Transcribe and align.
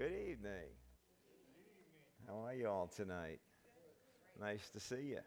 Good 0.00 0.12
evening. 0.30 0.72
How 2.26 2.46
are 2.46 2.54
you 2.54 2.68
all 2.68 2.86
tonight? 2.86 3.38
Nice 4.40 4.70
to 4.70 4.80
see 4.80 5.10
you. 5.10 5.18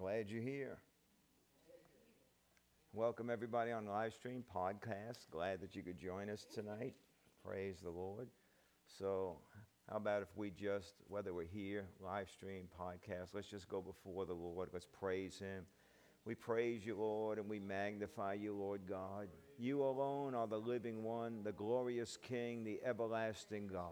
Glad 0.00 0.30
you're 0.30 0.40
here. 0.40 0.78
Welcome 2.94 3.28
everybody 3.28 3.70
on 3.70 3.84
live 3.84 4.14
stream, 4.14 4.44
podcast. 4.56 5.26
Glad 5.30 5.60
that 5.60 5.76
you 5.76 5.82
could 5.82 5.98
join 5.98 6.30
us 6.30 6.46
tonight. 6.54 6.94
Praise 7.44 7.80
the 7.82 7.90
Lord. 7.90 8.28
So, 8.98 9.40
how 9.90 9.98
about 9.98 10.22
if 10.22 10.28
we 10.36 10.52
just, 10.52 10.94
whether 11.08 11.34
we're 11.34 11.44
here, 11.44 11.84
live 12.02 12.30
stream, 12.30 12.66
podcast, 12.80 13.34
let's 13.34 13.50
just 13.50 13.68
go 13.68 13.82
before 13.82 14.24
the 14.24 14.32
Lord. 14.32 14.70
Let's 14.72 14.86
praise 14.86 15.38
Him. 15.38 15.66
We 16.24 16.34
praise 16.34 16.80
you, 16.86 16.96
Lord, 16.96 17.36
and 17.36 17.46
we 17.46 17.58
magnify 17.58 18.32
you, 18.32 18.54
Lord 18.54 18.80
God. 18.88 19.28
You 19.58 19.82
alone 19.82 20.36
are 20.36 20.46
the 20.46 20.58
living 20.58 21.02
one, 21.02 21.42
the 21.42 21.50
glorious 21.50 22.16
King, 22.16 22.62
the 22.62 22.80
everlasting 22.84 23.66
God. 23.66 23.90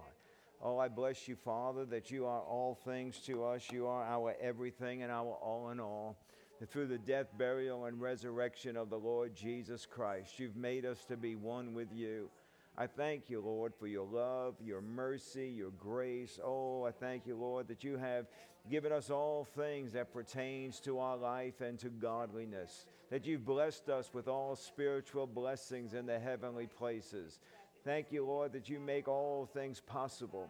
Oh, 0.63 0.79
I 0.79 0.89
bless 0.89 1.27
you, 1.27 1.35
Father, 1.35 1.85
that 1.87 2.11
you 2.11 2.25
are 2.25 2.41
all 2.41 2.79
things 2.85 3.19
to 3.27 3.45
us. 3.45 3.69
You 3.73 3.89
are 3.89 4.05
our 4.05 4.35
everything 4.41 5.03
and 5.03 5.11
our 5.11 5.35
all 5.35 5.71
in 5.71 5.81
all. 5.81 6.17
And 6.61 6.71
through 6.71 6.87
the 6.87 6.99
death, 6.99 7.27
burial, 7.37 7.87
and 7.87 8.01
resurrection 8.01 8.77
of 8.77 8.91
the 8.91 8.99
Lord 8.99 9.35
Jesus 9.35 9.87
Christ, 9.87 10.39
you've 10.39 10.57
made 10.57 10.87
us 10.87 11.05
to 11.07 11.17
be 11.17 11.35
one 11.35 11.75
with 11.75 11.93
you. 11.93 12.31
I 12.79 12.87
thank 12.87 13.29
you, 13.29 13.41
Lord, 13.41 13.75
for 13.75 13.87
your 13.87 14.07
love, 14.07 14.55
your 14.65 14.81
mercy, 14.81 15.49
your 15.49 15.71
grace. 15.71 16.39
Oh, 16.43 16.85
I 16.85 16.93
thank 16.93 17.27
you, 17.27 17.35
Lord, 17.35 17.69
that 17.69 17.83
you 17.83 17.97
have 17.97 18.27
given 18.71 18.93
us 18.93 19.11
all 19.11 19.45
things 19.45 19.93
that 19.93 20.13
pertains 20.13 20.79
to 20.81 20.99
our 21.01 21.17
life 21.17 21.61
and 21.61 21.79
to 21.81 21.89
godliness. 21.89 22.87
That 23.11 23.27
you've 23.27 23.45
blessed 23.45 23.89
us 23.89 24.11
with 24.13 24.27
all 24.29 24.57
spiritual 24.57 25.27
blessings 25.27 25.95
in 25.95 26.07
the 26.07 26.19
heavenly 26.19 26.67
places. 26.67 27.39
Thank 27.85 28.11
you, 28.11 28.27
Lord, 28.27 28.53
that 28.53 28.69
you 28.69 28.81
make 28.81 29.07
all 29.07 29.47
things 29.47 29.81
possible. 29.81 30.49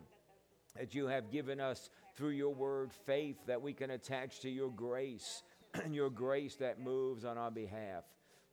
That 0.79 0.95
you 0.95 1.07
have 1.07 1.31
given 1.31 1.61
us 1.61 1.91
through 2.17 2.31
your 2.31 2.55
word 2.55 2.93
faith 3.05 3.37
that 3.47 3.61
we 3.61 3.75
can 3.75 3.91
attach 3.91 4.41
to 4.41 4.49
your 4.49 4.71
grace 4.71 5.43
and 5.85 5.95
your 5.95 6.11
grace 6.11 6.57
that 6.57 6.81
moves 6.81 7.25
on 7.25 7.37
our 7.37 7.51
behalf. 7.51 8.05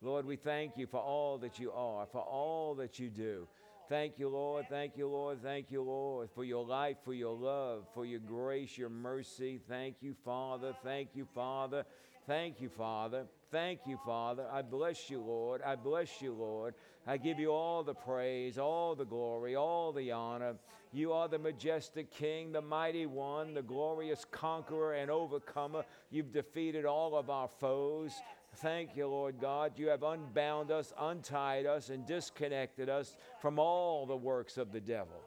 Lord, 0.02 0.26
we 0.26 0.36
thank 0.36 0.78
you 0.78 0.86
for 0.86 1.00
all 1.00 1.38
that 1.38 1.60
you 1.60 1.72
are, 1.72 2.06
for 2.06 2.22
all 2.22 2.76
that 2.76 3.00
you 3.00 3.10
do. 3.10 3.48
Thank 3.88 4.20
you, 4.20 4.28
Lord. 4.28 4.66
Thank 4.70 4.98
you, 4.98 5.08
Lord. 5.08 5.42
Thank 5.42 5.72
you, 5.72 5.82
Lord, 5.82 6.30
for 6.34 6.44
your 6.44 6.66
life, 6.66 6.98
for 7.06 7.14
your 7.14 7.36
love, 7.36 7.86
for 7.94 8.06
your 8.06 8.20
grace, 8.20 8.78
your 8.78 8.90
mercy. 8.90 9.60
Thank 9.70 9.98
you, 10.02 10.14
Father. 10.26 10.74
Thank 10.84 11.10
you, 11.14 11.26
Father. 11.34 11.86
Thank 12.26 12.62
you, 12.62 12.70
Father. 12.70 13.26
Thank 13.52 13.82
you, 13.86 14.00
Father. 14.06 14.46
I 14.52 14.62
bless 14.62 15.10
you, 15.10 15.20
Lord. 15.20 15.62
I 15.62 15.76
bless 15.76 16.22
you, 16.22 16.34
Lord. 16.34 16.74
I 17.06 17.18
give 17.18 17.38
you 17.38 17.52
all 17.52 17.84
the 17.84 17.94
praise, 17.94 18.58
all 18.58 18.96
the 18.96 19.06
glory, 19.06 19.56
all 19.56 19.92
the 19.92 20.12
honor. 20.12 20.56
You 20.94 21.12
are 21.12 21.28
the 21.28 21.40
majestic 21.40 22.12
King, 22.12 22.52
the 22.52 22.62
mighty 22.62 23.06
one, 23.06 23.54
the 23.54 23.62
glorious 23.62 24.26
conqueror 24.32 24.94
and 24.94 25.12
overcomer. 25.12 25.84
You've 26.12 26.32
defeated 26.32 26.86
all 26.86 27.18
of 27.18 27.30
our 27.30 27.48
foes. 27.48 28.14
Thank 28.58 28.96
you, 28.96 29.08
Lord 29.08 29.36
God. 29.42 29.74
You 29.76 29.90
have 29.90 30.04
unbound 30.04 30.72
us, 30.72 30.94
untied 30.98 31.66
us, 31.66 31.90
and 31.90 32.06
disconnected 32.06 32.90
us 32.90 33.18
from 33.42 33.60
all 33.60 34.06
the 34.06 34.16
works 34.16 34.58
of 34.58 34.72
the 34.72 34.80
devil. 34.80 35.20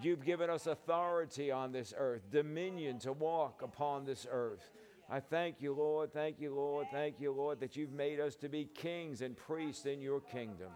You've 0.00 0.24
given 0.24 0.48
us 0.48 0.66
authority 0.66 1.50
on 1.50 1.72
this 1.72 1.92
earth, 1.96 2.22
dominion 2.30 2.98
to 3.00 3.12
walk 3.12 3.62
upon 3.62 4.04
this 4.04 4.26
earth. 4.30 4.70
I 5.10 5.20
thank 5.20 5.62
you, 5.62 5.72
Lord. 5.72 6.12
Thank 6.12 6.38
you, 6.38 6.54
Lord. 6.54 6.86
Thank 6.92 7.18
you, 7.18 7.32
Lord, 7.32 7.60
that 7.60 7.76
you've 7.76 7.92
made 7.92 8.20
us 8.20 8.36
to 8.36 8.48
be 8.50 8.66
kings 8.66 9.22
and 9.22 9.34
priests 9.34 9.86
in 9.86 10.02
your 10.02 10.20
kingdom. 10.20 10.68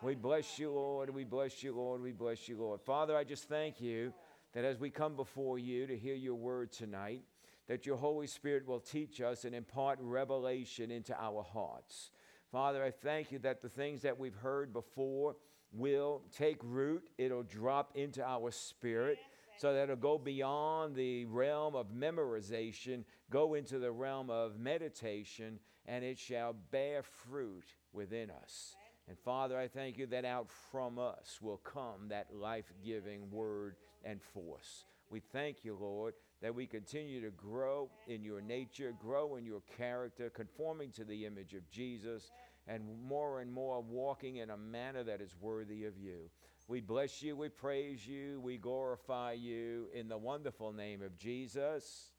We 0.00 0.14
bless 0.14 0.60
you, 0.60 0.70
Lord. 0.70 1.10
We 1.10 1.24
bless 1.24 1.60
you, 1.60 1.74
Lord. 1.74 2.00
We 2.00 2.12
bless 2.12 2.48
you, 2.48 2.56
Lord. 2.56 2.80
Father, 2.82 3.16
I 3.16 3.24
just 3.24 3.48
thank 3.48 3.80
you 3.80 4.12
that 4.52 4.64
as 4.64 4.78
we 4.78 4.90
come 4.90 5.16
before 5.16 5.58
you 5.58 5.88
to 5.88 5.96
hear 5.96 6.14
your 6.14 6.36
word 6.36 6.70
tonight, 6.70 7.22
that 7.66 7.84
your 7.84 7.96
Holy 7.96 8.28
Spirit 8.28 8.64
will 8.64 8.78
teach 8.78 9.20
us 9.20 9.44
and 9.44 9.56
impart 9.56 9.98
revelation 10.00 10.92
into 10.92 11.12
our 11.20 11.42
hearts. 11.42 12.10
Father, 12.52 12.84
I 12.84 12.92
thank 12.92 13.32
you 13.32 13.40
that 13.40 13.60
the 13.60 13.68
things 13.68 14.02
that 14.02 14.16
we've 14.16 14.36
heard 14.36 14.72
before 14.72 15.34
will 15.72 16.22
take 16.36 16.58
root, 16.62 17.08
it'll 17.18 17.42
drop 17.42 17.96
into 17.96 18.22
our 18.24 18.52
spirit. 18.52 19.18
So 19.56 19.72
that 19.72 19.84
it'll 19.84 19.96
go 19.96 20.18
beyond 20.18 20.96
the 20.96 21.26
realm 21.26 21.76
of 21.76 21.92
memorization, 21.92 23.04
go 23.30 23.54
into 23.54 23.78
the 23.78 23.92
realm 23.92 24.30
of 24.30 24.58
meditation, 24.58 25.58
and 25.86 26.04
it 26.04 26.18
shall 26.18 26.54
bear 26.70 27.02
fruit 27.02 27.66
within 27.92 28.30
us. 28.30 28.74
And 29.08 29.18
Father, 29.18 29.58
I 29.58 29.68
thank 29.68 29.98
you 29.98 30.06
that 30.06 30.24
out 30.24 30.50
from 30.70 30.98
us 30.98 31.38
will 31.42 31.58
come 31.58 32.08
that 32.08 32.34
life 32.34 32.72
giving 32.84 33.30
word 33.30 33.76
and 34.04 34.20
force. 34.22 34.84
We 35.10 35.20
thank 35.20 35.64
you, 35.64 35.76
Lord, 35.78 36.14
that 36.40 36.54
we 36.54 36.66
continue 36.66 37.20
to 37.20 37.30
grow 37.30 37.90
in 38.08 38.24
your 38.24 38.40
nature, 38.40 38.94
grow 38.98 39.36
in 39.36 39.44
your 39.44 39.62
character, 39.76 40.30
conforming 40.30 40.90
to 40.92 41.04
the 41.04 41.26
image 41.26 41.54
of 41.54 41.70
Jesus, 41.70 42.30
and 42.66 42.82
more 43.06 43.40
and 43.40 43.52
more 43.52 43.82
walking 43.82 44.36
in 44.36 44.50
a 44.50 44.56
manner 44.56 45.04
that 45.04 45.20
is 45.20 45.36
worthy 45.40 45.84
of 45.84 45.98
you. 45.98 46.30
We 46.66 46.80
bless 46.80 47.22
you, 47.22 47.36
we 47.36 47.50
praise 47.50 48.06
you, 48.06 48.40
we 48.40 48.56
glorify 48.56 49.32
you 49.32 49.88
in 49.92 50.08
the 50.08 50.16
wonderful 50.16 50.72
name 50.72 51.02
of 51.02 51.18
Jesus. 51.18 52.13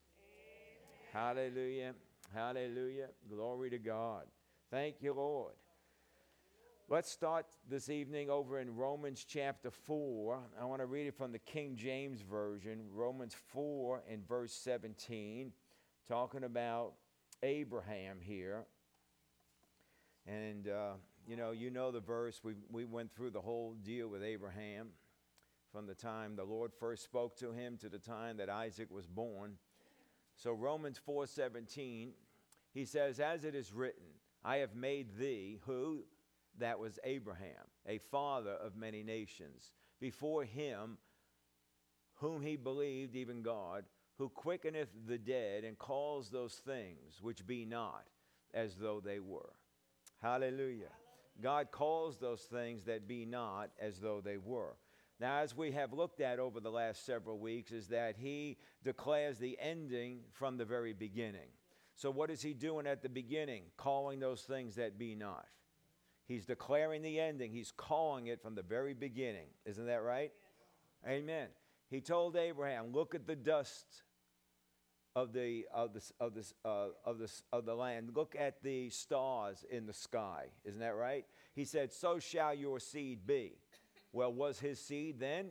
Hallelujah. 1.15 1.93
Hallelujah. 2.33 3.07
Glory 3.29 3.69
to 3.69 3.77
God. 3.77 4.23
Thank 4.69 4.95
you, 4.99 5.13
Lord. 5.13 5.53
Let's 6.89 7.09
start 7.09 7.45
this 7.69 7.87
evening 7.87 8.29
over 8.29 8.59
in 8.59 8.75
Romans 8.75 9.25
chapter 9.25 9.71
4. 9.71 10.37
I 10.59 10.65
want 10.65 10.81
to 10.81 10.85
read 10.85 11.07
it 11.07 11.15
from 11.15 11.31
the 11.31 11.39
King 11.39 11.77
James 11.77 12.19
Version, 12.19 12.81
Romans 12.91 13.33
4 13.53 14.03
and 14.11 14.27
verse 14.27 14.51
17, 14.51 15.53
talking 16.05 16.43
about 16.43 16.95
Abraham 17.43 18.17
here. 18.19 18.65
And, 20.27 20.67
uh, 20.67 20.95
you 21.25 21.37
know, 21.37 21.51
you 21.51 21.71
know 21.71 21.91
the 21.91 22.01
verse. 22.01 22.41
We, 22.43 22.55
we 22.69 22.83
went 22.83 23.15
through 23.15 23.31
the 23.31 23.39
whole 23.39 23.77
deal 23.85 24.09
with 24.09 24.21
Abraham 24.21 24.89
from 25.71 25.87
the 25.87 25.95
time 25.95 26.35
the 26.35 26.43
Lord 26.43 26.73
first 26.77 27.05
spoke 27.05 27.37
to 27.37 27.53
him 27.53 27.77
to 27.77 27.87
the 27.87 27.99
time 27.99 28.35
that 28.35 28.49
Isaac 28.49 28.91
was 28.91 29.07
born. 29.07 29.53
So 30.35 30.51
Romans 30.51 30.99
4:17, 30.99 32.13
he 32.73 32.85
says, 32.85 33.19
"As 33.19 33.43
it 33.43 33.55
is 33.55 33.73
written, 33.73 34.19
I 34.43 34.57
have 34.57 34.75
made 34.75 35.17
thee 35.17 35.59
who 35.65 36.05
that 36.57 36.79
was 36.79 36.99
Abraham, 37.03 37.67
a 37.85 37.97
father 37.97 38.51
of 38.51 38.75
many 38.75 39.03
nations. 39.03 39.71
Before 39.99 40.43
him, 40.43 40.97
whom 42.15 42.41
he 42.41 42.55
believed, 42.55 43.15
even 43.15 43.41
God, 43.41 43.85
who 44.17 44.29
quickeneth 44.29 44.89
the 45.07 45.17
dead 45.17 45.63
and 45.63 45.77
calls 45.77 46.29
those 46.29 46.55
things 46.55 47.21
which 47.21 47.45
be 47.45 47.65
not 47.65 48.05
as 48.53 48.75
though 48.75 49.01
they 49.01 49.19
were. 49.19 49.53
Hallelujah. 50.21 50.91
God 51.41 51.71
calls 51.71 52.17
those 52.17 52.41
things 52.43 52.83
that 52.85 53.07
be 53.07 53.25
not 53.25 53.69
as 53.79 53.99
though 53.99 54.21
they 54.21 54.37
were. 54.37 54.77
Now, 55.19 55.39
as 55.39 55.55
we 55.55 55.71
have 55.71 55.93
looked 55.93 56.19
at 56.19 56.39
over 56.39 56.59
the 56.59 56.71
last 56.71 57.05
several 57.05 57.39
weeks, 57.39 57.71
is 57.71 57.87
that 57.87 58.17
he 58.17 58.57
declares 58.83 59.37
the 59.37 59.57
ending 59.61 60.19
from 60.31 60.57
the 60.57 60.65
very 60.65 60.93
beginning. 60.93 61.49
So, 61.95 62.11
what 62.11 62.29
is 62.29 62.41
he 62.41 62.53
doing 62.53 62.85
at 62.85 63.01
the 63.01 63.09
beginning? 63.09 63.63
Calling 63.77 64.19
those 64.19 64.41
things 64.41 64.75
that 64.75 64.99
be 64.99 65.15
not. 65.15 65.45
He's 66.27 66.45
declaring 66.45 67.01
the 67.01 67.19
ending. 67.19 67.51
He's 67.51 67.71
calling 67.71 68.27
it 68.27 68.41
from 68.41 68.55
the 68.55 68.63
very 68.63 68.93
beginning. 68.93 69.47
Isn't 69.65 69.85
that 69.85 70.03
right? 70.03 70.31
Amen. 71.07 71.47
He 71.89 72.01
told 72.01 72.35
Abraham, 72.35 72.91
Look 72.91 73.15
at 73.15 73.25
the 73.25 73.35
dust 73.35 74.03
of 75.15 75.31
the, 75.31 75.65
of, 75.73 75.93
the, 75.93 76.01
of, 76.19 76.33
the, 76.33 76.45
uh, 76.65 76.87
of, 77.05 77.19
the, 77.19 77.31
of 77.53 77.65
the 77.65 77.75
land. 77.75 78.11
Look 78.13 78.35
at 78.37 78.61
the 78.61 78.89
stars 78.89 79.63
in 79.69 79.85
the 79.85 79.93
sky. 79.93 80.47
Isn't 80.65 80.81
that 80.81 80.95
right? 80.95 81.25
He 81.53 81.63
said, 81.63 81.93
So 81.93 82.19
shall 82.19 82.53
your 82.53 82.79
seed 82.79 83.25
be. 83.25 83.53
Well, 84.15 84.33
was 84.33 84.59
his 84.59 84.79
seed 84.79 85.19
then? 85.19 85.49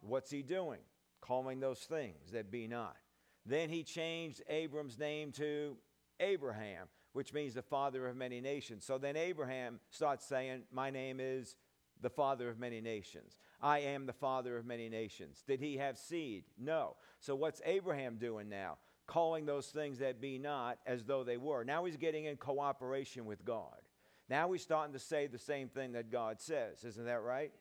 What's 0.00 0.30
he 0.30 0.42
doing? 0.42 0.80
Calling 1.20 1.60
those 1.60 1.80
things 1.80 2.32
that 2.32 2.50
be 2.50 2.66
not. 2.66 2.96
Then 3.44 3.68
he 3.68 3.82
changed 3.82 4.42
Abram's 4.48 4.98
name 4.98 5.32
to 5.32 5.76
Abraham 6.18 6.88
which 7.12 7.32
means 7.32 7.54
the 7.54 7.62
father 7.62 8.06
of 8.06 8.16
many 8.16 8.40
nations. 8.40 8.84
So 8.84 8.98
then 8.98 9.16
Abraham 9.16 9.80
starts 9.90 10.24
saying, 10.24 10.62
My 10.72 10.90
name 10.90 11.18
is 11.20 11.56
the 12.00 12.10
father 12.10 12.48
of 12.48 12.58
many 12.58 12.80
nations. 12.80 13.36
I 13.60 13.80
am 13.80 14.06
the 14.06 14.12
father 14.12 14.56
of 14.56 14.64
many 14.64 14.88
nations. 14.88 15.42
Did 15.46 15.60
he 15.60 15.76
have 15.76 15.98
seed? 15.98 16.44
No. 16.58 16.96
So 17.18 17.34
what's 17.34 17.60
Abraham 17.64 18.16
doing 18.16 18.48
now? 18.48 18.78
Calling 19.06 19.44
those 19.44 19.66
things 19.66 19.98
that 19.98 20.20
be 20.20 20.38
not 20.38 20.78
as 20.86 21.04
though 21.04 21.24
they 21.24 21.36
were. 21.36 21.64
Now 21.64 21.84
he's 21.84 21.96
getting 21.96 22.26
in 22.26 22.36
cooperation 22.36 23.26
with 23.26 23.44
God. 23.44 23.76
Now 24.28 24.52
he's 24.52 24.62
starting 24.62 24.92
to 24.92 25.00
say 25.00 25.26
the 25.26 25.38
same 25.38 25.68
thing 25.68 25.92
that 25.92 26.12
God 26.12 26.40
says. 26.40 26.84
Isn't 26.84 27.06
that 27.06 27.22
right? 27.22 27.52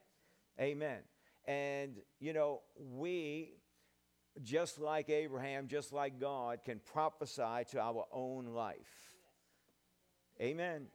Amen. 0.59 0.99
And, 1.45 1.95
you 2.19 2.33
know, 2.33 2.61
we, 2.77 3.53
just 4.43 4.79
like 4.79 5.09
Abraham, 5.09 5.67
just 5.67 5.93
like 5.93 6.19
God, 6.19 6.59
can 6.65 6.79
prophesy 6.91 7.65
to 7.71 7.79
our 7.79 8.05
own 8.11 8.47
life. 8.47 9.15
Amen. 10.41 10.87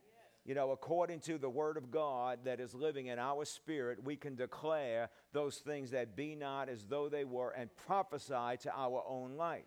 you 0.45 0.55
know, 0.55 0.73
according 0.73 1.21
to 1.21 1.39
the 1.39 1.49
Word 1.49 1.77
of 1.79 1.91
God 1.91 2.41
that 2.45 2.61
is 2.61 2.75
living 2.75 3.07
in 3.07 3.19
our 3.19 3.47
spirit, 3.47 4.05
we 4.05 4.17
can 4.17 4.35
declare 4.37 5.09
those 5.33 5.57
things 5.57 5.91
that 5.93 6.17
be 6.17 6.35
not 6.35 6.69
as 6.69 6.85
though 6.85 7.09
they 7.09 7.25
were 7.25 7.51
and 7.51 7.75
prophesy 7.87 8.59
to 8.63 8.73
our 8.75 9.03
own 9.09 9.37
life. 9.37 9.63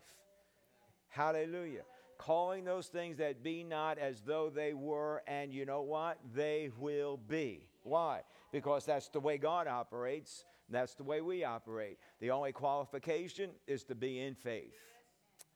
Hallelujah. 1.08 1.82
Calling 2.16 2.64
those 2.64 2.86
things 2.86 3.16
that 3.18 3.42
be 3.42 3.64
not 3.64 3.98
as 3.98 4.20
though 4.22 4.50
they 4.50 4.72
were, 4.72 5.22
and 5.26 5.52
you 5.52 5.64
know 5.64 5.82
what? 5.82 6.18
They 6.34 6.70
will 6.78 7.16
be. 7.16 7.67
Why? 7.82 8.22
Because 8.52 8.84
that's 8.84 9.08
the 9.08 9.20
way 9.20 9.38
God 9.38 9.66
operates. 9.66 10.44
That's 10.68 10.94
the 10.94 11.04
way 11.04 11.20
we 11.20 11.44
operate. 11.44 11.98
The 12.20 12.30
only 12.30 12.52
qualification 12.52 13.50
is 13.66 13.84
to 13.84 13.94
be 13.94 14.20
in 14.20 14.34
faith. 14.34 14.74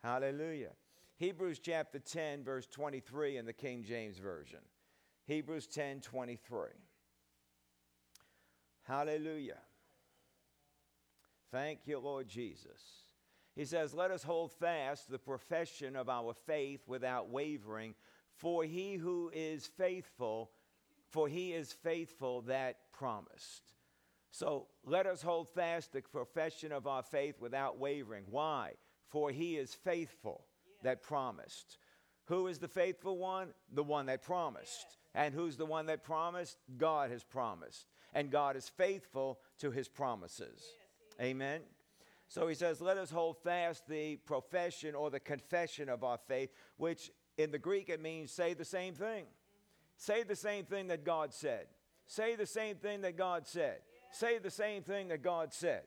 Hallelujah. 0.03 0.71
Hebrews 1.17 1.61
chapter 1.61 1.99
10, 1.99 2.43
verse 2.43 2.67
23 2.67 3.37
in 3.37 3.47
the 3.47 3.53
King 3.53 3.85
James 3.85 4.19
Version. 4.19 4.61
Hebrews 5.27 5.67
10 5.67 6.01
23. 6.01 6.61
Hallelujah. 8.85 9.59
Thank 11.53 11.81
you, 11.85 11.99
Lord 11.99 12.27
Jesus. 12.27 13.05
He 13.55 13.65
says, 13.65 13.95
Let 13.95 14.11
us 14.11 14.23
hold 14.23 14.53
fast 14.53 15.11
the 15.11 15.19
profession 15.19 15.95
of 15.95 16.09
our 16.09 16.35
faith 16.35 16.81
without 16.87 17.29
wavering, 17.29 17.95
for 18.35 18.65
he 18.65 18.95
who 18.95 19.31
is 19.35 19.67
faithful, 19.67 20.51
for 21.13 21.29
he 21.29 21.53
is 21.53 21.73
faithful 21.73 22.41
that 22.43 22.79
promised. 22.93 23.75
So 24.31 24.67
let 24.85 25.07
us 25.07 25.21
hold 25.21 25.51
fast 25.51 25.93
the 25.93 26.01
profession 26.01 26.73
of 26.73 26.87
our 26.87 27.03
faith 27.03 27.39
without 27.39 27.79
wavering. 27.79 28.25
Why? 28.31 28.73
For 29.11 29.31
he 29.31 29.57
is 29.57 29.75
faithful 29.75 30.47
that 30.83 31.03
promised. 31.03 31.77
Who 32.27 32.47
is 32.47 32.59
the 32.59 32.69
faithful 32.69 33.19
one? 33.19 33.49
The 33.75 33.83
one 33.83 34.07
that 34.07 34.23
promised. 34.23 34.97
And 35.15 35.35
who's 35.35 35.57
the 35.57 35.67
one 35.67 35.87
that 35.87 36.03
promised? 36.03 36.57
God 36.79 37.11
has 37.11 37.23
promised. 37.23 37.87
And 38.15 38.31
God 38.31 38.57
is 38.57 38.71
faithful 38.71 39.39
to 39.59 39.71
his 39.71 39.89
promises. 39.89 40.63
Amen. 41.21 41.61
So 42.29 42.49
he 42.49 42.55
says, 42.55 42.81
Let 42.81 42.97
us 42.97 43.11
hold 43.11 43.37
fast 43.37 43.87
the 43.87 44.17
profession 44.17 44.95
or 44.95 45.11
the 45.11 45.21
confession 45.21 45.91
of 45.91 46.05
our 46.05 46.19
faith, 46.27 46.51
which 46.79 47.11
in 47.37 47.51
the 47.51 47.59
Greek 47.59 47.91
it 47.91 48.01
means 48.01 48.31
say 48.31 48.55
the 48.55 48.65
same 48.65 48.95
thing. 48.95 49.27
Say 49.97 50.23
the 50.23 50.37
same 50.37 50.65
thing 50.65 50.89
that 50.89 51.05
God 51.05 51.33
said. 51.33 51.67
Say 52.07 52.35
the 52.37 52.47
same 52.47 52.77
thing 52.77 53.03
that 53.03 53.17
God 53.17 53.47
said. 53.47 53.79
Say 54.13 54.39
the 54.39 54.51
same 54.51 54.83
thing 54.83 55.09
that 55.09 55.23
God 55.23 55.53
said. 55.53 55.83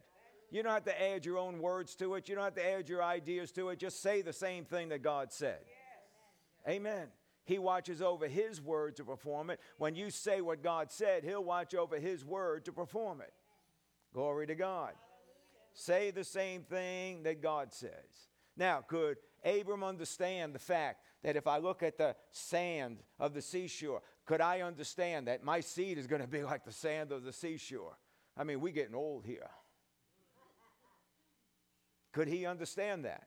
You 0.51 0.63
don't 0.63 0.73
have 0.73 0.85
to 0.85 1.01
add 1.01 1.25
your 1.25 1.37
own 1.37 1.59
words 1.59 1.95
to 1.95 2.15
it. 2.15 2.29
You 2.29 2.35
don't 2.35 2.43
have 2.43 2.55
to 2.55 2.65
add 2.65 2.87
your 2.87 3.03
ideas 3.03 3.51
to 3.53 3.69
it. 3.69 3.79
Just 3.79 4.01
say 4.01 4.21
the 4.21 4.33
same 4.33 4.65
thing 4.65 4.89
that 4.89 5.01
God 5.01 5.33
said. 5.33 5.59
Amen. 6.67 7.07
He 7.45 7.59
watches 7.59 8.01
over 8.01 8.27
His 8.27 8.59
word 8.59 8.95
to 8.95 9.03
perform 9.03 9.49
it. 9.49 9.59
When 9.77 9.95
you 9.95 10.09
say 10.09 10.41
what 10.41 10.63
God 10.63 10.91
said, 10.91 11.23
He'll 11.23 11.43
watch 11.43 11.75
over 11.75 11.99
His 11.99 12.25
word 12.25 12.65
to 12.65 12.71
perform 12.71 13.21
it. 13.21 13.33
Glory 14.13 14.47
to 14.47 14.55
God. 14.55 14.93
Say 15.73 16.11
the 16.11 16.23
same 16.23 16.63
thing 16.63 17.23
that 17.23 17.41
God 17.41 17.73
says. 17.73 18.29
Now, 18.57 18.81
could 18.81 19.17
Abram 19.43 19.83
understand 19.83 20.55
the 20.55 20.59
fact 20.59 21.03
that 21.25 21.35
if 21.35 21.47
I 21.47 21.57
look 21.57 21.81
at 21.81 21.97
the 21.97 22.15
sand 22.29 22.99
of 23.19 23.33
the 23.33 23.41
seashore, 23.41 24.03
could 24.27 24.41
I 24.41 24.61
understand 24.61 25.27
that 25.27 25.43
my 25.43 25.59
seed 25.59 25.97
is 25.97 26.05
going 26.05 26.21
to 26.21 26.27
be 26.27 26.43
like 26.43 26.63
the 26.63 26.71
sand 26.71 27.11
of 27.11 27.23
the 27.23 27.33
seashore? 27.33 27.97
I 28.37 28.43
mean, 28.43 28.61
we're 28.61 28.71
getting 28.71 28.93
old 28.93 29.25
here. 29.25 29.49
Could 32.13 32.27
he 32.27 32.45
understand 32.45 33.05
that? 33.05 33.23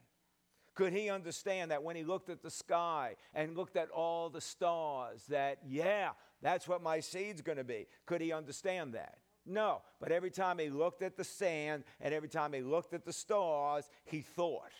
Could 0.77 0.93
he 0.93 1.11
understand 1.11 1.73
that 1.73 1.83
when 1.83 1.97
he 1.97 2.05
looked 2.05 2.31
at 2.31 2.41
the 2.41 2.53
sky 2.53 3.17
and 3.35 3.57
looked 3.57 3.77
at 3.77 3.91
all 3.91 4.31
the 4.31 4.41
stars, 4.41 5.25
that, 5.29 5.59
yeah, 5.67 6.11
that's 6.41 6.69
what 6.69 6.81
my 6.81 7.01
seed's 7.01 7.43
going 7.43 7.59
to 7.59 7.65
be? 7.65 7.89
Could 8.07 8.21
he 8.21 8.33
understand 8.33 8.95
that? 8.95 9.19
No. 9.45 9.83
But 10.01 10.13
every 10.13 10.31
time 10.31 10.61
he 10.61 10.71
looked 10.71 11.03
at 11.03 11.17
the 11.17 11.25
sand 11.25 11.83
and 12.01 12.15
every 12.15 12.29
time 12.29 12.53
he 12.53 12.61
looked 12.61 12.95
at 12.95 13.05
the 13.05 13.13
stars, 13.13 13.91
he 14.05 14.21
thought. 14.21 14.71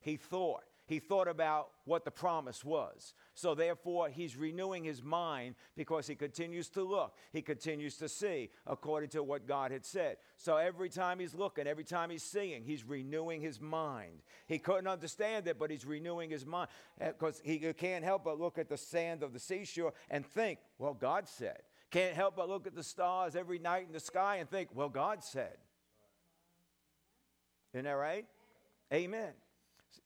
He 0.00 0.18
thought. 0.18 0.64
He 0.90 0.98
thought 0.98 1.28
about 1.28 1.68
what 1.84 2.04
the 2.04 2.10
promise 2.10 2.64
was. 2.64 3.14
So, 3.34 3.54
therefore, 3.54 4.08
he's 4.08 4.36
renewing 4.36 4.82
his 4.82 5.04
mind 5.04 5.54
because 5.76 6.08
he 6.08 6.16
continues 6.16 6.68
to 6.70 6.82
look. 6.82 7.14
He 7.32 7.42
continues 7.42 7.96
to 7.98 8.08
see 8.08 8.50
according 8.66 9.10
to 9.10 9.22
what 9.22 9.46
God 9.46 9.70
had 9.70 9.86
said. 9.86 10.16
So, 10.36 10.56
every 10.56 10.88
time 10.88 11.20
he's 11.20 11.32
looking, 11.32 11.68
every 11.68 11.84
time 11.84 12.10
he's 12.10 12.24
seeing, 12.24 12.64
he's 12.64 12.82
renewing 12.82 13.40
his 13.40 13.60
mind. 13.60 14.22
He 14.48 14.58
couldn't 14.58 14.88
understand 14.88 15.46
it, 15.46 15.60
but 15.60 15.70
he's 15.70 15.84
renewing 15.84 16.28
his 16.28 16.44
mind 16.44 16.68
eh, 17.00 17.12
because 17.12 17.40
he 17.44 17.58
can't 17.72 18.02
help 18.02 18.24
but 18.24 18.40
look 18.40 18.58
at 18.58 18.68
the 18.68 18.76
sand 18.76 19.22
of 19.22 19.32
the 19.32 19.38
seashore 19.38 19.92
and 20.10 20.26
think, 20.26 20.58
well, 20.76 20.94
God 20.94 21.28
said. 21.28 21.62
Can't 21.92 22.16
help 22.16 22.34
but 22.34 22.48
look 22.48 22.66
at 22.66 22.74
the 22.74 22.82
stars 22.82 23.36
every 23.36 23.60
night 23.60 23.86
in 23.86 23.92
the 23.92 24.00
sky 24.00 24.38
and 24.38 24.50
think, 24.50 24.70
well, 24.74 24.88
God 24.88 25.22
said. 25.22 25.56
Isn't 27.74 27.84
that 27.84 27.92
right? 27.92 28.26
Amen. 28.92 29.34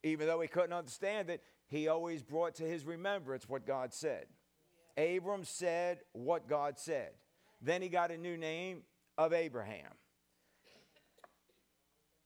Even 0.02 0.26
though 0.26 0.40
he 0.40 0.48
couldn't 0.48 0.72
understand 0.72 1.30
it, 1.30 1.42
he 1.66 1.88
always 1.88 2.22
brought 2.22 2.54
to 2.56 2.64
his 2.64 2.84
remembrance 2.84 3.48
what 3.48 3.66
God 3.66 3.92
said. 3.92 4.26
Abram 4.96 5.44
said 5.44 6.00
what 6.12 6.48
God 6.48 6.78
said. 6.78 7.10
Then 7.60 7.82
he 7.82 7.88
got 7.88 8.10
a 8.10 8.18
new 8.18 8.36
name 8.36 8.82
of 9.16 9.32
Abraham. 9.32 9.92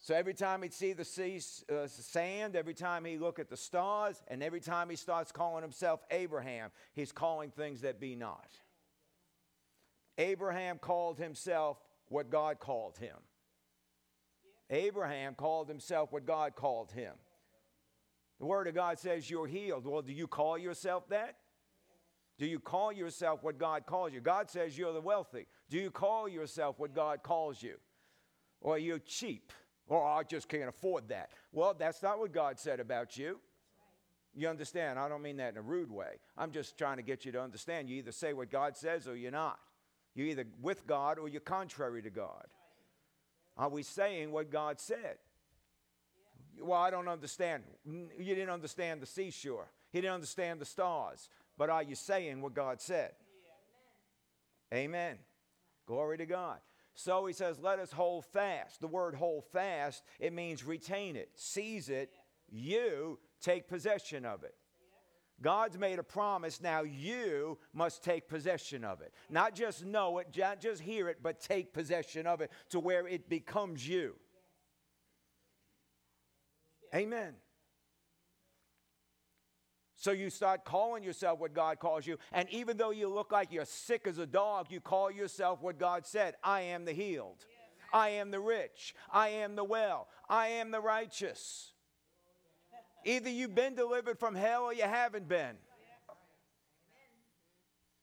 So 0.01 0.15
every 0.15 0.35
time 0.35 0.63
he'd 0.63 0.73
see 0.73 0.93
the 0.93 1.05
sea, 1.05 1.41
uh, 1.71 1.87
sand, 1.87 2.57
every 2.57 2.75
time 2.75 3.05
he 3.05 3.19
look 3.19 3.39
at 3.39 3.51
the 3.51 3.57
stars, 3.57 4.23
and 4.29 4.43
every 4.43 4.61
time 4.61 4.89
he 4.89 4.97
starts 4.97 5.33
calling 5.33 5.63
himself 5.63 6.01
Abraham, 6.11 6.71
he's 6.95 7.13
calling 7.13 7.51
things 7.51 7.81
that 7.83 8.01
be 8.01 8.15
not. 8.15 8.49
Abraham 10.17 10.79
called 10.79 11.19
himself 11.19 11.79
what 12.09 12.31
God 12.31 12.59
called 12.59 12.97
him. 12.99 13.17
Abraham 14.71 15.35
called 15.35 15.69
himself 15.69 16.13
what 16.13 16.27
God 16.27 16.55
called 16.55 16.93
him. 16.93 17.15
The 18.39 18.47
Word 18.47 18.69
of 18.69 18.75
God 18.75 18.99
says 18.99 19.29
you're 19.29 19.47
healed. 19.47 19.87
Well, 19.87 20.03
do 20.03 20.13
you 20.13 20.27
call 20.27 20.57
yourself 20.57 21.09
that? 21.09 21.37
Do 22.39 22.47
you 22.47 22.61
call 22.61 22.93
yourself 22.93 23.43
what 23.43 23.59
God 23.59 23.85
calls 23.85 24.13
you? 24.13 24.21
God 24.21 24.49
says 24.49 24.79
you're 24.79 24.93
the 24.93 25.01
wealthy. 25.01 25.47
Do 25.69 25.77
you 25.77 25.91
call 25.91 26.29
yourself 26.29 26.79
what 26.79 26.95
God 26.95 27.23
calls 27.25 27.63
you? 27.63 27.75
Or 28.61 28.79
you're 28.79 29.01
cheap? 29.01 29.53
Or 29.89 30.07
I 30.07 30.23
just 30.23 30.49
can't 30.49 30.69
afford 30.69 31.09
that. 31.09 31.31
Well, 31.53 31.75
that's 31.77 32.03
not 32.03 32.21
what 32.21 32.33
God 32.33 32.59
said 32.59 32.79
about 32.79 33.17
you. 33.17 33.41
You 34.37 34.49
understand? 34.49 35.01
I 35.01 35.09
don't 35.09 35.23
mean 35.23 35.39
that 35.39 35.53
in 35.53 35.59
a 35.59 35.63
rude 35.63 35.91
way. 35.91 36.21
I'm 36.37 36.53
just 36.53 36.79
trying 36.79 36.99
to 36.99 37.03
get 37.03 37.25
you 37.25 37.33
to 37.33 37.43
understand. 37.43 37.89
You 37.91 37.97
either 37.97 38.13
say 38.13 38.35
what 38.35 38.51
God 38.53 38.77
says 38.77 39.09
or 39.09 39.17
you're 39.17 39.33
not. 39.33 39.59
You're 40.15 40.29
either 40.29 40.45
with 40.63 40.87
God 40.87 41.19
or 41.19 41.29
you're 41.29 41.41
contrary 41.41 42.03
to 42.03 42.11
God. 42.11 42.47
Are 43.57 43.69
we 43.69 43.83
saying 43.83 44.31
what 44.31 44.53
God 44.53 44.79
said? 44.79 45.17
Well, 46.61 46.81
I 46.81 46.91
don't 46.91 47.09
understand. 47.09 47.63
You 47.85 48.35
didn't 48.35 48.51
understand 48.51 49.01
the 49.01 49.07
seashore. 49.07 49.71
He 49.91 50.01
didn't 50.01 50.15
understand 50.15 50.61
the 50.61 50.65
stars. 50.65 51.29
But 51.57 51.71
are 51.71 51.83
you 51.83 51.95
saying 51.95 52.41
what 52.41 52.55
God 52.55 52.81
said? 52.81 53.13
Yeah. 54.73 54.79
Amen. 54.79 54.85
Amen. 54.85 55.19
Glory 55.87 56.19
to 56.19 56.27
God. 56.27 56.59
So 56.95 57.27
he 57.27 57.33
says, 57.33 57.59
let 57.61 57.79
us 57.79 57.93
hold 57.93 58.25
fast. 58.25 58.81
The 58.81 58.89
word 58.89 59.15
hold 59.15 59.45
fast, 59.53 60.03
it 60.19 60.33
means 60.33 60.65
retain 60.65 61.15
it, 61.15 61.31
seize 61.35 61.89
it, 61.89 62.13
you 62.51 63.21
take 63.41 63.69
possession 63.69 64.25
of 64.25 64.43
it. 64.43 64.55
God's 65.41 65.79
made 65.79 66.01
a 66.01 66.03
promise. 66.03 66.61
Now 66.61 66.83
you 66.83 67.59
must 67.73 68.03
take 68.03 68.29
possession 68.29 68.85
of 68.85 69.01
it. 69.01 69.13
Not 69.31 69.55
just 69.55 69.85
know 69.85 70.19
it, 70.19 70.37
not 70.37 70.61
just 70.61 70.83
hear 70.83 71.09
it, 71.09 71.19
but 71.23 71.41
take 71.41 71.73
possession 71.73 72.27
of 72.27 72.41
it 72.41 72.51
to 72.71 72.81
where 72.81 73.07
it 73.07 73.29
becomes 73.29 73.87
you. 73.87 74.17
Amen. 76.95 77.35
So 79.97 80.13
you 80.13 80.31
start 80.31 80.65
calling 80.65 81.03
yourself 81.03 81.41
what 81.41 81.55
God 81.55 81.81
calls 81.81 82.07
you. 82.07 82.19
And 82.33 82.49
even 82.51 82.77
though 82.77 82.93
you 82.93 83.09
look 83.09 83.33
like 83.33 83.51
you're 83.51 83.65
sick 83.65 84.07
as 84.07 84.19
a 84.19 84.27
dog, 84.27 84.67
you 84.71 84.81
call 84.81 85.11
yourself 85.11 85.61
what 85.61 85.79
God 85.79 86.07
said 86.07 86.37
I 86.43 86.61
am 86.63 86.85
the 86.85 86.93
healed. 86.93 87.45
I 87.93 88.11
am 88.11 88.31
the 88.31 88.39
rich. 88.39 88.95
I 89.11 89.29
am 89.29 89.57
the 89.57 89.65
well. 89.65 90.09
I 90.29 90.49
am 90.49 90.71
the 90.71 90.81
righteous. 90.81 91.73
Either 93.05 93.31
you've 93.31 93.55
been 93.55 93.75
delivered 93.75 94.19
from 94.19 94.35
hell 94.35 94.65
or 94.65 94.73
you 94.75 94.83
haven't 94.83 95.29
been. 95.29 95.57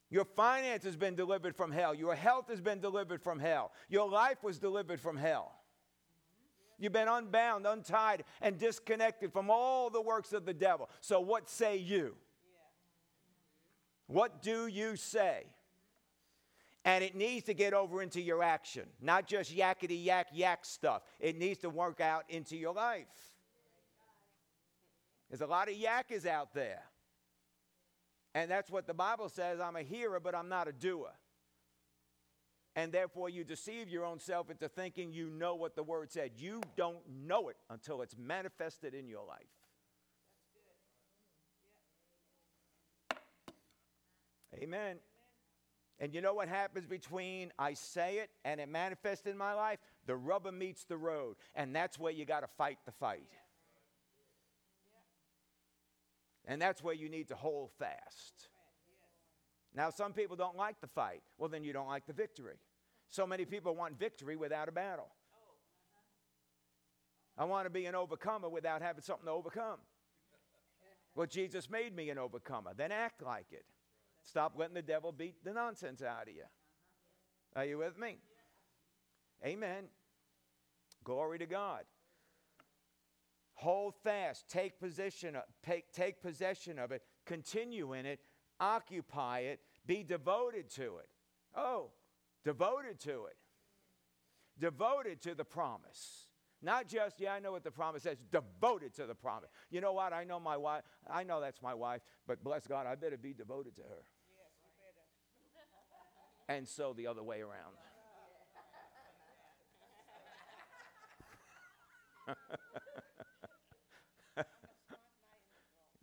Your 0.10 0.26
finance 0.26 0.84
has 0.84 0.96
been 0.96 1.16
delivered 1.16 1.56
from 1.56 1.72
hell. 1.72 1.96
Your 1.96 2.16
health 2.16 2.50
has 2.50 2.62
been 2.62 2.80
delivered 2.80 3.22
from 3.22 3.40
hell. 3.40 3.72
Your 3.90 4.10
life 4.10 4.44
was 4.44 4.60
delivered 4.60 5.00
from 5.00 5.18
hell. 5.18 5.54
You've 6.78 6.94
been 6.94 7.08
unbound, 7.08 7.66
untied, 7.66 8.24
and 8.42 8.58
disconnected 8.58 9.32
from 9.32 9.50
all 9.50 9.90
the 9.90 10.02
works 10.02 10.34
of 10.34 10.46
the 10.46 10.54
devil. 10.54 10.90
So, 11.00 11.20
what 11.20 11.50
say 11.50 11.78
you? 11.78 12.16
What 14.08 14.42
do 14.42 14.68
you 14.68 14.96
say? 14.96 15.46
And 16.84 17.04
it 17.04 17.16
needs 17.16 17.46
to 17.48 17.56
get 17.56 17.74
over 17.74 18.04
into 18.04 18.22
your 18.22 18.44
action, 18.44 18.84
not 19.02 19.26
just 19.26 19.56
yakety 19.56 20.04
yak 20.04 20.28
yak 20.34 20.64
stuff. 20.66 21.02
It 21.20 21.38
needs 21.38 21.60
to 21.60 21.70
work 21.70 22.00
out 22.00 22.26
into 22.30 22.56
your 22.56 22.74
life. 22.74 23.08
There's 25.30 25.42
a 25.42 25.48
lot 25.48 25.68
of 25.68 25.76
yackers 25.76 26.28
out 26.28 26.54
there. 26.54 26.84
And 28.36 28.52
that's 28.52 28.70
what 28.70 28.86
the 28.86 28.94
Bible 28.94 29.30
says 29.30 29.60
I'm 29.60 29.78
a 29.78 29.82
hearer, 29.82 30.20
but 30.20 30.36
I'm 30.36 30.50
not 30.50 30.68
a 30.68 30.72
doer. 30.72 31.12
And 32.76 32.92
therefore, 32.92 33.30
you 33.30 33.46
deceive 33.46 33.88
your 33.88 34.04
own 34.04 34.20
self 34.20 34.50
into 34.50 34.68
thinking 34.68 35.14
you 35.14 35.30
know 35.30 35.56
what 35.56 35.76
the 35.76 35.84
word 35.84 36.12
said. 36.12 36.32
You 36.38 36.62
don't 36.76 37.00
know 37.26 37.48
it 37.48 37.56
until 37.70 38.02
it's 38.02 38.18
manifested 38.18 38.94
in 38.94 39.08
your 39.08 39.26
life. 39.26 39.46
Amen. 44.62 44.98
And 46.00 46.14
you 46.14 46.20
know 46.20 46.34
what 46.34 46.50
happens 46.50 46.86
between 46.86 47.54
I 47.58 47.74
say 47.74 48.18
it 48.18 48.30
and 48.44 48.60
it 48.60 48.68
manifests 48.68 49.26
in 49.26 49.38
my 49.38 49.54
life? 49.54 49.80
The 50.06 50.16
rubber 50.16 50.52
meets 50.52 50.84
the 50.84 50.98
road. 50.98 51.38
And 51.56 51.74
that's 51.74 51.98
where 51.98 52.12
you 52.12 52.26
got 52.26 52.42
to 52.42 52.48
fight 52.58 52.78
the 52.86 52.92
fight. 52.92 53.30
And 56.46 56.62
that's 56.62 56.84
where 56.84 56.94
you 56.94 57.10
need 57.10 57.30
to 57.30 57.36
hold 57.36 57.72
fast. 57.80 58.50
Now, 59.76 59.90
some 59.90 60.14
people 60.14 60.36
don't 60.36 60.56
like 60.56 60.80
the 60.80 60.88
fight. 60.88 61.22
Well, 61.38 61.50
then 61.50 61.64
you 61.64 61.74
don't 61.74 61.88
like 61.88 62.08
the 62.08 62.14
victory. 62.14 62.56
So 63.10 63.28
many 63.28 63.46
people 63.46 63.76
want 63.76 64.00
victory 64.00 64.36
without 64.36 64.70
a 64.70 64.72
battle. 64.72 65.10
I 67.38 67.44
want 67.44 67.66
to 67.66 67.70
be 67.70 67.86
an 67.86 67.96
overcomer 67.96 68.48
without 68.48 68.82
having 68.82 69.02
something 69.02 69.26
to 69.26 69.32
overcome. 69.32 69.80
Well, 71.14 71.28
Jesus 71.28 71.70
made 71.70 71.96
me 71.96 72.10
an 72.10 72.18
overcomer. 72.18 72.72
Then 72.76 72.92
act 72.92 73.22
like 73.22 73.48
it. 73.52 73.66
Stop 74.24 74.54
letting 74.58 74.74
the 74.74 74.82
devil 74.82 75.12
beat 75.12 75.44
the 75.44 75.54
nonsense 75.54 76.02
out 76.02 76.24
of 76.24 76.34
you. 76.34 76.44
Are 77.56 77.66
you 77.66 77.78
with 77.78 77.98
me? 77.98 78.18
Amen. 79.46 79.86
Glory 81.04 81.38
to 81.40 81.46
God. 81.46 81.84
Hold 83.56 83.94
fast, 84.04 84.50
take 84.50 84.80
position, 84.80 85.38
take, 85.66 85.92
take 85.94 86.22
possession 86.22 86.78
of 86.78 86.92
it, 86.92 87.04
continue 87.26 87.94
in 87.94 88.06
it, 88.06 88.20
occupy 88.60 89.40
it, 89.40 89.60
be 89.86 90.04
devoted 90.04 90.70
to 90.72 90.98
it. 90.98 91.10
Oh, 91.56 91.92
devoted 92.44 93.00
to 93.02 93.26
it. 93.26 93.38
Devoted 94.60 95.22
to 95.22 95.36
the 95.36 95.44
promise. 95.44 96.28
Not 96.62 96.88
just, 96.88 97.20
yeah, 97.20 97.34
I 97.34 97.40
know 97.40 97.52
what 97.52 97.64
the 97.64 97.72
promise 97.72 98.04
says, 98.04 98.18
devoted 98.32 98.94
to 98.96 99.06
the 99.06 99.16
promise. 99.16 99.50
You 99.70 99.82
know 99.82 99.94
what? 99.94 100.14
I 100.14 100.24
know 100.24 100.40
my 100.40 100.58
wife, 100.58 100.84
I 101.10 101.24
know 101.24 101.42
that's 101.42 101.62
my 101.62 101.74
wife, 101.74 102.02
but 102.28 102.44
bless 102.44 102.66
God, 102.66 102.88
I 102.88 102.96
better 102.96 103.18
be 103.18 103.34
devoted 103.34 103.76
to 103.76 103.82
her. 103.84 104.04
Yes, 106.48 106.58
and 106.58 106.68
so 106.68 106.94
the 106.94 107.08
other 107.08 107.24
way 107.24 107.42
around. 107.42 107.76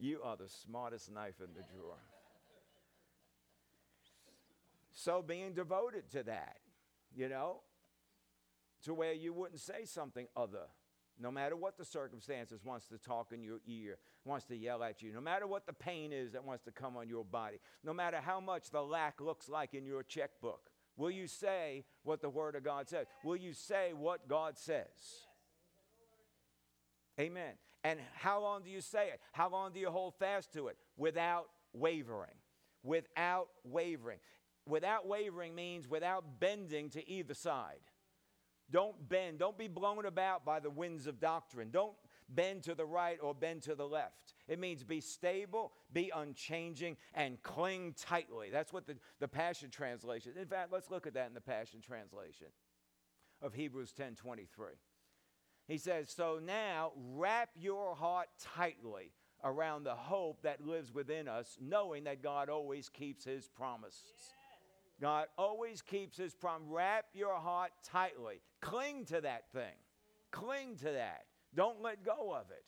You 0.02 0.20
are 0.24 0.36
the 0.36 0.48
smartest 0.48 1.12
knife 1.12 1.36
in 1.38 1.54
the 1.54 1.62
drawer. 1.72 1.94
So, 5.02 5.20
being 5.20 5.52
devoted 5.52 6.08
to 6.12 6.22
that, 6.22 6.58
you 7.12 7.28
know, 7.28 7.56
to 8.84 8.94
where 8.94 9.12
you 9.12 9.32
wouldn't 9.32 9.58
say 9.58 9.84
something 9.84 10.28
other, 10.36 10.66
no 11.18 11.32
matter 11.32 11.56
what 11.56 11.76
the 11.76 11.84
circumstances 11.84 12.64
wants 12.64 12.86
to 12.86 12.98
talk 12.98 13.32
in 13.32 13.42
your 13.42 13.58
ear, 13.66 13.98
wants 14.24 14.44
to 14.46 14.56
yell 14.56 14.80
at 14.84 15.02
you, 15.02 15.12
no 15.12 15.20
matter 15.20 15.48
what 15.48 15.66
the 15.66 15.72
pain 15.72 16.12
is 16.12 16.30
that 16.34 16.44
wants 16.44 16.62
to 16.66 16.70
come 16.70 16.96
on 16.96 17.08
your 17.08 17.24
body, 17.24 17.58
no 17.82 17.92
matter 17.92 18.18
how 18.18 18.38
much 18.38 18.70
the 18.70 18.80
lack 18.80 19.20
looks 19.20 19.48
like 19.48 19.74
in 19.74 19.84
your 19.84 20.04
checkbook, 20.04 20.70
will 20.96 21.10
you 21.10 21.26
say 21.26 21.84
what 22.04 22.22
the 22.22 22.30
Word 22.30 22.54
of 22.54 22.62
God 22.62 22.88
says? 22.88 23.08
Will 23.24 23.36
you 23.36 23.54
say 23.54 23.92
what 23.92 24.28
God 24.28 24.56
says? 24.56 24.86
Amen. 27.18 27.54
And 27.82 27.98
how 28.14 28.40
long 28.40 28.62
do 28.62 28.70
you 28.70 28.80
say 28.80 29.08
it? 29.08 29.20
How 29.32 29.50
long 29.50 29.72
do 29.72 29.80
you 29.80 29.90
hold 29.90 30.14
fast 30.14 30.52
to 30.52 30.68
it? 30.68 30.76
Without 30.96 31.48
wavering. 31.72 32.30
Without 32.84 33.48
wavering. 33.64 34.18
Without 34.66 35.06
wavering 35.06 35.54
means 35.54 35.88
without 35.88 36.40
bending 36.40 36.90
to 36.90 37.08
either 37.08 37.34
side. 37.34 37.80
Don't 38.70 39.08
bend. 39.08 39.38
Don't 39.38 39.58
be 39.58 39.68
blown 39.68 40.06
about 40.06 40.44
by 40.44 40.60
the 40.60 40.70
winds 40.70 41.06
of 41.06 41.20
doctrine. 41.20 41.70
Don't 41.70 41.94
bend 42.28 42.62
to 42.64 42.74
the 42.74 42.86
right 42.86 43.18
or 43.20 43.34
bend 43.34 43.62
to 43.62 43.74
the 43.74 43.86
left. 43.86 44.34
It 44.48 44.58
means 44.58 44.82
be 44.82 45.00
stable, 45.00 45.72
be 45.92 46.10
unchanging, 46.14 46.96
and 47.14 47.42
cling 47.42 47.94
tightly. 47.98 48.48
That's 48.50 48.72
what 48.72 48.86
the, 48.86 48.96
the 49.20 49.28
Passion 49.28 49.68
Translation. 49.70 50.32
In 50.40 50.46
fact, 50.46 50.72
let's 50.72 50.90
look 50.90 51.06
at 51.06 51.14
that 51.14 51.28
in 51.28 51.34
the 51.34 51.40
Passion 51.40 51.80
Translation 51.80 52.48
of 53.42 53.52
Hebrews 53.52 53.92
10 53.92 54.14
23. 54.14 54.66
He 55.68 55.78
says, 55.78 56.10
So 56.10 56.40
now 56.42 56.92
wrap 56.96 57.50
your 57.54 57.94
heart 57.94 58.28
tightly 58.40 59.12
around 59.44 59.84
the 59.84 59.94
hope 59.94 60.42
that 60.42 60.64
lives 60.64 60.94
within 60.94 61.28
us, 61.28 61.58
knowing 61.60 62.04
that 62.04 62.22
God 62.22 62.48
always 62.48 62.88
keeps 62.88 63.24
his 63.24 63.48
promises. 63.48 64.32
God 65.02 65.26
always 65.36 65.82
keeps 65.82 66.16
his 66.16 66.32
promise. 66.32 66.68
Wrap 66.70 67.06
your 67.12 67.34
heart 67.34 67.72
tightly. 67.84 68.40
Cling 68.60 69.04
to 69.06 69.20
that 69.20 69.50
thing. 69.52 69.74
Cling 70.30 70.76
to 70.76 70.92
that. 70.92 71.24
Don't 71.56 71.82
let 71.82 72.04
go 72.04 72.32
of 72.32 72.52
it. 72.52 72.64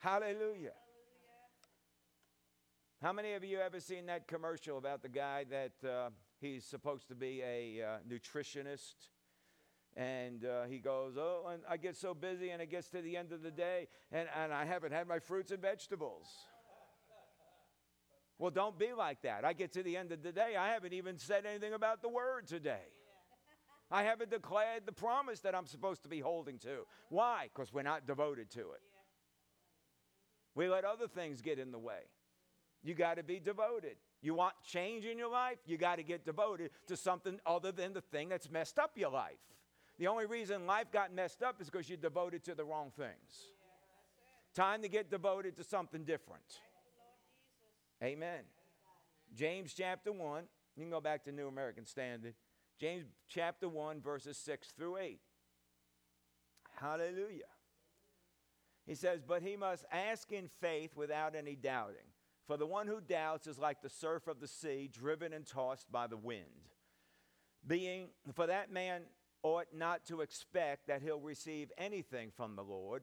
Hallelujah. 0.00 0.72
How 3.00 3.12
many 3.12 3.34
of 3.34 3.44
you 3.44 3.60
ever 3.60 3.78
seen 3.78 4.06
that 4.06 4.26
commercial 4.26 4.76
about 4.76 5.02
the 5.02 5.08
guy 5.08 5.44
that 5.48 5.88
uh, 5.88 6.10
he's 6.40 6.64
supposed 6.64 7.06
to 7.06 7.14
be 7.14 7.40
a 7.42 7.80
uh, 7.80 7.98
nutritionist? 8.10 8.94
And 9.96 10.44
uh, 10.44 10.64
he 10.64 10.80
goes, 10.80 11.14
Oh, 11.16 11.50
and 11.52 11.62
I 11.70 11.76
get 11.76 11.96
so 11.96 12.14
busy, 12.14 12.50
and 12.50 12.60
it 12.60 12.68
gets 12.68 12.88
to 12.88 13.00
the 13.00 13.16
end 13.16 13.30
of 13.30 13.42
the 13.42 13.52
day, 13.52 13.86
and, 14.10 14.26
and 14.36 14.52
I 14.52 14.64
haven't 14.64 14.92
had 14.92 15.06
my 15.06 15.20
fruits 15.20 15.52
and 15.52 15.62
vegetables. 15.62 16.26
Well, 18.38 18.50
don't 18.50 18.78
be 18.78 18.92
like 18.92 19.22
that. 19.22 19.44
I 19.44 19.52
get 19.52 19.72
to 19.72 19.82
the 19.82 19.96
end 19.96 20.12
of 20.12 20.22
the 20.22 20.32
day, 20.32 20.56
I 20.58 20.68
haven't 20.68 20.92
even 20.92 21.18
said 21.18 21.46
anything 21.46 21.72
about 21.72 22.02
the 22.02 22.08
word 22.08 22.46
today. 22.46 22.82
I 23.90 24.02
haven't 24.02 24.30
declared 24.30 24.86
the 24.86 24.92
promise 24.92 25.40
that 25.40 25.54
I'm 25.54 25.66
supposed 25.66 26.02
to 26.02 26.08
be 26.08 26.20
holding 26.20 26.58
to. 26.60 26.86
Why? 27.10 27.48
Because 27.54 27.72
we're 27.72 27.82
not 27.82 28.06
devoted 28.06 28.50
to 28.52 28.60
it. 28.60 28.82
We 30.54 30.68
let 30.68 30.84
other 30.84 31.06
things 31.06 31.42
get 31.42 31.58
in 31.58 31.70
the 31.70 31.78
way. 31.78 32.00
You 32.82 32.94
got 32.94 33.16
to 33.16 33.22
be 33.22 33.38
devoted. 33.40 33.96
You 34.20 34.34
want 34.34 34.54
change 34.64 35.04
in 35.04 35.18
your 35.18 35.30
life? 35.30 35.58
You 35.66 35.76
got 35.76 35.96
to 35.96 36.02
get 36.02 36.24
devoted 36.24 36.70
to 36.86 36.96
something 36.96 37.38
other 37.46 37.72
than 37.72 37.92
the 37.92 38.00
thing 38.00 38.28
that's 38.28 38.50
messed 38.50 38.78
up 38.78 38.92
your 38.96 39.10
life. 39.10 39.38
The 39.98 40.06
only 40.06 40.26
reason 40.26 40.66
life 40.66 40.90
got 40.92 41.14
messed 41.14 41.42
up 41.42 41.60
is 41.60 41.70
because 41.70 41.88
you're 41.88 41.98
devoted 41.98 42.44
to 42.44 42.54
the 42.54 42.64
wrong 42.64 42.90
things. 42.96 43.50
Time 44.54 44.82
to 44.82 44.88
get 44.88 45.10
devoted 45.10 45.56
to 45.56 45.64
something 45.64 46.04
different. 46.04 46.60
Amen. 48.02 48.40
James 49.34 49.74
chapter 49.74 50.12
1, 50.12 50.44
you 50.76 50.82
can 50.82 50.90
go 50.90 51.00
back 51.00 51.24
to 51.24 51.32
New 51.32 51.48
American 51.48 51.86
Standard. 51.86 52.34
James 52.80 53.04
chapter 53.28 53.68
1, 53.68 54.00
verses 54.00 54.36
6 54.38 54.72
through 54.76 54.98
8. 54.98 55.20
Hallelujah. 56.80 57.44
He 58.86 58.94
says, 58.94 59.20
But 59.26 59.42
he 59.42 59.56
must 59.56 59.84
ask 59.90 60.30
in 60.32 60.48
faith 60.60 60.96
without 60.96 61.34
any 61.34 61.54
doubting. 61.54 61.96
For 62.46 62.56
the 62.56 62.66
one 62.66 62.86
who 62.86 63.00
doubts 63.00 63.46
is 63.46 63.58
like 63.58 63.80
the 63.80 63.88
surf 63.88 64.26
of 64.26 64.40
the 64.40 64.48
sea, 64.48 64.90
driven 64.92 65.32
and 65.32 65.46
tossed 65.46 65.90
by 65.90 66.06
the 66.06 66.16
wind. 66.16 66.68
Being, 67.66 68.08
for 68.34 68.46
that 68.46 68.70
man 68.70 69.02
ought 69.42 69.68
not 69.74 70.04
to 70.06 70.20
expect 70.20 70.88
that 70.88 71.00
he'll 71.00 71.20
receive 71.20 71.72
anything 71.78 72.30
from 72.36 72.56
the 72.56 72.62
Lord, 72.62 73.02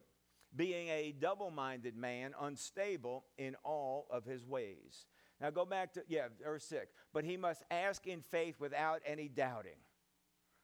being 0.54 0.88
a 0.88 1.14
double 1.18 1.50
minded 1.50 1.96
man, 1.96 2.34
unstable 2.40 3.24
in 3.38 3.56
all 3.64 4.06
of 4.10 4.24
his 4.24 4.44
ways. 4.44 5.06
Now 5.40 5.50
go 5.50 5.64
back 5.64 5.94
to, 5.94 6.02
yeah, 6.08 6.28
verse 6.42 6.64
6. 6.64 6.92
But 7.12 7.24
he 7.24 7.36
must 7.36 7.62
ask 7.70 8.06
in 8.06 8.20
faith 8.20 8.56
without 8.60 9.02
any 9.06 9.28
doubting. 9.28 9.78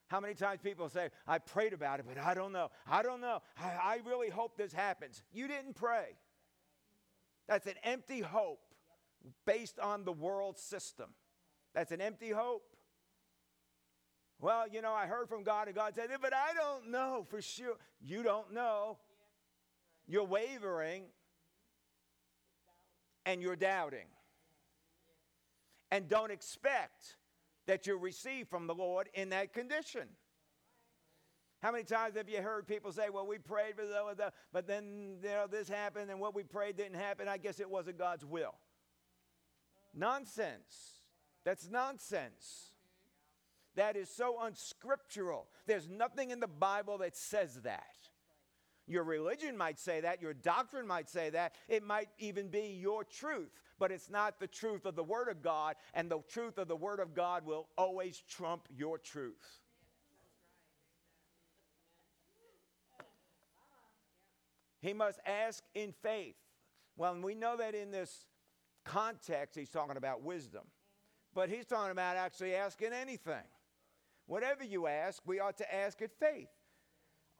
How 0.08 0.20
many 0.20 0.34
times 0.34 0.60
people 0.62 0.88
say, 0.88 1.10
I 1.26 1.38
prayed 1.38 1.72
about 1.72 2.00
it, 2.00 2.06
but 2.08 2.22
I 2.22 2.32
don't 2.32 2.52
know. 2.52 2.70
I 2.86 3.02
don't 3.02 3.20
know. 3.20 3.42
I, 3.58 3.66
I 3.66 4.00
really 4.06 4.30
hope 4.30 4.56
this 4.56 4.72
happens. 4.72 5.22
You 5.32 5.48
didn't 5.48 5.74
pray. 5.74 6.16
That's 7.46 7.66
an 7.66 7.74
empty 7.82 8.20
hope 8.20 8.60
based 9.46 9.78
on 9.78 10.04
the 10.04 10.12
world 10.12 10.58
system. 10.58 11.10
That's 11.74 11.92
an 11.92 12.00
empty 12.00 12.30
hope. 12.30 12.62
Well, 14.40 14.66
you 14.68 14.80
know, 14.80 14.92
I 14.92 15.06
heard 15.06 15.28
from 15.28 15.42
God, 15.42 15.66
and 15.66 15.74
God 15.74 15.94
said, 15.96 16.08
but 16.22 16.32
I 16.32 16.54
don't 16.54 16.90
know 16.90 17.26
for 17.28 17.42
sure. 17.42 17.74
You 18.00 18.22
don't 18.22 18.54
know. 18.54 18.98
You're 20.08 20.24
wavering 20.24 21.04
and 23.26 23.42
you're 23.42 23.56
doubting. 23.56 24.06
And 25.90 26.08
don't 26.08 26.32
expect 26.32 27.16
that 27.66 27.86
you'll 27.86 27.98
receive 27.98 28.48
from 28.48 28.66
the 28.66 28.74
Lord 28.74 29.08
in 29.14 29.28
that 29.28 29.52
condition. 29.52 30.08
How 31.62 31.72
many 31.72 31.84
times 31.84 32.16
have 32.16 32.28
you 32.28 32.40
heard 32.40 32.66
people 32.66 32.92
say, 32.92 33.10
well, 33.12 33.26
we 33.26 33.38
prayed 33.38 33.74
for 33.76 33.84
the, 33.84 34.32
but 34.52 34.66
then 34.66 35.18
you 35.22 35.28
know, 35.28 35.46
this 35.50 35.68
happened 35.68 36.10
and 36.10 36.20
what 36.20 36.34
we 36.34 36.42
prayed 36.42 36.76
didn't 36.76 36.98
happen? 36.98 37.28
I 37.28 37.36
guess 37.36 37.60
it 37.60 37.68
wasn't 37.68 37.98
God's 37.98 38.24
will. 38.24 38.54
Nonsense. 39.94 41.02
That's 41.44 41.68
nonsense. 41.68 42.72
That 43.74 43.96
is 43.96 44.08
so 44.08 44.36
unscriptural. 44.40 45.48
There's 45.66 45.88
nothing 45.88 46.30
in 46.30 46.40
the 46.40 46.48
Bible 46.48 46.98
that 46.98 47.16
says 47.16 47.60
that. 47.62 48.07
Your 48.88 49.04
religion 49.04 49.56
might 49.56 49.78
say 49.78 50.00
that, 50.00 50.22
your 50.22 50.32
doctrine 50.32 50.86
might 50.86 51.10
say 51.10 51.28
that, 51.30 51.54
it 51.68 51.84
might 51.84 52.08
even 52.18 52.48
be 52.48 52.78
your 52.80 53.04
truth, 53.04 53.50
but 53.78 53.92
it's 53.92 54.08
not 54.08 54.40
the 54.40 54.46
truth 54.46 54.86
of 54.86 54.96
the 54.96 55.04
Word 55.04 55.28
of 55.28 55.42
God, 55.42 55.76
and 55.92 56.10
the 56.10 56.20
truth 56.28 56.56
of 56.56 56.68
the 56.68 56.76
Word 56.76 56.98
of 56.98 57.14
God 57.14 57.44
will 57.44 57.68
always 57.76 58.22
trump 58.28 58.66
your 58.74 58.96
truth. 58.96 59.60
He 64.80 64.94
must 64.94 65.20
ask 65.26 65.62
in 65.74 65.92
faith. 66.02 66.36
Well, 66.96 67.14
we 67.20 67.34
know 67.34 67.58
that 67.58 67.74
in 67.74 67.90
this 67.90 68.26
context, 68.84 69.54
he's 69.58 69.68
talking 69.68 69.98
about 69.98 70.22
wisdom, 70.22 70.62
but 71.34 71.50
he's 71.50 71.66
talking 71.66 71.90
about 71.90 72.16
actually 72.16 72.54
asking 72.54 72.92
anything. 72.94 73.44
Whatever 74.26 74.64
you 74.64 74.86
ask, 74.86 75.22
we 75.26 75.40
ought 75.40 75.58
to 75.58 75.74
ask 75.74 76.00
in 76.00 76.08
faith. 76.18 76.48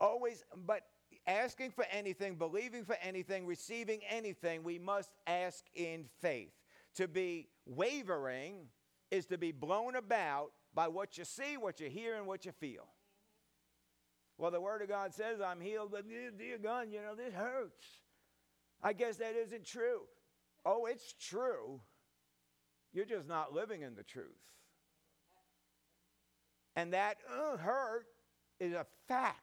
Always, 0.01 0.45
but 0.55 0.83
asking 1.29 1.71
for 1.71 1.85
anything, 1.93 2.35
believing 2.35 2.85
for 2.85 2.97
anything, 3.03 3.47
receiving 3.47 4.01
anything, 4.09 4.65
we 4.65 4.79
must 4.79 5.11
ask 5.27 5.65
in 5.75 6.07
faith. 6.21 6.53
To 6.97 7.07
be 7.07 7.49
wavering 7.67 8.67
is 9.11 9.27
to 9.27 9.39
be 9.39 9.53
blown 9.53 9.95
about 9.95 10.51
by 10.75 10.89
what 10.89 11.19
you 11.19 11.25
see, 11.25 11.57
what 11.57 11.79
you 11.79 11.89
hear, 11.89 12.17
and 12.17 12.27
what 12.27 12.45
you 12.45 12.53
feel. 12.53 12.89
Well, 14.39 14.51
the 14.51 14.61
Word 14.61 14.83
of 14.83 14.89
God 14.89 15.15
says 15.15 15.41
I'm 15.41 15.61
healed, 15.61 15.91
but 15.93 16.09
dear 16.09 16.59
God, 16.59 16.89
you 16.91 17.01
know, 17.03 17.15
this 17.15 17.35
hurts. 17.35 17.87
I 18.83 18.93
guess 18.93 19.17
that 19.17 19.35
isn't 19.35 19.65
true. 19.65 20.03
Oh, 20.65 20.87
it's 20.87 21.13
true. 21.13 21.81
You're 22.93 23.05
just 23.05 23.29
not 23.29 23.53
living 23.53 23.83
in 23.83 23.95
the 23.95 24.03
truth. 24.03 24.27
And 26.77 26.93
that 26.93 27.19
uh, 27.29 27.57
hurt 27.57 28.07
is 28.61 28.73
a 28.73 28.87
fact, 29.09 29.43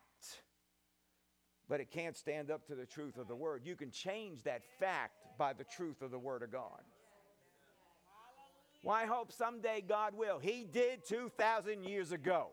but 1.69 1.79
it 1.79 1.91
can't 1.91 2.15
stand 2.15 2.51
up 2.51 2.65
to 2.67 2.75
the 2.75 2.86
truth 2.86 3.17
of 3.17 3.27
the 3.27 3.36
Word. 3.36 3.62
You 3.65 3.75
can 3.75 3.91
change 3.91 4.43
that 4.43 4.62
fact 4.79 5.13
by 5.38 5.53
the 5.53 5.63
truth 5.63 6.01
of 6.01 6.12
the 6.12 6.19
Word 6.19 6.43
of 6.43 6.51
God. 6.51 6.81
Well, 8.84 8.95
I 8.95 9.05
hope 9.05 9.31
someday 9.31 9.84
God 9.88 10.13
will. 10.15 10.38
He 10.38 10.63
did 10.63 11.05
2,000 11.05 11.84
years 11.84 12.12
ago 12.12 12.50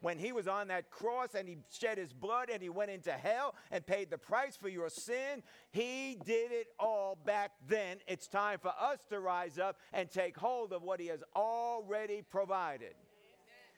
when 0.00 0.18
he 0.18 0.32
was 0.32 0.48
on 0.48 0.68
that 0.68 0.90
cross 0.90 1.34
and 1.34 1.46
he 1.46 1.58
shed 1.70 1.98
his 1.98 2.14
blood 2.14 2.48
and 2.50 2.62
he 2.62 2.70
went 2.70 2.90
into 2.90 3.12
hell 3.12 3.54
and 3.70 3.86
paid 3.86 4.10
the 4.10 4.16
price 4.16 4.56
for 4.56 4.68
your 4.68 4.88
sin. 4.88 5.42
He 5.70 6.18
did 6.24 6.52
it 6.52 6.68
all 6.78 7.18
back 7.26 7.52
then. 7.68 7.98
It's 8.06 8.26
time 8.26 8.58
for 8.58 8.72
us 8.80 9.00
to 9.10 9.20
rise 9.20 9.58
up 9.58 9.76
and 9.92 10.10
take 10.10 10.36
hold 10.36 10.72
of 10.72 10.82
what 10.82 10.98
he 10.98 11.08
has 11.08 11.22
already 11.36 12.22
provided 12.22 12.94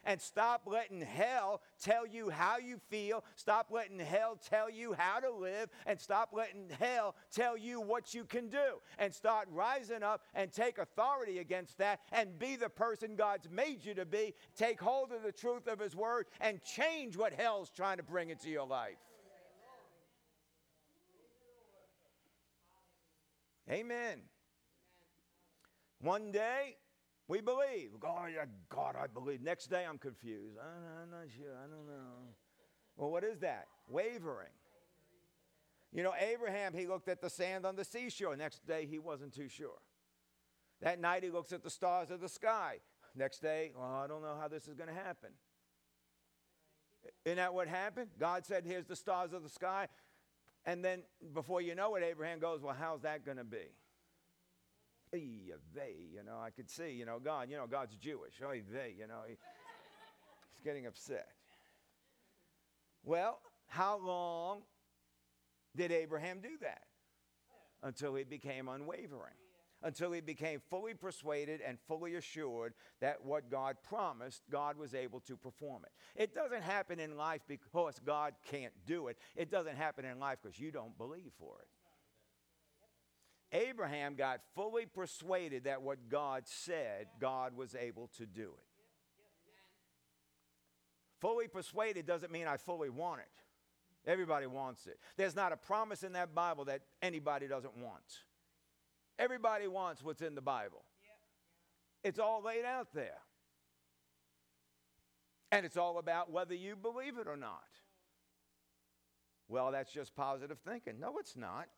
and 0.05 0.21
stop 0.21 0.63
letting 0.67 1.01
hell 1.01 1.63
tell 1.81 2.07
you 2.07 2.31
how 2.31 2.59
you 2.59 2.79
feel. 2.89 3.25
Stop 3.37 3.69
letting 3.71 3.99
hell 3.99 4.39
tell 4.49 4.71
you 4.71 4.93
how 4.93 5.21
to 5.21 5.31
live 5.31 5.69
and 5.87 6.01
stop 6.01 6.31
letting 6.33 6.69
hell 6.79 7.15
tell 7.31 7.57
you 7.57 7.81
what 7.81 8.15
you 8.15 8.25
can 8.25 8.49
do. 8.49 8.81
And 8.99 9.15
start 9.15 9.49
rising 9.51 10.03
up 10.03 10.23
and 10.35 10.53
take 10.53 10.79
authority 10.79 11.39
against 11.39 11.79
that 11.79 12.01
and 12.11 12.39
be 12.39 12.57
the 12.57 12.69
person 12.69 13.17
God's 13.17 13.49
made 13.51 13.85
you 13.85 13.95
to 13.95 14.05
be. 14.05 14.35
Take 14.57 14.81
hold 14.81 15.13
of 15.13 15.23
the 15.23 15.33
truth 15.33 15.67
of 15.67 15.79
His 15.79 15.95
Word 15.95 16.27
and 16.41 16.63
change 16.63 17.17
what 17.17 17.33
hell's 17.33 17.71
trying 17.71 17.99
to 17.99 18.03
bring 18.03 18.31
into 18.31 18.51
your 18.51 18.67
life. 18.67 18.97
Amen. 23.71 24.23
One 26.01 26.33
day, 26.33 26.77
we 27.29 27.41
believe. 27.41 27.91
Oh, 27.95 27.99
God, 27.99 28.31
God, 28.69 28.97
I 29.01 29.07
believe. 29.07 29.41
Next 29.41 29.69
day, 29.69 29.85
I'm 29.89 29.99
confused. 29.99 30.57
I'm 30.59 31.11
not 31.11 31.29
sure. 31.37 31.55
I 31.57 31.63
don't 31.63 31.87
know. 31.87 32.35
Well, 32.97 33.11
what 33.11 33.25
is 33.25 33.39
that? 33.41 33.67
Wavering. 33.89 34.49
You 35.93 36.03
know, 36.03 36.15
Abraham, 36.19 36.73
he 36.75 36.87
looked 36.87 37.09
at 37.09 37.21
the 37.21 37.31
sand 37.31 37.67
on 37.67 37.77
the 37.77 37.85
seashore. 37.85 38.37
Next 38.37 38.67
day, 38.67 38.87
he 38.91 38.99
wasn't 38.99 39.35
too 39.35 39.49
sure. 39.49 39.79
That 40.81 41.01
night, 41.01 41.23
he 41.23 41.31
looks 41.31 41.53
at 41.53 41.63
the 41.63 41.71
stars 41.71 42.11
of 42.11 42.21
the 42.21 42.29
sky. 42.29 42.79
Next 43.15 43.41
day, 43.41 43.73
well, 43.77 44.01
I 44.03 44.07
don't 44.07 44.23
know 44.23 44.37
how 44.41 44.49
this 44.49 44.67
is 44.69 44.75
going 44.75 44.89
to 44.89 44.95
happen. 44.95 45.31
Isn't 47.25 47.37
that 47.37 47.53
what 47.53 47.69
happened? 47.69 48.09
God 48.19 48.47
said, 48.47 48.65
Here's 48.65 48.87
the 48.87 48.97
stars 48.97 49.33
of 49.33 49.43
the 49.43 49.49
sky. 49.49 49.89
And 50.65 50.85
then 50.85 51.03
before 51.35 51.61
you 51.61 51.75
know 51.75 51.95
it, 51.97 52.03
Abraham 52.03 52.39
goes, 52.39 52.63
Well, 52.63 52.77
how's 52.79 53.03
that 53.03 53.25
going 53.25 53.37
to 53.37 53.45
be? 53.45 53.69
They, 55.13 55.95
you 56.13 56.23
know, 56.25 56.39
I 56.43 56.51
could 56.51 56.71
see, 56.71 56.91
you 56.91 57.05
know, 57.05 57.19
God, 57.19 57.51
you 57.51 57.57
know, 57.57 57.67
God's 57.67 57.97
Jewish. 57.97 58.35
Oh, 58.43 58.51
they, 58.51 58.95
you 58.99 59.07
know, 59.07 59.21
he, 59.27 59.35
he's 59.35 60.65
getting 60.65 60.87
upset. 60.87 61.29
Well, 63.05 63.39
how 63.67 63.99
long 63.99 64.63
did 65.77 65.93
Abraham 65.93 66.41
do 66.41 66.57
that? 66.61 66.83
Until 67.83 68.15
he 68.15 68.25
became 68.25 68.69
unwavering. 68.69 69.35
Until 69.83 70.13
he 70.13 70.21
became 70.21 70.63
fully 70.71 70.95
persuaded 70.95 71.61
and 71.67 71.77
fully 71.89 72.15
assured 72.15 72.75
that 73.01 73.25
what 73.25 73.51
God 73.51 73.77
promised, 73.83 74.43
God 74.51 74.79
was 74.79 74.95
able 74.95 75.19
to 75.21 75.37
perform 75.37 75.83
it. 75.85 76.23
It 76.23 76.35
doesn't 76.35 76.63
happen 76.63 77.01
in 77.01 77.17
life 77.17 77.41
because 77.49 77.99
God 78.07 78.35
can't 78.49 78.73
do 78.87 79.09
it. 79.09 79.19
It 79.35 79.51
doesn't 79.51 79.77
happen 79.77 80.05
in 80.05 80.21
life 80.21 80.39
because 80.41 80.61
you 80.61 80.71
don't 80.71 80.97
believe 80.97 81.33
for 81.39 81.57
it. 81.61 81.67
Abraham 83.53 84.15
got 84.15 84.41
fully 84.55 84.87
persuaded 84.87 85.65
that 85.65 85.83
what 85.83 86.09
God 86.09 86.45
said, 86.47 87.07
God 87.21 87.55
was 87.55 87.75
able 87.75 88.09
to 88.17 88.27
do 88.27 88.45
it. 88.45 88.65
Fully 91.21 91.47
persuaded 91.47 92.07
doesn't 92.07 92.33
mean 92.33 92.47
I 92.49 92.57
fully 92.57 92.89
want 92.89 93.21
it. 93.21 94.11
Everybody 94.11 94.47
wants 94.47 94.87
it. 94.87 94.99
There's 95.17 95.37
not 95.37 95.53
a 95.53 95.57
promise 95.57 96.03
in 96.03 96.15
that 96.15 96.35
Bible 96.35 96.65
that 96.65 96.81
anybody 97.01 97.47
doesn't 97.47 97.77
want. 97.77 98.25
Everybody 99.19 99.69
wants 99.69 100.03
what's 100.03 100.23
in 100.23 100.35
the 100.35 100.41
Bible. 100.41 100.83
It's 102.03 102.19
all 102.19 102.43
laid 102.43 102.65
out 102.65 102.89
there. 102.93 103.19
And 105.53 105.65
it's 105.65 105.77
all 105.77 105.99
about 105.99 106.33
whether 106.33 106.55
you 106.55 106.75
believe 106.75 107.19
it 107.19 107.29
or 107.29 107.37
not. 107.37 107.69
Well, 109.47 109.71
that's 109.71 109.93
just 109.93 110.17
positive 110.17 110.59
thinking. 110.67 110.99
No, 110.99 111.19
it's 111.19 111.37
not. 111.37 111.69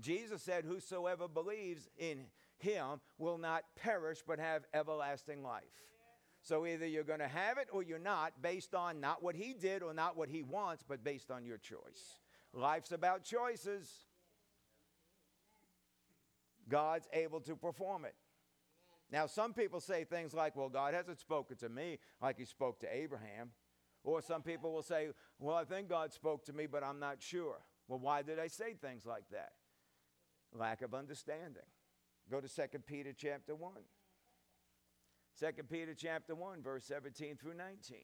Jesus 0.00 0.42
said, 0.42 0.64
Whosoever 0.64 1.28
believes 1.28 1.88
in 1.98 2.26
him 2.58 3.00
will 3.18 3.38
not 3.38 3.64
perish 3.76 4.22
but 4.26 4.38
have 4.38 4.64
everlasting 4.74 5.42
life. 5.42 5.64
So 6.42 6.64
either 6.64 6.86
you're 6.86 7.04
going 7.04 7.18
to 7.18 7.28
have 7.28 7.58
it 7.58 7.68
or 7.72 7.82
you're 7.82 7.98
not, 7.98 8.40
based 8.40 8.74
on 8.74 9.00
not 9.00 9.22
what 9.22 9.34
he 9.34 9.52
did 9.52 9.82
or 9.82 9.92
not 9.92 10.16
what 10.16 10.28
he 10.28 10.42
wants, 10.42 10.84
but 10.86 11.02
based 11.02 11.30
on 11.30 11.44
your 11.44 11.58
choice. 11.58 12.20
Life's 12.52 12.92
about 12.92 13.24
choices. 13.24 13.90
God's 16.68 17.08
able 17.12 17.40
to 17.40 17.56
perform 17.56 18.04
it. 18.04 18.14
Now, 19.10 19.26
some 19.26 19.54
people 19.54 19.80
say 19.80 20.04
things 20.04 20.34
like, 20.34 20.56
well, 20.56 20.68
God 20.68 20.94
hasn't 20.94 21.20
spoken 21.20 21.56
to 21.58 21.68
me 21.68 21.98
like 22.20 22.38
he 22.38 22.44
spoke 22.44 22.80
to 22.80 22.96
Abraham. 22.96 23.50
Or 24.04 24.22
some 24.22 24.42
people 24.42 24.72
will 24.72 24.82
say, 24.82 25.08
well, 25.38 25.56
I 25.56 25.64
think 25.64 25.88
God 25.88 26.12
spoke 26.12 26.44
to 26.46 26.52
me, 26.52 26.66
but 26.66 26.84
I'm 26.84 27.00
not 27.00 27.16
sure. 27.20 27.58
Well, 27.88 27.98
why 27.98 28.22
did 28.22 28.38
I 28.38 28.46
say 28.46 28.74
things 28.74 29.04
like 29.04 29.24
that? 29.32 29.50
Lack 30.58 30.82
of 30.82 30.94
understanding. 30.94 31.62
Go 32.30 32.40
to 32.40 32.48
2 32.48 32.78
Peter 32.86 33.12
chapter 33.16 33.54
1. 33.54 33.72
2 35.38 35.46
Peter 35.64 35.94
chapter 35.94 36.34
1, 36.34 36.62
verse 36.62 36.84
17 36.84 37.36
through 37.36 37.54
19. 37.54 37.98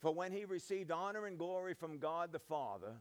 For 0.00 0.12
when 0.12 0.32
he 0.32 0.44
received 0.44 0.90
honor 0.90 1.26
and 1.26 1.38
glory 1.38 1.74
from 1.74 1.98
God 1.98 2.32
the 2.32 2.40
Father, 2.40 2.96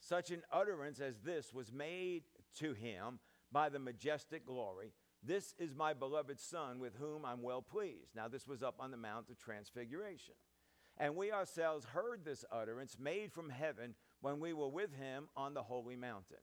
such 0.00 0.30
an 0.32 0.42
utterance 0.50 0.98
as 0.98 1.20
this 1.20 1.52
was 1.52 1.72
made 1.72 2.24
to 2.56 2.72
him 2.72 3.20
by 3.52 3.68
the 3.68 3.78
majestic 3.78 4.44
glory. 4.46 4.92
This 5.22 5.54
is 5.58 5.74
my 5.74 5.92
beloved 5.92 6.40
Son 6.40 6.80
with 6.80 6.96
whom 6.96 7.24
I'm 7.24 7.42
well 7.42 7.62
pleased. 7.62 8.16
Now, 8.16 8.26
this 8.26 8.48
was 8.48 8.62
up 8.62 8.76
on 8.80 8.90
the 8.90 8.96
Mount 8.96 9.28
of 9.28 9.38
Transfiguration. 9.38 10.34
And 11.00 11.16
we 11.16 11.32
ourselves 11.32 11.86
heard 11.86 12.26
this 12.26 12.44
utterance 12.52 12.98
made 13.00 13.32
from 13.32 13.48
heaven 13.48 13.94
when 14.20 14.38
we 14.38 14.52
were 14.52 14.68
with 14.68 14.94
him 14.94 15.30
on 15.34 15.54
the 15.54 15.62
holy 15.62 15.96
mountain. 15.96 16.36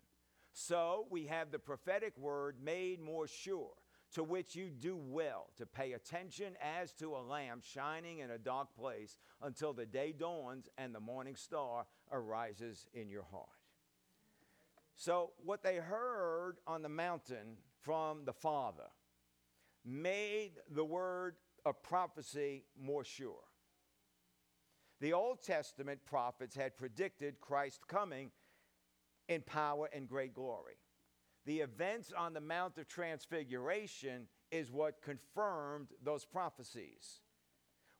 So 0.51 1.05
we 1.11 1.27
have 1.27 1.51
the 1.51 1.59
prophetic 1.59 2.17
word 2.17 2.55
made 2.59 2.99
more 2.99 3.27
sure, 3.27 3.73
to 4.13 4.23
which 4.23 4.55
you 4.55 4.71
do 4.71 4.97
well 4.97 5.51
to 5.57 5.67
pay 5.67 5.93
attention 5.93 6.55
as 6.59 6.91
to 6.93 7.15
a 7.15 7.21
lamp 7.21 7.63
shining 7.63 8.19
in 8.19 8.31
a 8.31 8.39
dark 8.39 8.69
place 8.75 9.15
until 9.43 9.73
the 9.73 9.85
day 9.85 10.11
dawns 10.11 10.67
and 10.79 10.95
the 10.95 10.99
morning 10.99 11.35
star 11.35 11.85
arises 12.11 12.87
in 12.95 13.11
your 13.11 13.25
heart. 13.29 13.45
So, 14.95 15.33
what 15.45 15.61
they 15.61 15.75
heard 15.75 16.57
on 16.65 16.81
the 16.81 16.89
mountain 16.89 17.57
from 17.81 18.25
the 18.25 18.33
Father 18.33 18.89
made 19.85 20.53
the 20.71 20.83
word 20.83 21.35
of 21.63 21.83
prophecy 21.83 22.63
more 22.75 23.03
sure. 23.03 23.46
The 24.99 25.13
Old 25.13 25.43
Testament 25.43 25.99
prophets 26.05 26.55
had 26.55 26.75
predicted 26.77 27.39
Christ's 27.39 27.83
coming 27.87 28.31
in 29.27 29.41
power 29.41 29.89
and 29.93 30.07
great 30.07 30.33
glory. 30.33 30.75
The 31.45 31.59
events 31.59 32.11
on 32.17 32.33
the 32.33 32.41
Mount 32.41 32.77
of 32.77 32.87
Transfiguration 32.87 34.27
is 34.51 34.71
what 34.71 35.01
confirmed 35.01 35.89
those 36.03 36.25
prophecies. 36.25 37.21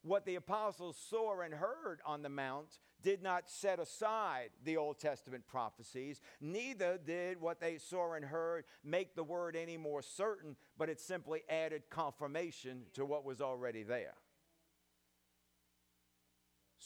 what 0.02 0.24
the 0.24 0.36
apostles 0.36 0.96
saw 1.08 1.40
and 1.40 1.54
heard 1.54 2.00
on 2.04 2.22
the 2.22 2.28
Mount 2.28 2.78
did 3.02 3.22
not 3.22 3.48
set 3.48 3.78
aside 3.78 4.50
the 4.64 4.76
Old 4.76 4.98
Testament 4.98 5.46
prophecies, 5.46 6.20
neither 6.40 6.98
did 6.98 7.40
what 7.40 7.60
they 7.60 7.78
saw 7.78 8.14
and 8.14 8.24
heard 8.24 8.64
make 8.84 9.14
the 9.14 9.24
word 9.24 9.56
any 9.56 9.76
more 9.76 10.02
certain, 10.02 10.56
but 10.76 10.88
it 10.88 11.00
simply 11.00 11.42
added 11.48 11.90
confirmation 11.90 12.82
to 12.94 13.04
what 13.04 13.24
was 13.24 13.40
already 13.40 13.82
there. 13.82 14.14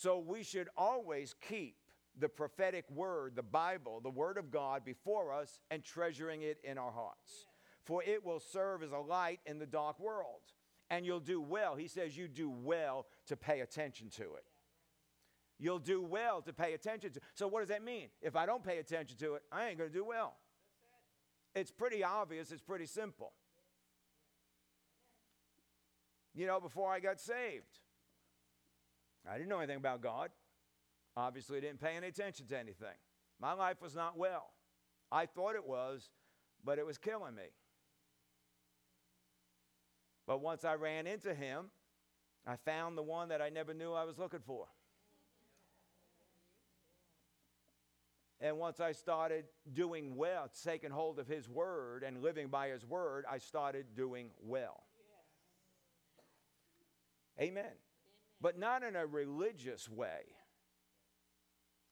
So 0.03 0.19
we 0.19 0.43
should 0.43 0.69
always 0.77 1.33
keep 1.49 1.77
the 2.19 2.29
prophetic 2.29 2.91
word, 2.91 3.37
the 3.37 3.43
Bible, 3.45 4.01
the 4.03 4.11
word 4.11 4.37
of 4.37 4.51
God 4.51 4.85
before 4.85 5.33
us 5.33 5.61
and 5.71 5.85
treasuring 5.85 6.43
it 6.43 6.59
in 6.65 6.77
our 6.77 6.91
hearts. 6.91 7.47
For 7.85 8.03
it 8.03 8.25
will 8.25 8.41
serve 8.41 8.83
as 8.83 8.91
a 8.91 8.99
light 8.99 9.39
in 9.47 9.61
the 9.61 9.67
dark 9.67 10.01
world. 10.01 10.41
And 10.91 11.07
you'll 11.07 11.21
do 11.21 11.41
well. 11.41 11.77
He 11.77 11.87
says 11.87 12.17
you 12.17 12.27
do 12.27 12.51
well 12.51 13.07
to 13.29 13.37
pay 13.37 13.61
attention 13.61 14.11
to 14.17 14.25
it. 14.25 14.45
You'll 15.61 15.79
do 15.79 16.03
well 16.03 16.43
to 16.43 16.53
pay 16.53 16.73
attention 16.75 17.13
to. 17.13 17.21
So 17.35 17.47
what 17.47 17.61
does 17.61 17.69
that 17.69 17.85
mean? 17.85 18.09
If 18.21 18.35
I 18.35 18.45
don't 18.45 18.65
pay 18.65 18.79
attention 18.79 19.17
to 19.19 19.35
it, 19.35 19.43
I 19.53 19.69
ain't 19.69 19.79
going 19.79 19.91
to 19.91 19.97
do 19.97 20.05
well. 20.05 20.35
It's 21.55 21.71
pretty 21.71 22.03
obvious, 22.03 22.51
it's 22.51 22.61
pretty 22.61 22.87
simple. 22.87 23.35
You 26.35 26.49
know, 26.49 26.59
before 26.59 26.93
I 26.93 26.99
got 26.99 27.21
saved, 27.21 27.79
I 29.29 29.35
didn't 29.35 29.49
know 29.49 29.59
anything 29.59 29.77
about 29.77 30.01
God. 30.01 30.31
Obviously, 31.17 31.61
didn't 31.61 31.81
pay 31.81 31.97
any 31.97 32.09
attention 32.09 32.47
to 32.47 32.59
anything. 32.59 32.97
My 33.41 33.53
life 33.53 33.81
was 33.81 33.95
not 33.95 34.17
well. 34.17 34.51
I 35.11 35.27
thought 35.27 35.55
it 35.55 35.67
was, 35.67 36.11
but 36.65 36.79
it 36.79 36.87
was 36.87 36.99
killing 36.99 37.35
me. 37.35 37.51
But 40.27 40.41
once 40.41 40.65
I 40.65 40.75
ran 40.75 41.07
into 41.07 41.35
him, 41.35 41.67
I 42.47 42.57
found 42.57 42.97
the 42.97 43.03
one 43.03 43.29
that 43.29 43.43
I 43.43 43.51
never 43.51 43.75
knew 43.75 43.93
I 43.93 44.05
was 44.05 44.19
looking 44.19 44.41
for. 44.41 44.67
And 48.41 48.59
once 48.59 48.81
I 48.81 48.91
started 48.91 49.45
doing 49.73 50.17
well, 50.17 50.51
taking 50.65 50.91
hold 50.91 51.21
of 51.21 51.29
His 51.29 51.49
Word 51.49 52.03
and 52.03 52.21
living 52.21 52.49
by 52.49 52.69
His 52.69 52.85
Word, 52.85 53.25
I 53.31 53.39
started 53.39 53.95
doing 53.95 54.31
well. 54.43 54.83
Amen. 57.39 57.63
Amen. 57.63 57.73
But 58.43 58.59
not 58.59 58.83
in 58.83 58.97
a 58.97 59.07
religious 59.07 59.89
way. 59.89 60.35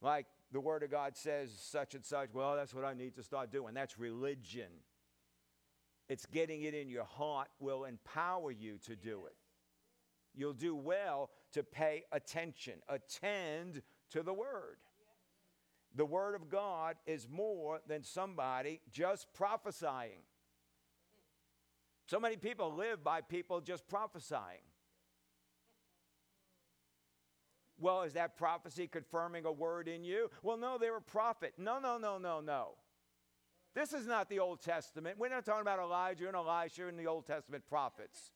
Like 0.03 0.27
the 0.51 0.61
Word 0.61 0.83
of 0.83 0.91
God 0.91 1.17
says, 1.17 1.51
such 1.57 1.95
and 1.95 2.05
such, 2.05 2.31
well, 2.35 2.57
that's 2.57 2.75
what 2.75 2.85
I 2.85 2.93
need 2.93 3.15
to 3.17 3.23
start 3.23 3.53
doing. 3.53 3.73
That's 3.73 3.99
religion. 3.99 4.71
It's 6.09 6.27
getting 6.27 6.63
it 6.63 6.75
in 6.75 6.89
your 6.89 7.05
heart 7.05 7.49
will 7.61 7.85
empower 7.85 8.51
you 8.51 8.79
to 8.87 8.97
do 8.97 9.27
it. 9.27 9.37
You'll 10.35 10.53
do 10.53 10.75
well 10.75 11.31
to 11.53 11.63
pay 11.63 12.05
attention, 12.11 12.75
attend 12.89 13.83
to 14.11 14.25
the 14.25 14.35
Word. 14.35 14.79
The 15.95 16.05
Word 16.05 16.35
of 16.35 16.49
God 16.49 16.97
is 17.07 17.29
more 17.31 17.81
than 17.87 18.03
somebody 18.03 18.81
just 18.91 19.33
prophesying. 19.35 20.23
So 22.07 22.19
many 22.19 22.37
people 22.37 22.75
live 22.75 23.05
by 23.05 23.21
people 23.21 23.61
just 23.61 23.89
prophesying. 23.89 24.63
Well, 27.81 28.03
is 28.03 28.13
that 28.13 28.37
prophecy 28.37 28.87
confirming 28.87 29.47
a 29.47 29.53
word 29.53 29.89
in 29.89 30.05
you? 30.05 30.31
Well, 30.43 30.59
no, 30.59 30.77
they're 30.79 30.97
a 30.97 31.03
prophet. 31.03 31.55
No, 31.57 31.79
no, 31.81 31.97
no, 31.97 32.19
no, 32.19 32.41
no. 32.41 32.75
This 33.75 33.93
is 33.93 34.07
not 34.07 34.29
the 34.29 34.39
Old 34.39 34.61
Testament. 34.61 35.19
We're 35.19 35.31
not 35.31 35.45
talking 35.45 35.63
about 35.63 35.79
Elijah 35.79 36.27
and 36.27 36.37
Elisha 36.37 36.89
and 36.89 36.99
the 36.99 37.07
Old 37.07 37.27
Testament 37.27 37.65
prophets. 37.69 38.33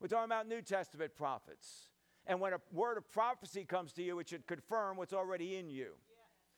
We're 0.00 0.08
talking 0.08 0.24
about 0.24 0.48
New 0.48 0.62
Testament 0.62 1.14
prophets. 1.14 1.90
And 2.26 2.40
when 2.40 2.52
a 2.52 2.60
word 2.72 2.96
of 2.96 3.10
prophecy 3.10 3.64
comes 3.64 3.92
to 3.94 4.02
you, 4.02 4.18
it 4.20 4.28
should 4.28 4.46
confirm 4.46 4.96
what's 4.96 5.12
already 5.12 5.56
in 5.56 5.68
you. 5.68 5.92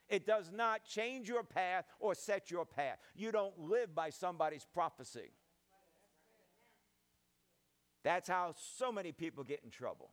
It 0.08 0.26
does 0.26 0.52
not 0.52 0.84
change 0.84 1.28
your 1.28 1.42
path 1.42 1.86
or 1.98 2.14
set 2.14 2.50
your 2.50 2.66
path. 2.66 2.98
You 3.14 3.32
don't 3.32 3.58
live 3.58 3.94
by 3.94 4.10
somebody's 4.10 4.66
prophecy. 4.72 5.32
That's 8.04 8.28
how 8.28 8.54
so 8.76 8.92
many 8.92 9.12
people 9.12 9.42
get 9.44 9.60
in 9.64 9.70
trouble. 9.70 10.10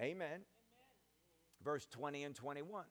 Amen. 0.00 0.26
Amen. 0.26 0.40
Verse 1.62 1.86
20 1.90 2.24
and 2.24 2.34
21. 2.34 2.84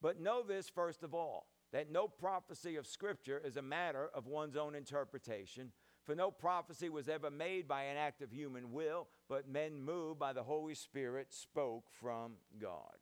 But 0.00 0.20
know 0.20 0.42
this 0.42 0.68
first 0.68 1.02
of 1.02 1.14
all 1.14 1.46
that 1.72 1.90
no 1.90 2.06
prophecy 2.06 2.76
of 2.76 2.86
Scripture 2.86 3.40
is 3.42 3.56
a 3.56 3.62
matter 3.62 4.10
of 4.14 4.26
one's 4.26 4.56
own 4.56 4.74
interpretation. 4.74 5.72
For 6.04 6.14
no 6.14 6.30
prophecy 6.30 6.88
was 6.88 7.08
ever 7.08 7.30
made 7.30 7.68
by 7.68 7.84
an 7.84 7.96
act 7.96 8.22
of 8.22 8.32
human 8.32 8.72
will, 8.72 9.06
but 9.28 9.48
men 9.48 9.80
moved 9.80 10.18
by 10.18 10.32
the 10.32 10.42
Holy 10.42 10.74
Spirit 10.74 11.28
spoke 11.30 11.84
from 12.00 12.32
God. 12.60 12.98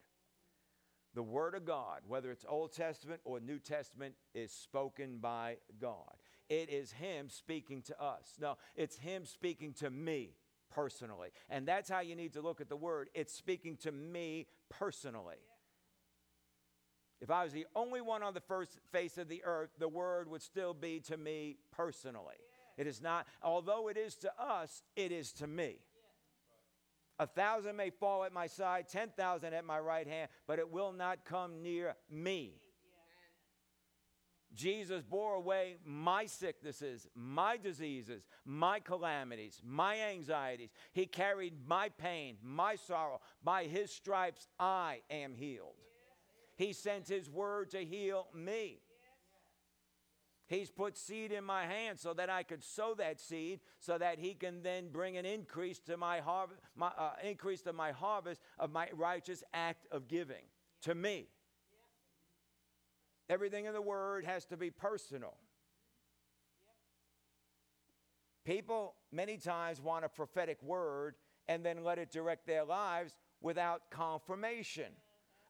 The 1.15 1.23
Word 1.23 1.55
of 1.55 1.65
God, 1.65 2.03
whether 2.07 2.31
it's 2.31 2.45
Old 2.49 2.73
Testament 2.73 3.21
or 3.25 3.41
New 3.41 3.59
Testament, 3.59 4.15
is 4.35 4.53
spoken 4.53 5.19
by 5.19 5.57
God. 5.81 6.20
It 6.51 6.69
is 6.69 6.93
Him 6.93 7.31
speaking 7.31 7.81
to 7.83 8.03
us. 8.03 8.35
No, 8.41 8.59
it's 8.77 8.99
Him 8.99 9.25
speaking 9.25 9.73
to 9.75 9.89
me 9.89 10.35
personally. 10.75 11.31
And 11.49 11.67
that's 11.67 11.89
how 11.89 12.01
you 12.01 12.17
need 12.17 12.35
to 12.35 12.43
look 12.43 12.61
at 12.61 12.69
the 12.69 12.77
Word. 12.77 13.09
It's 13.15 13.33
speaking 13.33 13.77
to 13.79 13.93
me 13.93 14.49
personally. 14.69 15.37
If 17.21 17.31
I 17.31 17.45
was 17.45 17.53
the 17.53 17.67
only 17.77 18.01
one 18.01 18.23
on 18.23 18.35
the 18.35 18.41
first 18.41 18.79
face 18.93 19.17
of 19.17 19.29
the 19.29 19.45
earth, 19.45 19.71
the 19.79 19.89
Word 19.89 20.29
would 20.29 20.43
still 20.43 20.75
be 20.75 21.01
to 21.01 21.17
me 21.17 21.57
personally. 21.71 22.37
It 22.77 22.87
is 22.87 23.01
not, 23.01 23.27
although 23.43 23.89
it 23.89 23.97
is 23.97 24.17
to 24.17 24.33
us, 24.41 24.83
it 24.97 25.13
is 25.13 25.33
to 25.35 25.47
me. 25.47 25.77
A 27.19 27.27
thousand 27.27 27.77
may 27.77 27.91
fall 27.91 28.25
at 28.25 28.33
my 28.33 28.47
side, 28.47 28.89
10,000 28.89 29.53
at 29.53 29.65
my 29.67 29.79
right 29.79 30.07
hand, 30.07 30.31
but 30.47 30.59
it 30.59 30.71
will 30.71 30.93
not 30.93 31.27
come 31.27 31.63
near 31.63 31.95
me. 32.11 32.60
Jesus 34.55 35.03
bore 35.03 35.35
away 35.35 35.77
my 35.85 36.27
sicknesses, 36.27 37.07
my 37.15 37.57
diseases, 37.57 38.27
my 38.45 38.81
calamities, 38.81 39.61
my 39.65 40.01
anxieties. 40.01 40.71
He 40.93 41.07
carried 41.07 41.55
my 41.67 41.89
pain, 41.91 42.37
my 42.43 42.75
sorrow. 42.75 43.21
By 43.45 43.65
his 43.65 43.93
stripes, 43.93 44.49
I 44.59 45.03
am 45.11 45.35
healed. 45.35 45.75
He 46.57 46.73
sent 46.73 47.09
his 47.09 47.31
word 47.31 47.71
to 47.71 47.85
heal 47.85 48.27
me. 48.35 48.81
He's 50.51 50.69
put 50.69 50.99
seed 50.99 51.31
in 51.31 51.45
my 51.45 51.65
hand 51.65 52.01
so 52.01 52.13
that 52.15 52.29
I 52.29 52.43
could 52.43 52.65
sow 52.65 52.95
that 52.95 53.21
seed, 53.21 53.61
so 53.79 53.97
that 53.99 54.19
He 54.19 54.35
can 54.35 54.65
then 54.65 54.89
bring 54.89 55.17
an 55.17 55.25
increase 55.25 55.79
to 55.87 55.97
my 55.97 56.19
harvest, 56.19 56.61
my, 56.75 56.89
uh, 56.89 57.13
increase 57.23 57.63
to 57.63 57.73
my 57.73 57.93
harvest 57.93 58.41
of 58.59 58.73
my 58.73 58.89
righteous 58.93 59.45
act 59.55 59.87
of 59.93 60.09
giving 60.09 60.43
to 60.83 60.97
me. 60.97 61.29
Everything 63.31 63.67
in 63.67 63.73
the 63.73 63.81
Word 63.81 64.25
has 64.25 64.45
to 64.47 64.57
be 64.57 64.71
personal. 64.71 65.35
People 68.45 68.95
many 69.13 69.37
times 69.37 69.81
want 69.81 70.05
a 70.05 70.09
prophetic 70.09 70.61
word 70.63 71.15
and 71.47 71.65
then 71.65 71.85
let 71.85 71.99
it 71.99 72.11
direct 72.11 72.45
their 72.47 72.65
lives 72.65 73.17
without 73.41 73.83
confirmation 73.91 74.93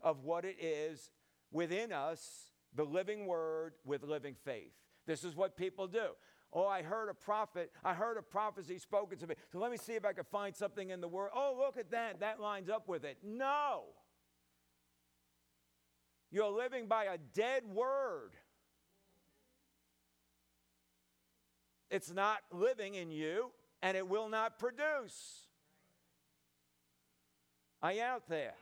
of 0.02 0.24
what 0.24 0.44
it 0.44 0.56
is 0.60 1.10
within 1.50 1.90
us, 1.90 2.50
the 2.74 2.84
living 2.84 3.26
word 3.26 3.72
with 3.86 4.02
living 4.02 4.34
faith. 4.44 4.72
This 5.06 5.24
is 5.24 5.34
what 5.34 5.56
people 5.56 5.86
do. 5.86 6.08
Oh, 6.52 6.66
I 6.66 6.82
heard 6.82 7.08
a 7.08 7.14
prophet. 7.14 7.70
I 7.82 7.94
heard 7.94 8.18
a 8.18 8.22
prophecy 8.22 8.78
spoken 8.78 9.16
to 9.18 9.26
me. 9.26 9.36
So 9.50 9.58
let 9.58 9.70
me 9.70 9.78
see 9.78 9.94
if 9.94 10.04
I 10.04 10.12
can 10.12 10.24
find 10.24 10.54
something 10.54 10.90
in 10.90 11.00
the 11.00 11.08
word. 11.08 11.30
Oh, 11.34 11.56
look 11.58 11.78
at 11.78 11.90
that. 11.92 12.20
That 12.20 12.40
lines 12.40 12.68
up 12.68 12.88
with 12.88 13.04
it. 13.04 13.18
No. 13.24 13.84
You're 16.30 16.50
living 16.50 16.86
by 16.86 17.04
a 17.04 17.18
dead 17.34 17.64
word. 17.66 18.30
It's 21.90 22.12
not 22.12 22.38
living 22.52 22.94
in 22.94 23.10
you, 23.10 23.50
and 23.82 23.96
it 23.96 24.08
will 24.08 24.28
not 24.28 24.58
produce. 24.58 25.46
You 27.82 28.00
out 28.02 28.28
there? 28.28 28.54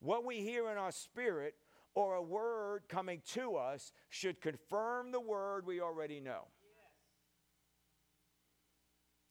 What 0.00 0.24
we 0.24 0.40
hear 0.40 0.70
in 0.70 0.78
our 0.78 0.92
spirit 0.92 1.54
or 1.94 2.14
a 2.14 2.22
word 2.22 2.84
coming 2.88 3.20
to 3.32 3.56
us 3.56 3.92
should 4.08 4.40
confirm 4.40 5.12
the 5.12 5.20
word 5.20 5.66
we 5.66 5.80
already 5.80 6.20
know. 6.20 6.46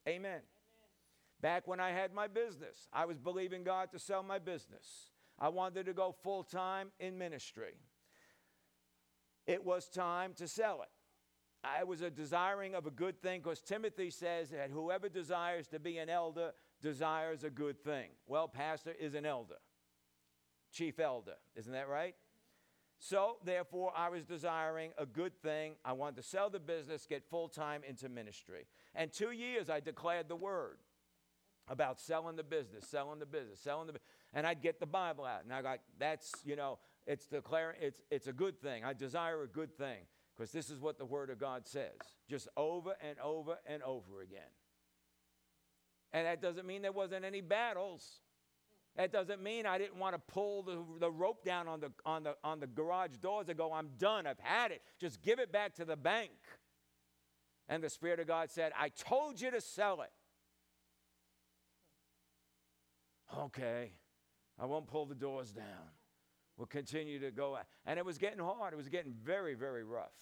Amen. 0.07 0.19
Amen. 0.25 0.41
Back 1.41 1.67
when 1.67 1.79
I 1.79 1.91
had 1.91 2.13
my 2.13 2.27
business, 2.27 2.87
I 2.93 3.05
was 3.05 3.17
believing 3.17 3.63
God 3.63 3.91
to 3.93 3.99
sell 3.99 4.21
my 4.21 4.37
business. 4.37 5.11
I 5.41 5.49
wanted 5.49 5.87
to 5.87 5.93
go 5.93 6.15
full 6.23 6.43
time 6.43 6.91
in 6.99 7.17
ministry. 7.17 7.73
It 9.47 9.65
was 9.65 9.89
time 9.89 10.33
to 10.35 10.47
sell 10.47 10.83
it. 10.83 10.89
I 11.63 11.83
was 11.83 12.01
a 12.01 12.11
desiring 12.11 12.75
of 12.75 12.85
a 12.85 12.91
good 12.91 13.21
thing 13.21 13.41
because 13.41 13.59
Timothy 13.59 14.11
says 14.11 14.51
that 14.51 14.69
whoever 14.69 15.09
desires 15.09 15.67
to 15.69 15.79
be 15.79 15.97
an 15.97 16.09
elder 16.09 16.51
desires 16.81 17.43
a 17.43 17.49
good 17.49 17.83
thing. 17.83 18.09
Well, 18.27 18.47
pastor 18.47 18.93
is 18.99 19.15
an 19.15 19.25
elder, 19.25 19.57
chief 20.71 20.99
elder, 20.99 21.35
isn't 21.55 21.73
that 21.73 21.89
right? 21.89 22.15
So, 22.99 23.37
therefore, 23.43 23.93
I 23.95 24.09
was 24.09 24.25
desiring 24.25 24.91
a 24.95 25.07
good 25.07 25.35
thing. 25.41 25.73
I 25.83 25.93
wanted 25.93 26.17
to 26.17 26.23
sell 26.23 26.51
the 26.51 26.59
business, 26.59 27.07
get 27.09 27.23
full 27.27 27.49
time 27.49 27.81
into 27.87 28.09
ministry. 28.09 28.67
And 28.93 29.11
two 29.11 29.31
years 29.31 29.71
I 29.71 29.79
declared 29.79 30.29
the 30.29 30.35
word 30.35 30.77
about 31.67 31.99
selling 31.99 32.35
the 32.35 32.43
business, 32.43 32.85
selling 32.87 33.17
the 33.17 33.25
business, 33.25 33.59
selling 33.59 33.87
the 33.87 33.99
and 34.33 34.47
I'd 34.47 34.61
get 34.61 34.79
the 34.79 34.85
Bible 34.85 35.25
out. 35.25 35.43
And 35.43 35.53
I 35.53 35.61
got 35.61 35.79
that's, 35.99 36.33
you 36.45 36.55
know, 36.55 36.79
it's 37.05 37.25
declaring 37.25 37.77
it's 37.81 38.01
it's 38.09 38.27
a 38.27 38.33
good 38.33 38.59
thing. 38.61 38.83
I 38.83 38.93
desire 38.93 39.43
a 39.43 39.47
good 39.47 39.77
thing 39.77 39.99
because 40.35 40.51
this 40.51 40.69
is 40.69 40.79
what 40.79 40.97
the 40.97 41.05
word 41.05 41.29
of 41.29 41.39
God 41.39 41.67
says. 41.67 41.97
Just 42.29 42.47
over 42.57 42.95
and 43.07 43.19
over 43.19 43.57
and 43.65 43.83
over 43.83 44.21
again. 44.21 44.41
And 46.13 46.25
that 46.27 46.41
doesn't 46.41 46.65
mean 46.65 46.81
there 46.81 46.91
wasn't 46.91 47.25
any 47.25 47.41
battles. 47.41 48.21
That 48.97 49.13
doesn't 49.13 49.41
mean 49.41 49.65
I 49.65 49.77
didn't 49.77 49.97
want 49.97 50.15
to 50.15 50.19
pull 50.19 50.63
the, 50.63 50.83
the 50.99 51.09
rope 51.09 51.45
down 51.45 51.67
on 51.69 51.79
the, 51.79 51.91
on, 52.05 52.23
the, 52.23 52.35
on 52.43 52.59
the 52.59 52.67
garage 52.67 53.15
doors 53.21 53.47
and 53.47 53.57
go, 53.57 53.71
I'm 53.71 53.91
done, 53.97 54.27
I've 54.27 54.39
had 54.39 54.71
it. 54.71 54.81
Just 54.99 55.21
give 55.21 55.39
it 55.39 55.51
back 55.51 55.75
to 55.75 55.85
the 55.85 55.95
bank. 55.95 56.31
And 57.69 57.81
the 57.81 57.89
Spirit 57.89 58.19
of 58.19 58.27
God 58.27 58.51
said, 58.51 58.73
I 58.77 58.89
told 58.89 59.39
you 59.39 59.49
to 59.51 59.61
sell 59.61 60.01
it. 60.01 60.11
Okay, 63.39 63.93
I 64.61 64.65
won't 64.65 64.85
pull 64.85 65.07
the 65.07 65.15
doors 65.15 65.51
down. 65.51 65.89
We'll 66.55 66.67
continue 66.67 67.19
to 67.19 67.31
go. 67.31 67.57
And 67.87 67.97
it 67.97 68.05
was 68.05 68.19
getting 68.19 68.39
hard, 68.39 68.73
it 68.73 68.77
was 68.77 68.89
getting 68.89 69.11
very, 69.11 69.55
very 69.55 69.83
rough. 69.83 70.13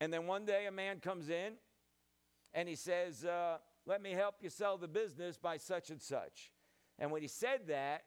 And 0.00 0.12
then 0.12 0.26
one 0.26 0.46
day 0.46 0.66
a 0.66 0.72
man 0.72 1.00
comes 1.00 1.28
in 1.28 1.54
and 2.54 2.68
he 2.68 2.76
says, 2.76 3.24
uh, 3.24 3.58
Let 3.84 4.00
me 4.00 4.12
help 4.12 4.36
you 4.40 4.48
sell 4.48 4.78
the 4.78 4.86
business 4.86 5.36
by 5.36 5.56
such 5.56 5.90
and 5.90 6.00
such. 6.00 6.52
And 6.98 7.10
when 7.10 7.20
he 7.20 7.28
said 7.28 7.66
that, 7.66 8.04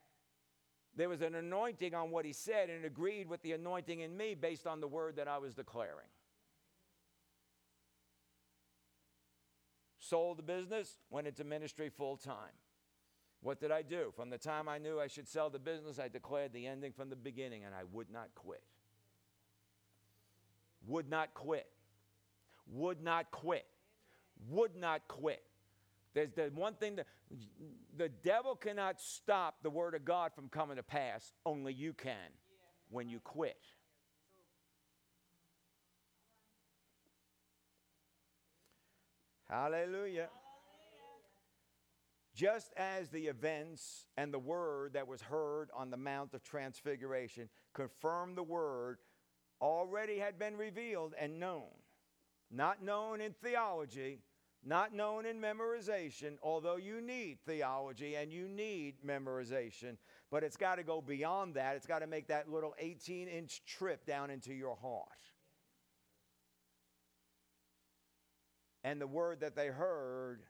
there 0.96 1.10
was 1.10 1.20
an 1.20 1.34
anointing 1.34 1.94
on 1.94 2.10
what 2.10 2.24
he 2.24 2.32
said 2.32 2.70
and 2.70 2.82
it 2.82 2.86
agreed 2.86 3.28
with 3.28 3.42
the 3.42 3.52
anointing 3.52 4.00
in 4.00 4.16
me 4.16 4.34
based 4.34 4.66
on 4.66 4.80
the 4.80 4.88
word 4.88 5.16
that 5.16 5.28
I 5.28 5.36
was 5.36 5.54
declaring. 5.54 6.08
Sold 9.98 10.38
the 10.38 10.42
business, 10.42 10.98
went 11.10 11.26
into 11.26 11.44
ministry 11.44 11.90
full 11.90 12.16
time. 12.16 12.52
What 13.44 13.60
did 13.60 13.70
I 13.70 13.82
do? 13.82 14.12
From 14.16 14.28
the 14.28 14.38
time 14.38 14.68
I 14.68 14.78
knew 14.78 14.98
I 14.98 15.06
should 15.06 15.28
sell 15.28 15.50
the 15.50 15.60
business, 15.60 16.00
I 16.00 16.08
declared 16.08 16.52
the 16.52 16.66
ending 16.66 16.92
from 16.92 17.10
the 17.10 17.16
beginning 17.16 17.64
and 17.64 17.72
I 17.72 17.84
would 17.92 18.10
not 18.10 18.34
quit. 18.34 18.64
Would 20.88 21.08
not 21.08 21.32
quit. 21.34 21.68
Would 22.66 23.00
not 23.00 23.30
quit 23.30 23.66
would 24.50 24.76
not 24.76 25.06
quit. 25.08 25.42
There's 26.14 26.30
the 26.32 26.50
one 26.54 26.74
thing 26.74 26.96
that 26.96 27.06
the 27.96 28.08
devil 28.08 28.54
cannot 28.54 29.00
stop 29.00 29.56
the 29.62 29.70
word 29.70 29.94
of 29.94 30.04
God 30.04 30.32
from 30.34 30.48
coming 30.48 30.76
to 30.76 30.82
pass, 30.82 31.32
only 31.44 31.72
you 31.72 31.92
can 31.92 32.30
when 32.90 33.08
you 33.08 33.18
quit. 33.20 33.58
Hallelujah. 39.48 40.28
Just 42.34 42.72
as 42.76 43.10
the 43.10 43.26
events 43.26 44.06
and 44.16 44.34
the 44.34 44.38
word 44.38 44.94
that 44.94 45.06
was 45.06 45.22
heard 45.22 45.70
on 45.74 45.90
the 45.90 45.96
Mount 45.96 46.34
of 46.34 46.42
Transfiguration 46.42 47.48
confirmed 47.72 48.36
the 48.36 48.42
word 48.42 48.98
already 49.60 50.18
had 50.18 50.38
been 50.38 50.56
revealed 50.56 51.14
and 51.18 51.38
known 51.38 51.70
not 52.54 52.82
known 52.82 53.20
in 53.20 53.32
theology, 53.32 54.20
not 54.64 54.94
known 54.94 55.26
in 55.26 55.40
memorization, 55.40 56.36
although 56.42 56.76
you 56.76 57.00
need 57.00 57.38
theology 57.44 58.14
and 58.14 58.32
you 58.32 58.48
need 58.48 58.94
memorization, 59.06 59.96
but 60.30 60.42
it's 60.42 60.56
got 60.56 60.76
to 60.76 60.82
go 60.82 61.00
beyond 61.00 61.54
that. 61.54 61.76
It's 61.76 61.86
got 61.86 61.98
to 61.98 62.06
make 62.06 62.28
that 62.28 62.48
little 62.48 62.74
18 62.78 63.28
inch 63.28 63.62
trip 63.66 64.06
down 64.06 64.30
into 64.30 64.54
your 64.54 64.76
heart. 64.76 65.08
And 68.82 69.00
the 69.00 69.06
word 69.06 69.40
that 69.40 69.56
they 69.56 69.68
heard 69.68 70.42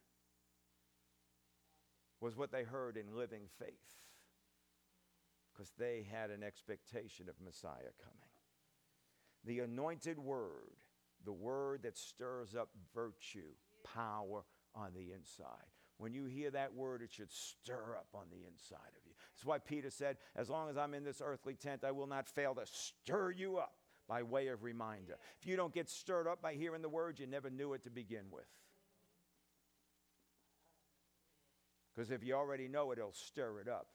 was 2.25 2.37
what 2.37 2.51
they 2.51 2.65
heard 2.65 2.97
in 2.97 3.17
living 3.17 3.43
faith 3.59 3.99
because 5.53 5.71
they 5.79 6.07
had 6.11 6.31
an 6.31 6.43
expectation 6.43 7.29
of 7.29 7.35
Messiah 7.45 7.93
coming. 8.03 8.33
The 9.45 9.61
anointed 9.61 10.19
word 10.19 10.79
the 11.25 11.33
word 11.33 11.83
that 11.83 11.97
stirs 11.97 12.55
up 12.55 12.69
virtue, 12.95 13.53
power 13.83 14.45
on 14.75 14.93
the 14.95 15.13
inside. 15.13 15.71
When 15.97 16.13
you 16.13 16.27
hear 16.27 16.51
that 16.51 16.75
word, 16.75 17.03
it 17.03 17.13
should 17.13 17.31
stir 17.31 17.97
up 17.97 18.09
on 18.15 18.27
the 18.31 18.47
inside 18.47 18.93
of 18.97 19.07
you. 19.07 19.13
That's 19.33 19.45
why 19.45 19.59
Peter 19.59 19.91
said, 19.91 20.17
As 20.37 20.51
long 20.51 20.69
as 20.69 20.77
I'm 20.77 20.95
in 20.95 21.05
this 21.05 21.23
earthly 21.25 21.55
tent, 21.55 21.85
I 21.85 21.93
will 21.93 22.07
not 22.07 22.29
fail 22.29 22.55
to 22.57 22.67
stir 22.67 23.31
you 23.31 23.59
up 23.59 23.75
by 24.09 24.23
way 24.23 24.49
of 24.49 24.65
reminder. 24.65 25.17
If 25.41 25.47
you 25.47 25.57
don't 25.57 25.73
get 25.73 25.89
stirred 25.89 26.27
up 26.27 26.43
by 26.43 26.55
hearing 26.55 26.83
the 26.83 26.89
word, 26.89 27.21
you 27.21 27.27
never 27.27 27.49
knew 27.49 27.73
it 27.75 27.85
to 27.85 27.91
begin 27.91 28.25
with. 28.31 28.45
Because 31.95 32.11
if 32.11 32.25
you 32.25 32.35
already 32.35 32.69
know 32.69 32.91
it, 32.91 32.99
it'll 32.99 33.13
stir 33.13 33.61
it 33.61 33.69
up. 33.69 33.87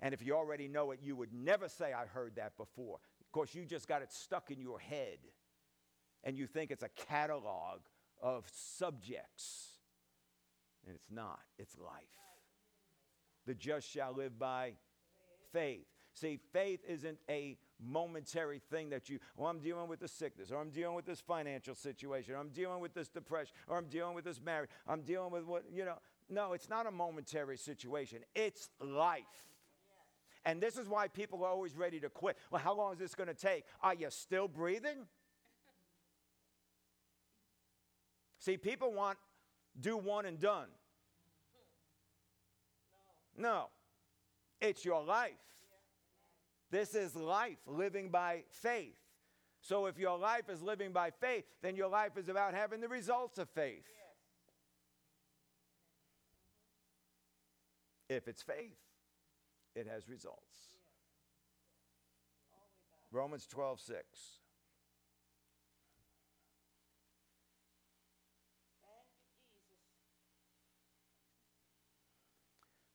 And 0.00 0.14
if 0.14 0.24
you 0.24 0.34
already 0.34 0.68
know 0.68 0.92
it, 0.92 1.00
you 1.02 1.16
would 1.16 1.32
never 1.32 1.68
say, 1.68 1.92
I 1.92 2.06
heard 2.06 2.36
that 2.36 2.56
before. 2.56 2.98
Of 3.20 3.32
course, 3.32 3.54
you 3.54 3.64
just 3.64 3.88
got 3.88 4.02
it 4.02 4.12
stuck 4.12 4.50
in 4.50 4.60
your 4.60 4.78
head 4.78 5.18
and 6.24 6.36
you 6.36 6.46
think 6.46 6.70
it's 6.70 6.82
a 6.82 6.88
catalog 6.88 7.80
of 8.22 8.44
subjects. 8.52 9.78
And 10.86 10.94
it's 10.94 11.10
not, 11.10 11.40
it's 11.58 11.76
life. 11.76 11.92
The 13.46 13.54
just 13.54 13.88
shall 13.88 14.12
live 14.12 14.38
by 14.38 14.74
faith. 15.52 15.86
See, 16.14 16.38
faith 16.52 16.80
isn't 16.88 17.18
a 17.28 17.56
momentary 17.80 18.60
thing 18.70 18.90
that 18.90 19.08
you, 19.08 19.18
oh, 19.38 19.46
I'm 19.46 19.60
dealing 19.60 19.88
with 19.88 20.00
this 20.00 20.12
sickness, 20.12 20.50
or 20.50 20.60
I'm 20.60 20.70
dealing 20.70 20.96
with 20.96 21.06
this 21.06 21.20
financial 21.20 21.74
situation, 21.74 22.34
or 22.34 22.38
I'm 22.38 22.48
dealing 22.48 22.80
with 22.80 22.94
this 22.94 23.08
depression, 23.08 23.54
or 23.68 23.78
I'm 23.78 23.86
dealing 23.86 24.14
with 24.14 24.24
this 24.24 24.40
marriage, 24.40 24.70
I'm 24.86 25.02
dealing 25.02 25.30
with 25.30 25.44
what, 25.44 25.64
you 25.72 25.84
know. 25.84 25.98
No, 26.30 26.52
it's 26.52 26.68
not 26.68 26.86
a 26.86 26.90
momentary 26.90 27.56
situation, 27.56 28.18
it's 28.34 28.68
life. 28.80 29.22
And 30.44 30.62
this 30.62 30.76
is 30.76 30.88
why 30.88 31.08
people 31.08 31.44
are 31.44 31.50
always 31.50 31.76
ready 31.76 32.00
to 32.00 32.08
quit. 32.08 32.36
Well, 32.50 32.62
how 32.62 32.74
long 32.74 32.92
is 32.92 32.98
this 32.98 33.14
going 33.14 33.28
to 33.28 33.34
take? 33.34 33.64
Are 33.82 33.94
you 33.94 34.08
still 34.10 34.48
breathing? 34.48 35.06
See, 38.38 38.56
people 38.56 38.92
want 38.92 39.18
do 39.80 39.96
one 39.96 40.26
and 40.26 40.38
done. 40.38 40.68
No, 43.36 43.66
it's 44.60 44.84
your 44.84 45.04
life. 45.04 45.32
This 46.70 46.94
is 46.94 47.14
life, 47.14 47.58
living 47.66 48.10
by 48.10 48.42
faith. 48.50 48.96
So 49.60 49.86
if 49.86 49.98
your 49.98 50.18
life 50.18 50.48
is 50.48 50.62
living 50.62 50.92
by 50.92 51.10
faith, 51.10 51.44
then 51.62 51.76
your 51.76 51.88
life 51.88 52.16
is 52.16 52.28
about 52.28 52.54
having 52.54 52.80
the 52.80 52.88
results 52.88 53.38
of 53.38 53.48
faith. 53.50 53.84
If 58.08 58.26
it's 58.26 58.42
faith, 58.42 58.78
it 59.74 59.86
has 59.86 60.08
results. 60.08 60.76
Romans 63.10 63.46
12, 63.46 63.80
6. 63.80 64.04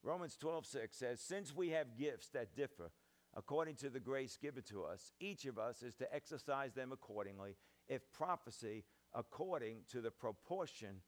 Romans 0.04 0.36
12, 0.36 0.66
6 0.66 0.98
says, 0.98 1.22
Since 1.22 1.56
we 1.56 1.70
have 1.70 1.98
gifts 1.98 2.28
that 2.30 2.56
differ 2.56 2.92
according 3.36 3.76
to 3.76 3.90
the 3.90 4.00
grace 4.00 4.38
given 4.40 4.62
to 4.64 4.84
us, 4.84 5.12
each 5.20 5.46
of 5.46 5.58
us 5.58 5.82
is 5.82 5.96
to 5.96 6.14
exercise 6.14 6.74
them 6.74 6.92
accordingly, 6.92 7.56
if 7.88 8.02
prophecy, 8.12 8.84
according 9.14 9.78
to 9.92 10.02
the 10.02 10.12
proportion 10.12 11.02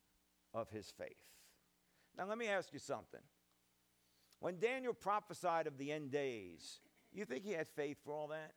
of 0.54 0.70
his 0.70 0.92
faith. 0.98 1.18
Now, 2.18 2.26
let 2.26 2.38
me 2.38 2.48
ask 2.48 2.72
you 2.72 2.80
something. 2.80 3.20
When 4.40 4.60
Daniel 4.60 4.94
prophesied 4.94 5.68
of 5.68 5.78
the 5.78 5.92
end 5.92 6.12
days, 6.12 6.80
you 7.14 7.26
think 7.26 7.46
he 7.46 7.52
had 7.52 7.68
faith 7.70 7.98
for 8.04 8.14
all 8.14 8.28
that? 8.28 8.54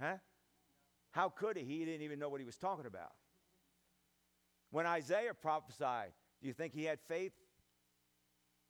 Huh? 0.00 0.16
How 1.10 1.30
could 1.30 1.56
he? 1.56 1.64
He 1.64 1.84
didn't 1.84 2.02
even 2.02 2.18
know 2.18 2.28
what 2.28 2.40
he 2.40 2.46
was 2.46 2.56
talking 2.56 2.86
about. 2.86 3.12
When 4.70 4.84
Isaiah 4.86 5.32
prophesied, 5.32 6.12
do 6.42 6.48
you 6.48 6.52
think 6.52 6.74
he 6.74 6.84
had 6.84 7.00
faith? 7.08 7.32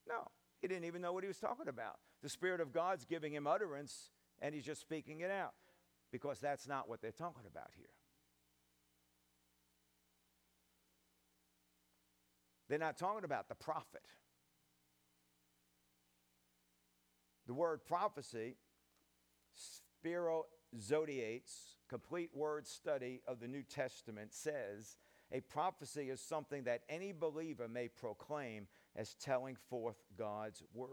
No, 0.09 0.29
he 0.63 0.69
didn't 0.69 0.85
even 0.85 1.03
know 1.03 1.13
what 1.13 1.25
he 1.25 1.29
was 1.29 1.39
talking 1.39 1.69
about. 1.69 1.97
The 2.23 2.29
Spirit 2.29 2.61
of 2.61 2.73
God's 2.73 3.05
giving 3.05 3.33
him 3.33 3.47
utterance, 3.47 4.11
and 4.41 4.55
he's 4.55 4.65
just 4.65 4.81
speaking 4.81 5.21
it 5.21 5.31
out 5.31 5.55
because 6.13 6.39
that's 6.39 6.69
not 6.69 6.89
what 6.89 7.03
they're 7.03 7.11
talking 7.11 7.47
about 7.51 7.71
here. 7.77 7.87
They're 12.69 12.79
not 12.79 12.97
talking 12.97 13.25
about 13.25 13.49
the 13.49 13.55
prophet. 13.55 14.03
The 17.47 17.55
word 17.55 17.85
prophecy, 17.85 18.57
Spiro 19.55 20.47
Zodhiates, 20.77 21.77
complete 21.89 22.31
word 22.35 22.67
study 22.67 23.23
of 23.27 23.39
the 23.39 23.47
New 23.47 23.63
Testament, 23.63 24.35
says 24.35 24.97
a 25.33 25.41
prophecy 25.41 26.11
is 26.11 26.21
something 26.21 26.65
that 26.65 26.83
any 26.89 27.13
believer 27.13 27.69
may 27.69 27.89
proclaim 27.89 28.67
as 28.95 29.15
telling 29.15 29.57
forth 29.69 30.03
God's 30.17 30.63
word. 30.75 30.91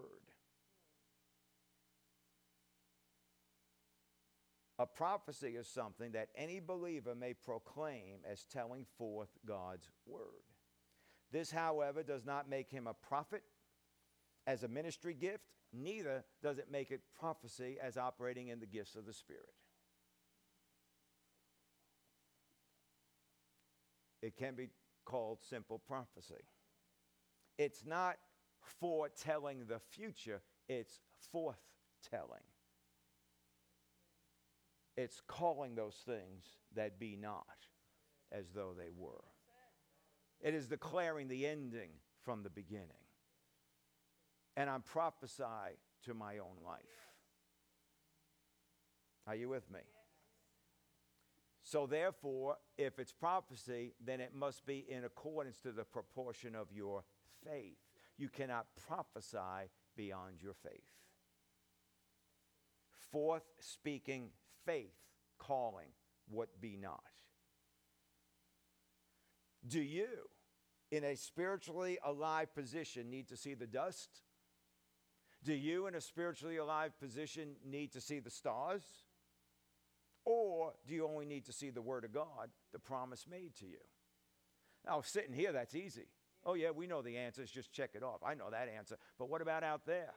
A 4.80 4.88
prophecy 4.88 5.56
is 5.56 5.68
something 5.68 6.12
that 6.14 6.30
any 6.36 6.60
believer 6.60 7.14
may 7.14 7.34
proclaim 7.34 8.20
as 8.30 8.44
telling 8.46 8.86
forth 8.98 9.30
God's 9.46 9.90
word. 10.06 10.53
This, 11.34 11.50
however, 11.50 12.04
does 12.04 12.24
not 12.26 12.48
make 12.48 12.70
him 12.70 12.86
a 12.86 12.94
prophet 12.94 13.42
as 14.46 14.62
a 14.62 14.68
ministry 14.68 15.16
gift, 15.16 15.44
neither 15.74 16.24
does 16.44 16.60
it 16.60 16.68
make 16.72 16.92
it 16.92 17.02
prophecy 17.20 17.78
as 17.82 17.98
operating 17.98 18.50
in 18.50 18.60
the 18.60 18.68
gifts 18.68 18.96
of 18.96 19.08
the 19.08 19.14
Spirit. 19.14 19.50
It 24.22 24.38
can 24.38 24.54
be 24.54 24.70
called 25.06 25.40
simple 25.42 25.80
prophecy. 25.80 26.46
It's 27.58 27.84
not 27.84 28.18
foretelling 28.80 29.66
the 29.68 29.80
future, 29.80 30.42
it's 30.70 31.00
forthtelling. 31.34 32.46
It's 34.96 35.20
calling 35.28 35.74
those 35.74 35.96
things 36.06 36.44
that 36.76 37.00
be 37.00 37.18
not 37.20 37.48
as 38.32 38.46
though 38.54 38.76
they 38.78 38.92
were. 38.96 39.33
It 40.44 40.54
is 40.54 40.68
declaring 40.68 41.30
the 41.30 41.48
ending 41.48 41.90
from 42.22 42.44
the 42.44 42.50
beginning. 42.50 42.90
And 44.58 44.70
I'm 44.70 44.84
to 46.06 46.14
my 46.14 46.38
own 46.38 46.58
life. 46.64 46.82
Are 49.26 49.36
you 49.36 49.50
with 49.50 49.72
me? 49.72 49.80
So, 51.64 51.88
therefore, 51.88 52.58
if 52.78 53.00
it's 53.00 53.14
prophecy, 53.14 53.94
then 54.04 54.20
it 54.20 54.36
must 54.36 54.66
be 54.66 54.86
in 54.90 55.06
accordance 55.06 55.60
to 55.60 55.72
the 55.72 55.86
proportion 55.86 56.56
of 56.56 56.68
your 56.74 57.06
faith. 57.50 57.78
You 58.18 58.28
cannot 58.28 58.68
prophesy 58.86 59.70
beyond 59.96 60.42
your 60.42 60.54
faith. 60.54 60.84
Fourth, 63.12 63.44
speaking 63.60 64.32
faith, 64.66 64.94
calling 65.40 65.88
what 66.30 66.60
be 66.60 66.76
not. 66.76 67.02
Do 69.68 69.82
you, 69.82 70.08
in 70.92 71.04
a 71.04 71.16
spiritually 71.16 71.98
alive 72.04 72.54
position, 72.54 73.10
need 73.10 73.30
to 73.30 73.38
see 73.38 73.54
the 73.54 73.68
dust? 73.68 74.10
Do 75.44 75.54
you, 75.54 75.88
in 75.88 75.96
a 75.96 76.02
spiritually 76.02 76.58
alive 76.58 76.98
position, 77.00 77.56
need 77.66 77.92
to 77.94 78.02
see 78.02 78.20
the 78.20 78.30
stars? 78.30 78.84
Or 80.26 80.74
do 80.88 80.94
you 80.94 81.06
only 81.06 81.26
need 81.26 81.46
to 81.46 81.54
see 81.54 81.70
the 81.70 81.82
Word 81.82 82.06
of 82.06 82.14
God, 82.14 82.50
the 82.72 82.80
promise 82.80 83.26
made 83.30 83.56
to 83.56 83.66
you? 83.66 83.80
Now, 84.86 85.02
sitting 85.02 85.34
here, 85.34 85.52
that's 85.52 85.76
easy. 85.76 86.08
Oh, 86.46 86.56
yeah, 86.56 86.72
we 86.72 86.88
know 86.88 87.02
the 87.02 87.18
answers, 87.18 87.50
just 87.50 87.72
check 87.72 87.92
it 87.94 88.04
off. 88.04 88.22
I 88.26 88.34
know 88.34 88.50
that 88.50 88.70
answer. 88.70 88.98
But 89.18 89.30
what 89.30 89.42
about 89.42 89.64
out 89.64 89.86
there? 89.86 90.14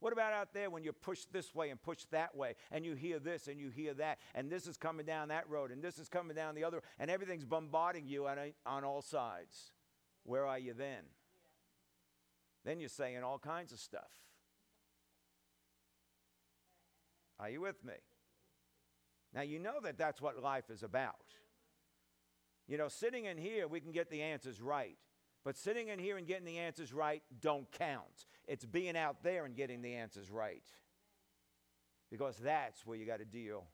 What 0.00 0.14
about 0.14 0.32
out 0.32 0.54
there 0.54 0.70
when 0.70 0.82
you 0.82 0.92
push 0.92 1.26
this 1.30 1.54
way 1.54 1.68
and 1.70 1.80
push 1.80 2.04
that 2.10 2.34
way 2.34 2.54
and 2.70 2.84
you 2.84 2.94
hear 2.94 3.18
this 3.18 3.48
and 3.48 3.60
you 3.60 3.68
hear 3.68 3.92
that 3.94 4.18
and 4.34 4.50
this 4.50 4.66
is 4.66 4.76
coming 4.76 5.04
down 5.04 5.28
that 5.28 5.48
road 5.48 5.70
and 5.70 5.82
this 5.82 5.98
is 5.98 6.08
coming 6.08 6.34
down 6.34 6.54
the 6.54 6.64
other 6.64 6.82
and 6.98 7.10
everything's 7.10 7.44
bombarding 7.44 8.06
you 8.06 8.26
on, 8.26 8.38
on 8.64 8.82
all 8.82 9.02
sides? 9.02 9.72
Where 10.24 10.46
are 10.46 10.58
you 10.58 10.72
then? 10.72 11.04
Then 12.64 12.80
you're 12.80 12.88
saying 12.88 13.22
all 13.22 13.38
kinds 13.38 13.72
of 13.72 13.78
stuff. 13.78 14.10
Are 17.38 17.48
you 17.48 17.60
with 17.60 17.84
me? 17.84 17.94
Now, 19.34 19.42
you 19.42 19.58
know 19.58 19.80
that 19.82 19.96
that's 19.96 20.20
what 20.20 20.42
life 20.42 20.70
is 20.70 20.82
about. 20.82 21.14
You 22.66 22.76
know, 22.76 22.88
sitting 22.88 23.24
in 23.24 23.38
here, 23.38 23.66
we 23.66 23.80
can 23.80 23.92
get 23.92 24.10
the 24.10 24.22
answers 24.22 24.60
right. 24.60 24.98
But 25.44 25.56
sitting 25.56 25.88
in 25.88 25.98
here 25.98 26.16
and 26.16 26.26
getting 26.26 26.44
the 26.44 26.58
answers 26.58 26.92
right 26.92 27.22
don't 27.40 27.70
count. 27.72 28.26
It's 28.46 28.64
being 28.64 28.96
out 28.96 29.22
there 29.22 29.44
and 29.44 29.56
getting 29.56 29.80
the 29.80 29.94
answers 29.94 30.30
right. 30.30 30.64
Because 32.10 32.36
that's 32.36 32.84
where 32.84 32.96
you 32.96 33.06
got 33.06 33.20
to 33.20 33.24
deal 33.24 33.64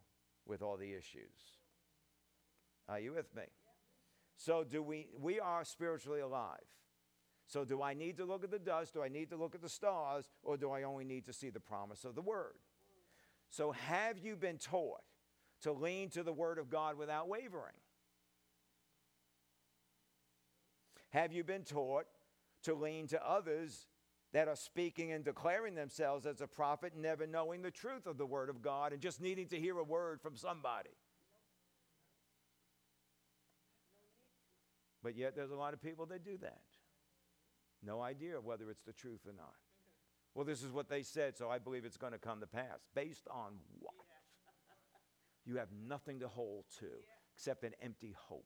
with 0.46 0.62
all 0.62 0.76
the 0.76 0.92
issues. 0.92 1.32
Are 2.88 3.00
you 3.00 3.14
with 3.14 3.34
me? 3.34 3.42
So 4.36 4.64
do 4.64 4.82
we 4.82 5.08
we 5.18 5.40
are 5.40 5.64
spiritually 5.64 6.20
alive. 6.20 6.60
So 7.46 7.64
do 7.64 7.80
I 7.82 7.94
need 7.94 8.16
to 8.18 8.24
look 8.24 8.44
at 8.44 8.50
the 8.50 8.58
dust? 8.58 8.92
Do 8.94 9.02
I 9.02 9.08
need 9.08 9.30
to 9.30 9.36
look 9.36 9.54
at 9.54 9.62
the 9.62 9.68
stars? 9.68 10.28
Or 10.42 10.56
do 10.56 10.70
I 10.70 10.82
only 10.82 11.04
need 11.04 11.24
to 11.26 11.32
see 11.32 11.48
the 11.50 11.60
promise 11.60 12.04
of 12.04 12.14
the 12.14 12.22
word? 12.22 12.58
So 13.48 13.72
have 13.72 14.18
you 14.18 14.36
been 14.36 14.58
taught 14.58 15.02
to 15.62 15.72
lean 15.72 16.10
to 16.10 16.22
the 16.22 16.32
word 16.32 16.58
of 16.58 16.68
God 16.68 16.98
without 16.98 17.28
wavering? 17.28 17.74
Have 21.16 21.32
you 21.32 21.44
been 21.44 21.62
taught 21.64 22.04
to 22.64 22.74
lean 22.74 23.06
to 23.06 23.26
others 23.26 23.86
that 24.34 24.48
are 24.48 24.54
speaking 24.54 25.12
and 25.12 25.24
declaring 25.24 25.74
themselves 25.74 26.26
as 26.26 26.42
a 26.42 26.46
prophet, 26.46 26.92
never 26.94 27.26
knowing 27.26 27.62
the 27.62 27.70
truth 27.70 28.06
of 28.06 28.18
the 28.18 28.26
Word 28.26 28.50
of 28.50 28.60
God 28.60 28.92
and 28.92 29.00
just 29.00 29.18
needing 29.18 29.48
to 29.48 29.58
hear 29.58 29.78
a 29.78 29.82
word 29.82 30.20
from 30.20 30.36
somebody? 30.36 30.90
But 35.02 35.16
yet, 35.16 35.34
there's 35.34 35.52
a 35.52 35.56
lot 35.56 35.72
of 35.72 35.80
people 35.80 36.04
that 36.04 36.22
do 36.22 36.36
that. 36.42 36.60
No 37.82 38.02
idea 38.02 38.38
whether 38.38 38.68
it's 38.70 38.82
the 38.82 38.92
truth 38.92 39.20
or 39.26 39.32
not. 39.32 39.54
Well, 40.34 40.44
this 40.44 40.62
is 40.62 40.70
what 40.70 40.90
they 40.90 41.02
said, 41.02 41.38
so 41.38 41.48
I 41.48 41.58
believe 41.58 41.86
it's 41.86 41.96
going 41.96 42.12
to 42.12 42.18
come 42.18 42.40
to 42.40 42.46
pass. 42.46 42.80
Based 42.94 43.26
on 43.30 43.54
what? 43.78 43.94
You 45.46 45.56
have 45.56 45.68
nothing 45.88 46.20
to 46.20 46.28
hold 46.28 46.64
to 46.80 46.88
except 47.34 47.64
an 47.64 47.72
empty 47.80 48.14
hope. 48.14 48.44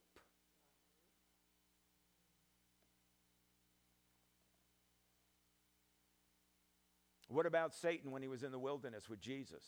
What 7.31 7.45
about 7.45 7.73
Satan 7.73 8.11
when 8.11 8.21
he 8.21 8.27
was 8.27 8.43
in 8.43 8.51
the 8.51 8.59
wilderness 8.59 9.09
with 9.09 9.21
Jesus? 9.21 9.63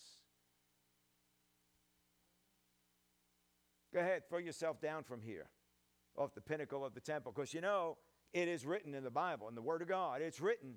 Go 3.93 4.01
ahead, 4.01 4.23
throw 4.27 4.39
yourself 4.39 4.81
down 4.81 5.03
from 5.03 5.21
here, 5.21 5.45
off 6.17 6.33
the 6.35 6.41
pinnacle 6.41 6.83
of 6.83 6.93
the 6.93 6.99
temple, 6.99 7.31
because 7.33 7.53
you 7.53 7.61
know 7.61 7.97
it 8.33 8.49
is 8.49 8.65
written 8.65 8.93
in 8.93 9.03
the 9.03 9.11
Bible, 9.11 9.47
in 9.47 9.55
the 9.55 9.61
Word 9.61 9.81
of 9.81 9.87
God, 9.87 10.21
it's 10.21 10.41
written 10.41 10.75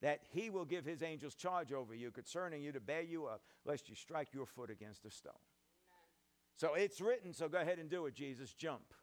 that 0.00 0.20
he 0.32 0.48
will 0.48 0.64
give 0.64 0.84
his 0.84 1.02
angels 1.02 1.34
charge 1.34 1.70
over 1.70 1.94
you 1.94 2.10
concerning 2.10 2.62
you 2.62 2.72
to 2.72 2.80
bear 2.80 3.02
you 3.02 3.26
up, 3.26 3.42
lest 3.64 3.88
you 3.88 3.94
strike 3.94 4.28
your 4.32 4.46
foot 4.46 4.70
against 4.70 5.04
a 5.04 5.10
stone. 5.10 5.32
Amen. 5.34 6.74
So 6.74 6.74
it's 6.74 7.00
written, 7.00 7.34
so 7.34 7.48
go 7.48 7.58
ahead 7.58 7.78
and 7.78 7.90
do 7.90 8.06
it, 8.06 8.14
Jesus. 8.14 8.54
Jump. 8.54 8.94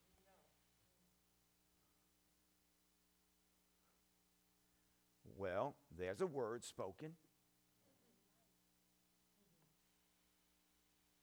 Well, 5.37 5.75
there's 5.99 6.21
a 6.21 6.27
word 6.27 6.63
spoken. 6.63 7.11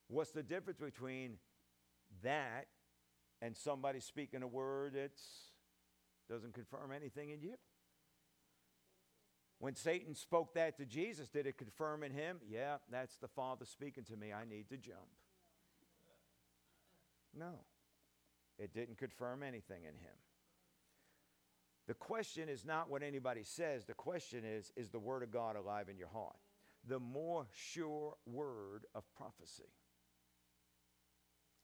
What's 0.08 0.30
the 0.30 0.42
difference 0.42 0.78
between 0.78 1.38
that 2.22 2.66
and 3.42 3.56
somebody 3.56 4.00
speaking 4.00 4.42
a 4.42 4.46
word 4.46 4.94
that 4.94 5.12
doesn't 6.28 6.54
confirm 6.54 6.92
anything 6.92 7.30
in 7.30 7.40
you? 7.40 7.54
When 9.58 9.74
Satan 9.74 10.14
spoke 10.14 10.54
that 10.54 10.76
to 10.76 10.84
Jesus, 10.84 11.28
did 11.28 11.46
it 11.46 11.56
confirm 11.56 12.02
in 12.02 12.12
him? 12.12 12.38
Yeah, 12.46 12.76
that's 12.90 13.16
the 13.16 13.28
Father 13.28 13.64
speaking 13.64 14.04
to 14.04 14.16
me. 14.16 14.32
I 14.32 14.44
need 14.44 14.68
to 14.68 14.76
jump. 14.76 15.08
No, 17.34 17.52
it 18.58 18.72
didn't 18.72 18.98
confirm 18.98 19.42
anything 19.42 19.82
in 19.82 19.94
him. 19.94 20.16
The 21.86 21.94
question 21.94 22.48
is 22.48 22.64
not 22.64 22.90
what 22.90 23.02
anybody 23.02 23.42
says. 23.44 23.84
The 23.84 23.94
question 23.94 24.44
is 24.44 24.72
is 24.76 24.90
the 24.90 24.98
Word 24.98 25.22
of 25.22 25.30
God 25.30 25.56
alive 25.56 25.88
in 25.88 25.98
your 25.98 26.08
heart? 26.08 26.36
The 26.88 27.00
more 27.00 27.46
sure 27.52 28.14
word 28.26 28.86
of 28.94 29.02
prophecy. 29.16 29.70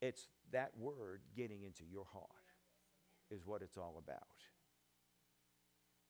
It's 0.00 0.28
that 0.50 0.72
word 0.76 1.22
getting 1.36 1.62
into 1.62 1.84
your 1.84 2.04
heart, 2.12 2.26
is 3.30 3.46
what 3.46 3.62
it's 3.62 3.76
all 3.76 4.02
about. 4.04 4.18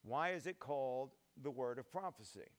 Why 0.02 0.32
is 0.32 0.46
it 0.46 0.58
called 0.58 1.10
the 1.40 1.50
word 1.50 1.78
of 1.78 1.90
prophecy? 1.92 2.50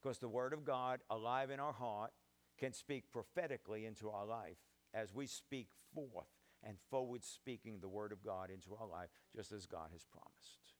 Because 0.00 0.18
the 0.18 0.28
word 0.28 0.52
of 0.52 0.64
God, 0.64 1.00
alive 1.10 1.50
in 1.50 1.58
our 1.58 1.72
heart, 1.72 2.12
can 2.58 2.72
speak 2.72 3.10
prophetically 3.12 3.84
into 3.84 4.08
our 4.08 4.24
life 4.24 4.58
as 4.94 5.12
we 5.12 5.26
speak 5.26 5.68
forth 5.92 6.37
and 6.68 6.76
forward 6.90 7.24
speaking 7.24 7.78
the 7.80 7.88
Word 7.88 8.12
of 8.12 8.22
God 8.22 8.50
into 8.50 8.76
our 8.78 8.86
life, 8.86 9.08
just 9.34 9.52
as 9.52 9.64
God 9.64 9.88
has 9.92 10.04
promised. 10.04 10.74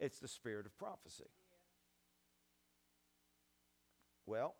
It's 0.00 0.18
the 0.18 0.26
spirit 0.26 0.66
of 0.66 0.76
prophecy. 0.76 1.30
Well, 4.26 4.56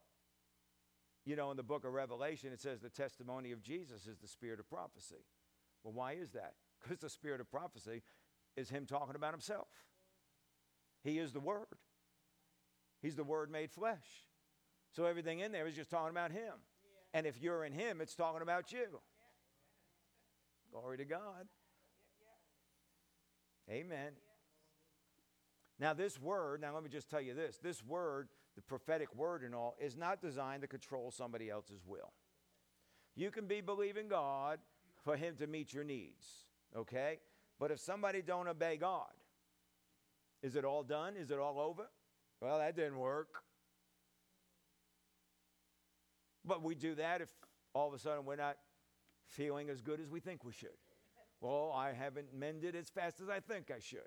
you 1.26 1.34
know, 1.36 1.50
in 1.50 1.56
the 1.56 1.62
book 1.64 1.84
of 1.84 1.92
Revelation, 1.92 2.52
it 2.52 2.60
says 2.60 2.80
the 2.80 2.88
testimony 2.88 3.50
of 3.50 3.62
Jesus 3.62 4.06
is 4.06 4.18
the 4.18 4.28
spirit 4.28 4.60
of 4.60 4.68
prophecy. 4.68 5.26
Well, 5.82 5.92
why 5.92 6.12
is 6.12 6.30
that? 6.32 6.54
Because 6.80 6.98
the 6.98 7.10
spirit 7.10 7.40
of 7.40 7.50
prophecy 7.50 8.02
is 8.56 8.70
Him 8.70 8.86
talking 8.86 9.16
about 9.16 9.32
Himself. 9.32 9.68
He 11.02 11.18
is 11.18 11.32
the 11.32 11.40
Word, 11.40 11.66
He's 13.02 13.16
the 13.16 13.24
Word 13.24 13.50
made 13.50 13.72
flesh. 13.72 14.06
So 14.92 15.04
everything 15.04 15.40
in 15.40 15.52
there 15.52 15.66
is 15.66 15.74
just 15.74 15.90
talking 15.90 16.10
about 16.10 16.30
Him. 16.30 16.54
Yeah. 16.54 17.18
And 17.18 17.26
if 17.26 17.42
you're 17.42 17.64
in 17.64 17.72
Him, 17.72 18.00
it's 18.00 18.14
talking 18.14 18.42
about 18.42 18.72
you. 18.72 19.00
Glory 20.70 20.98
to 20.98 21.04
God. 21.04 21.46
Amen. 23.70 24.12
Now, 25.78 25.94
this 25.94 26.20
word, 26.20 26.60
now 26.60 26.74
let 26.74 26.82
me 26.82 26.90
just 26.90 27.08
tell 27.08 27.20
you 27.20 27.34
this 27.34 27.58
this 27.62 27.84
word, 27.84 28.28
the 28.56 28.62
prophetic 28.62 29.14
word 29.14 29.42
and 29.42 29.54
all, 29.54 29.76
is 29.80 29.96
not 29.96 30.20
designed 30.20 30.62
to 30.62 30.68
control 30.68 31.10
somebody 31.10 31.50
else's 31.50 31.82
will. 31.86 32.12
You 33.14 33.30
can 33.30 33.46
be 33.46 33.60
believing 33.60 34.08
God 34.08 34.58
for 35.04 35.16
Him 35.16 35.36
to 35.36 35.46
meet 35.46 35.72
your 35.72 35.84
needs, 35.84 36.26
okay? 36.76 37.18
But 37.58 37.70
if 37.70 37.80
somebody 37.80 38.22
don't 38.22 38.48
obey 38.48 38.76
God, 38.76 39.10
is 40.42 40.56
it 40.56 40.64
all 40.64 40.82
done? 40.82 41.16
Is 41.16 41.30
it 41.30 41.38
all 41.38 41.60
over? 41.60 41.88
Well, 42.40 42.58
that 42.58 42.76
didn't 42.76 42.98
work. 42.98 43.42
But 46.44 46.62
we 46.62 46.74
do 46.74 46.94
that 46.94 47.20
if 47.20 47.28
all 47.74 47.88
of 47.88 47.94
a 47.94 47.98
sudden 47.98 48.24
we're 48.24 48.36
not 48.36 48.56
feeling 49.28 49.70
as 49.70 49.80
good 49.80 50.00
as 50.00 50.08
we 50.08 50.20
think 50.20 50.44
we 50.44 50.52
should. 50.52 50.76
Well, 51.40 51.72
I 51.74 51.92
haven't 51.92 52.34
mended 52.34 52.74
as 52.74 52.88
fast 52.88 53.20
as 53.20 53.28
I 53.28 53.40
think 53.40 53.70
I 53.70 53.78
should. 53.78 54.00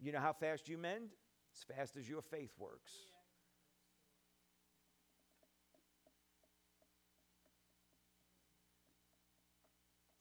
You 0.00 0.12
know 0.12 0.18
how 0.18 0.32
fast 0.32 0.68
you 0.68 0.78
mend? 0.78 1.10
As 1.54 1.76
fast 1.76 1.96
as 1.96 2.08
your 2.08 2.22
faith 2.22 2.52
works. 2.58 2.92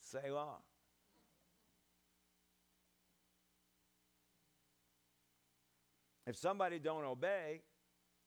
Selah. 0.02 0.58
If 6.26 6.36
somebody 6.36 6.78
don't 6.78 7.06
obey, 7.06 7.62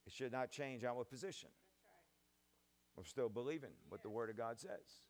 it 0.07 0.13
should 0.13 0.33
not 0.33 0.51
change 0.51 0.85
our 0.85 1.05
position. 1.05 1.51
We're 2.97 3.05
still 3.05 3.29
believing 3.29 3.71
what 3.89 4.03
the 4.03 4.11
Word 4.11 4.31
of 4.31 4.37
God 4.37 4.59
says. 4.59 5.03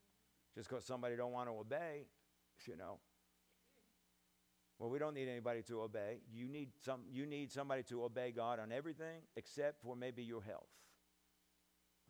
Just 0.55 0.69
because 0.69 0.85
somebody 0.85 1.17
don't 1.17 1.33
want 1.33 1.49
to 1.49 1.55
obey, 1.55 2.07
you 2.67 2.77
know. 2.77 2.99
Well, 4.79 4.91
we 4.91 4.99
don't 4.99 5.15
need 5.15 5.29
anybody 5.29 5.63
to 5.69 5.83
obey. 5.83 6.21
You 6.33 6.49
need, 6.49 6.71
some, 6.85 7.03
you 7.11 7.25
need 7.25 7.53
somebody 7.53 7.83
to 7.85 8.05
obey 8.05 8.33
God 8.33 8.59
on 8.59 8.73
everything 8.73 9.23
except 9.37 9.81
for 9.81 9.95
maybe 9.95 10.23
your 10.23 10.43
health. 10.43 10.67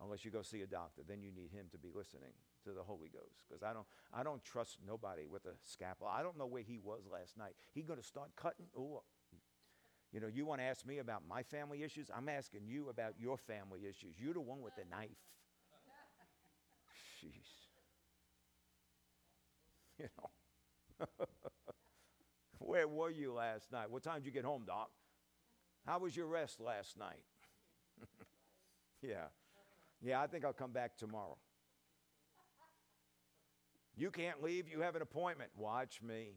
Unless 0.02 0.24
you 0.24 0.30
go 0.30 0.42
see 0.42 0.62
a 0.62 0.66
doctor, 0.66 1.02
then 1.06 1.22
you 1.22 1.30
need 1.30 1.50
him 1.52 1.66
to 1.70 1.78
be 1.78 1.90
listening 1.94 2.32
to 2.64 2.72
the 2.72 2.82
Holy 2.82 3.08
Ghost. 3.08 3.44
Because 3.46 3.62
I 3.62 3.72
don't, 3.72 3.86
I 4.12 4.22
don't 4.22 4.42
trust 4.42 4.78
nobody 4.84 5.26
with 5.26 5.44
a 5.44 5.54
scalpel. 5.62 6.08
I 6.08 6.22
don't 6.22 6.38
know 6.38 6.46
where 6.46 6.62
he 6.62 6.78
was 6.82 7.02
last 7.12 7.36
night. 7.36 7.54
He 7.72 7.82
going 7.82 8.00
to 8.00 8.06
start 8.06 8.30
cutting? 8.36 8.66
Oh, 8.76 9.02
you 10.12 10.20
know, 10.20 10.26
you 10.26 10.44
want 10.44 10.60
to 10.60 10.64
ask 10.64 10.86
me 10.86 10.98
about 10.98 11.22
my 11.28 11.42
family 11.42 11.82
issues? 11.82 12.10
I'm 12.14 12.28
asking 12.28 12.66
you 12.66 12.88
about 12.88 13.14
your 13.18 13.38
family 13.38 13.80
issues. 13.88 14.16
You're 14.18 14.34
the 14.34 14.40
one 14.40 14.60
with 14.60 14.74
the 14.76 14.84
knife. 14.90 15.10
Jeez. 17.22 17.71
You 20.02 20.08
know. 20.18 21.06
Where 22.58 22.88
were 22.88 23.10
you 23.10 23.32
last 23.32 23.70
night? 23.70 23.90
What 23.90 24.02
time 24.02 24.16
did 24.16 24.26
you 24.26 24.32
get 24.32 24.44
home, 24.44 24.64
Doc? 24.66 24.90
How 25.86 25.98
was 25.98 26.16
your 26.16 26.26
rest 26.26 26.60
last 26.60 26.98
night? 26.98 27.22
yeah. 29.02 29.26
Yeah, 30.00 30.20
I 30.20 30.26
think 30.26 30.44
I'll 30.44 30.52
come 30.52 30.72
back 30.72 30.96
tomorrow. 30.96 31.36
You 33.96 34.10
can't 34.10 34.42
leave. 34.42 34.68
You 34.68 34.80
have 34.80 34.96
an 34.96 35.02
appointment. 35.02 35.50
Watch 35.56 36.00
me. 36.02 36.30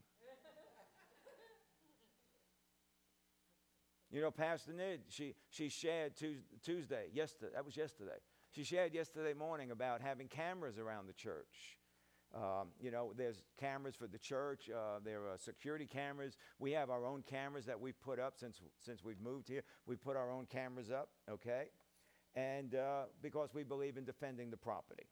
You 4.12 4.22
know, 4.22 4.32
Pastor 4.32 4.74
Nid, 4.74 5.02
she, 5.10 5.34
she 5.50 5.70
shared 5.70 6.14
Tuesday, 6.64 7.08
yesterday, 7.12 7.52
that 7.54 7.66
was 7.66 7.76
yesterday. 7.76 8.18
She 8.52 8.64
shared 8.64 8.94
yesterday 8.94 9.34
morning 9.34 9.72
about 9.72 10.02
having 10.02 10.28
cameras 10.28 10.78
around 10.78 11.08
the 11.08 11.14
church. 11.14 11.80
Um, 12.36 12.70
you 12.82 12.92
know, 12.92 13.14
there's 13.16 13.44
cameras 13.58 13.96
for 13.96 14.08
the 14.08 14.18
church. 14.18 14.70
Uh, 14.70 15.00
there 15.04 15.22
are 15.22 15.38
security 15.38 15.86
cameras. 15.86 16.36
We 16.60 16.72
have 16.74 16.90
our 16.90 17.06
own 17.06 17.24
cameras 17.24 17.66
that 17.66 17.80
we've 17.80 18.00
put 18.02 18.20
up 18.20 18.34
since 18.38 18.60
since 18.80 19.04
we've 19.04 19.22
moved 19.22 19.48
here. 19.48 19.64
We 19.86 19.96
put 19.96 20.18
our 20.18 20.30
own 20.30 20.46
cameras 20.46 20.92
up, 20.92 21.10
okay, 21.32 21.70
and 22.36 22.76
uh, 22.76 23.04
because 23.22 23.54
we 23.54 23.64
believe 23.64 23.96
in 23.96 24.04
defending 24.04 24.52
the 24.52 24.58
property. 24.58 25.06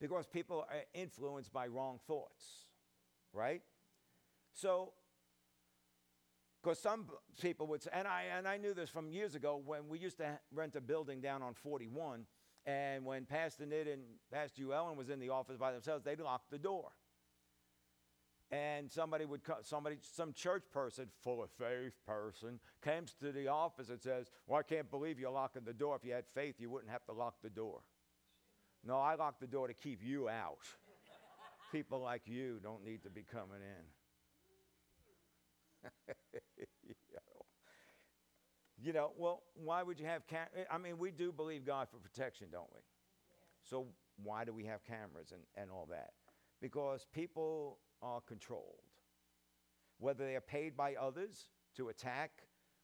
Because 0.00 0.26
people 0.26 0.66
are 0.70 0.82
influenced 0.94 1.52
by 1.52 1.66
wrong 1.66 1.98
thoughts, 2.06 2.66
right? 3.32 3.62
So 4.52 4.92
because 6.62 6.78
some 6.78 7.06
people 7.40 7.66
would 7.68 7.82
say, 7.82 7.90
and 7.92 8.06
I, 8.06 8.24
and 8.36 8.46
I 8.46 8.58
knew 8.58 8.74
this 8.74 8.90
from 8.90 9.08
years 9.08 9.34
ago 9.34 9.60
when 9.64 9.88
we 9.88 9.98
used 9.98 10.18
to 10.18 10.38
rent 10.52 10.76
a 10.76 10.80
building 10.80 11.20
down 11.20 11.42
on 11.42 11.54
41, 11.54 12.26
and 12.66 13.04
when 13.04 13.24
Pastor 13.24 13.66
Nid 13.66 13.88
and 13.88 14.02
Pastor 14.32 14.72
Ellen 14.72 14.96
was 14.96 15.08
in 15.08 15.18
the 15.18 15.30
office 15.30 15.56
by 15.56 15.72
themselves, 15.72 16.04
they'd 16.04 16.20
lock 16.20 16.42
the 16.50 16.58
door. 16.58 16.90
And 18.52 18.90
somebody 18.90 19.24
would 19.24 19.44
come, 19.44 19.58
somebody, 19.62 19.98
some 20.00 20.32
church 20.32 20.64
person, 20.72 21.06
full 21.22 21.40
of 21.42 21.50
faith 21.52 21.94
person, 22.04 22.58
comes 22.82 23.14
to 23.20 23.30
the 23.30 23.46
office 23.46 23.90
and 23.90 24.00
says, 24.00 24.30
Well, 24.46 24.58
I 24.58 24.62
can't 24.64 24.90
believe 24.90 25.20
you're 25.20 25.30
locking 25.30 25.62
the 25.64 25.72
door. 25.72 25.94
If 25.94 26.04
you 26.04 26.12
had 26.12 26.26
faith, 26.26 26.56
you 26.58 26.68
wouldn't 26.68 26.90
have 26.90 27.04
to 27.06 27.12
lock 27.12 27.36
the 27.42 27.50
door. 27.50 27.80
No, 28.84 28.98
I 28.98 29.14
lock 29.14 29.38
the 29.40 29.46
door 29.46 29.68
to 29.68 29.74
keep 29.74 30.02
you 30.02 30.28
out. 30.28 30.66
People 31.70 32.00
like 32.00 32.22
you 32.26 32.58
don't 32.62 32.84
need 32.84 33.04
to 33.04 33.10
be 33.10 33.22
coming 33.22 33.60
in. 35.84 36.66
you 38.82 38.92
know, 38.92 39.12
well, 39.16 39.42
why 39.54 39.82
would 39.82 39.98
you 39.98 40.06
have 40.06 40.26
cam- 40.26 40.48
eh, 40.56 40.64
I 40.70 40.78
mean, 40.78 40.98
we 40.98 41.10
do 41.10 41.32
believe 41.32 41.64
God 41.66 41.88
for 41.90 41.98
protection, 41.98 42.48
don't 42.50 42.68
we? 42.74 42.80
So 43.62 43.86
why 44.22 44.44
do 44.44 44.52
we 44.52 44.64
have 44.64 44.84
cameras 44.84 45.32
and, 45.32 45.42
and 45.56 45.70
all 45.70 45.86
that? 45.90 46.12
Because 46.60 47.06
people 47.12 47.78
are 48.02 48.20
controlled. 48.20 48.82
Whether 49.98 50.24
they 50.24 50.36
are 50.36 50.40
paid 50.40 50.76
by 50.76 50.94
others 50.94 51.48
to 51.76 51.88
attack, 51.88 52.30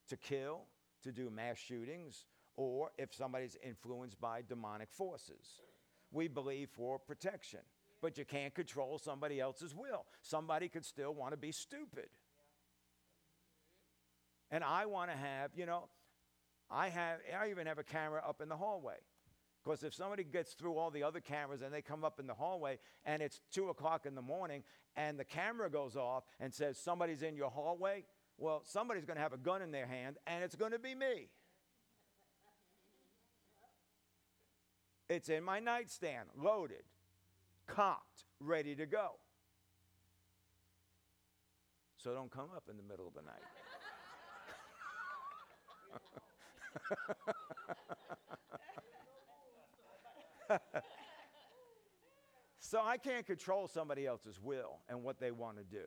to 0.08 0.16
kill, 0.16 0.62
to 1.02 1.12
do 1.12 1.30
mass 1.30 1.58
shootings, 1.58 2.26
or 2.56 2.90
if 2.98 3.14
somebody's 3.14 3.56
influenced 3.62 4.20
by 4.20 4.42
demonic 4.46 4.90
forces. 4.90 5.60
We 6.12 6.28
believe 6.28 6.70
for 6.70 6.98
protection. 6.98 7.60
But 8.02 8.18
you 8.18 8.24
can't 8.24 8.54
control 8.54 8.98
somebody 8.98 9.40
else's 9.40 9.74
will. 9.74 10.04
Somebody 10.20 10.68
could 10.68 10.84
still 10.84 11.14
want 11.14 11.32
to 11.32 11.36
be 11.36 11.52
stupid. 11.52 12.08
And 14.50 14.62
I 14.62 14.86
want 14.86 15.10
to 15.10 15.16
have, 15.16 15.50
you 15.54 15.66
know, 15.66 15.88
I 16.70 16.88
have 16.88 17.18
I 17.38 17.50
even 17.50 17.66
have 17.66 17.78
a 17.78 17.84
camera 17.84 18.22
up 18.26 18.40
in 18.40 18.48
the 18.48 18.56
hallway. 18.56 18.96
Because 19.62 19.82
if 19.82 19.94
somebody 19.94 20.22
gets 20.22 20.52
through 20.52 20.76
all 20.76 20.92
the 20.92 21.02
other 21.02 21.18
cameras 21.18 21.60
and 21.60 21.74
they 21.74 21.82
come 21.82 22.04
up 22.04 22.20
in 22.20 22.28
the 22.28 22.34
hallway 22.34 22.78
and 23.04 23.20
it's 23.20 23.40
two 23.50 23.68
o'clock 23.68 24.06
in 24.06 24.14
the 24.14 24.22
morning 24.22 24.62
and 24.94 25.18
the 25.18 25.24
camera 25.24 25.68
goes 25.68 25.96
off 25.96 26.22
and 26.38 26.54
says 26.54 26.78
somebody's 26.78 27.22
in 27.22 27.34
your 27.34 27.50
hallway, 27.50 28.04
well, 28.38 28.62
somebody's 28.64 29.04
going 29.04 29.16
to 29.16 29.22
have 29.22 29.32
a 29.32 29.38
gun 29.38 29.62
in 29.62 29.72
their 29.72 29.86
hand 29.86 30.18
and 30.28 30.44
it's 30.44 30.54
going 30.54 30.70
to 30.70 30.78
be 30.78 30.94
me. 30.94 31.30
It's 35.08 35.28
in 35.28 35.42
my 35.42 35.58
nightstand, 35.58 36.28
loaded, 36.40 36.84
cocked, 37.66 38.24
ready 38.38 38.76
to 38.76 38.86
go. 38.86 39.14
So 41.96 42.14
don't 42.14 42.30
come 42.30 42.50
up 42.54 42.68
in 42.70 42.76
the 42.76 42.84
middle 42.84 43.08
of 43.08 43.14
the 43.14 43.22
night. 43.22 43.42
so 52.58 52.80
I 52.82 52.96
can't 52.98 53.26
control 53.26 53.68
somebody 53.68 54.06
else's 54.06 54.40
will 54.40 54.78
and 54.88 55.02
what 55.02 55.18
they 55.18 55.30
want 55.30 55.58
to 55.58 55.64
do. 55.64 55.84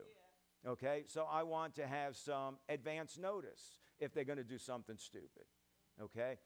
Okay? 0.66 1.04
So 1.06 1.26
I 1.30 1.42
want 1.42 1.74
to 1.76 1.86
have 1.86 2.16
some 2.16 2.56
advance 2.68 3.18
notice 3.18 3.78
if 3.98 4.12
they're 4.12 4.24
going 4.24 4.38
to 4.38 4.44
do 4.44 4.58
something 4.58 4.96
stupid. 4.98 5.44
Okay? 6.00 6.38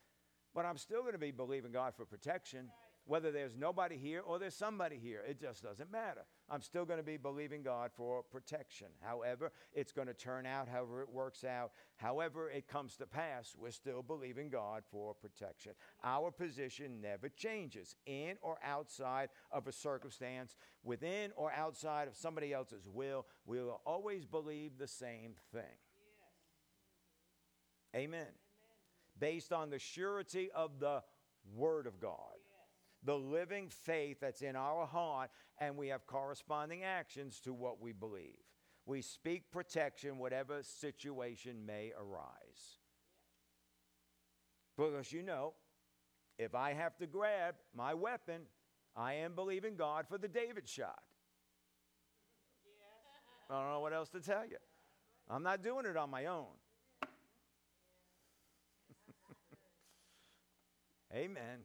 But 0.55 0.65
I'm 0.65 0.77
still 0.77 1.01
going 1.01 1.15
to 1.15 1.19
be 1.19 1.33
believing 1.33 1.73
God 1.73 1.95
for 1.97 2.05
protection. 2.05 2.69
Whether 3.07 3.33
there's 3.33 3.57
nobody 3.57 3.97
here 3.97 4.23
or 4.25 4.39
there's 4.39 4.55
somebody 4.55 4.99
here, 5.03 5.23
it 5.29 5.41
just 5.41 5.63
doesn't 5.63 5.91
matter. 5.91 6.25
I'm 6.51 6.61
still 6.61 6.85
going 6.85 6.99
to 6.99 7.05
be 7.05 7.17
believing 7.17 7.63
God 7.63 7.91
for 7.97 8.23
protection. 8.23 8.89
However, 9.01 9.51
it's 9.73 9.93
going 9.93 10.09
to 10.09 10.15
turn 10.15 10.45
out 10.45 10.69
however 10.69 11.03
it 11.03 11.09
works 11.11 11.43
out. 11.43 11.73
However, 11.97 12.51
it 12.51 12.69
comes 12.69 12.97
to 12.97 13.07
pass, 13.07 13.55
we're 13.59 13.71
still 13.71 14.03
believing 14.03 14.51
God 14.51 14.83
for 14.91 15.15
protection. 15.15 15.73
Our 16.03 16.31
position 16.31 17.01
never 17.01 17.29
changes 17.29 17.97
in 18.05 18.37
or 18.43 18.59
outside 18.63 19.31
of 19.51 19.67
a 19.67 19.73
circumstance, 19.73 20.57
within 20.83 21.33
or 21.37 21.51
outside 21.53 22.09
of 22.09 22.17
somebody 22.17 22.53
else's 22.53 22.87
will. 22.87 23.27
We 23.47 23.61
will 23.61 23.81
always 23.87 24.27
believe 24.27 24.73
the 24.79 24.89
same 24.89 25.35
thing. 25.53 25.63
Amen. 27.97 28.27
Based 29.19 29.53
on 29.53 29.71
the 29.71 29.79
surety 29.79 30.51
of 30.55 30.81
the 30.81 31.03
Word 31.55 31.87
of 31.87 32.01
God 32.01 32.34
the 33.05 33.15
living 33.15 33.69
faith 33.69 34.19
that's 34.21 34.43
in 34.43 34.57
our 34.57 34.87
heart, 34.87 35.31
and 35.59 35.77
we 35.77 35.89
have 35.89 36.07
corresponding 36.07 36.83
actions 36.83 37.41
to 37.41 37.53
what 37.53 37.81
we 37.81 37.93
believe. 37.93 38.39
We 38.87 39.03
speak 39.03 39.51
protection, 39.51 40.19
whatever 40.19 40.63
situation 40.63 41.65
may 41.67 41.93
arise. 41.99 42.79
Because 44.77 45.13
you 45.13 45.23
know, 45.23 45.55
if 46.39 46.55
I 46.55 46.73
have 46.73 46.97
to 46.99 47.07
grab 47.07 47.55
my 47.77 47.95
weapon, 47.95 48.43
I 48.97 49.15
am 49.15 49.35
believing 49.35 49.77
God 49.77 50.07
for 50.09 50.19
the 50.19 50.29
David 50.29 50.69
shot. 50.69 51.03
I 53.51 53.61
don't 53.61 53.71
know 53.71 53.81
what 53.81 53.93
else 53.93 54.09
to 54.11 54.21
tell 54.21 54.47
you. 54.47 54.57
I'm 55.29 55.43
not 55.43 55.63
doing 55.63 55.87
it 55.87 55.97
on 55.97 56.11
my 56.11 56.27
own. 56.27 56.47
Amen. 61.15 61.61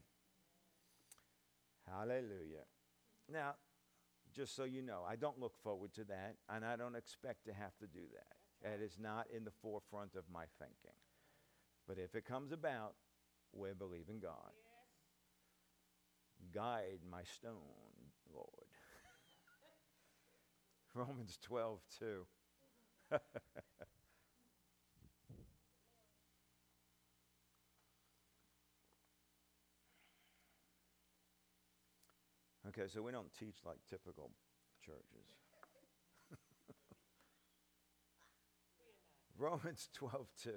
Hallelujah. 1.98 2.66
Now, 3.32 3.56
just 4.34 4.56
so 4.56 4.64
you 4.64 4.82
know, 4.82 5.04
I 5.08 5.16
don't 5.16 5.40
look 5.40 5.58
forward 5.64 5.94
to 5.96 6.04
that, 6.06 6.36
and 6.50 6.64
I 6.64 6.76
don't 6.76 6.96
expect 6.96 7.46
to 7.46 7.54
have 7.54 7.78
to 7.80 7.88
do 7.88 8.02
that. 8.14 8.70
That 8.70 8.84
is 8.84 8.98
not 9.00 9.28
in 9.36 9.44
the 9.44 9.52
forefront 9.52 10.16
of 10.16 10.24
my 10.32 10.46
thinking. 10.60 10.98
But 11.88 11.98
if 11.98 12.16
it 12.16 12.26
comes 12.26 12.52
about, 12.52 12.94
we 13.54 13.70
believe 13.74 14.10
in 14.10 14.20
God. 14.20 14.54
Guide 16.54 17.00
my 17.10 17.24
stone, 17.24 17.54
Lord. 18.34 18.48
Romans 20.94 21.38
12, 21.42 21.80
2. 22.00 22.26
okay, 32.70 32.88
so 32.88 33.02
we 33.02 33.12
don't 33.12 33.32
teach 33.38 33.58
like 33.66 33.78
typical 33.90 34.32
churches. 34.86 35.28
Romans 39.38 39.90
12, 39.94 40.28
2. 40.44 40.52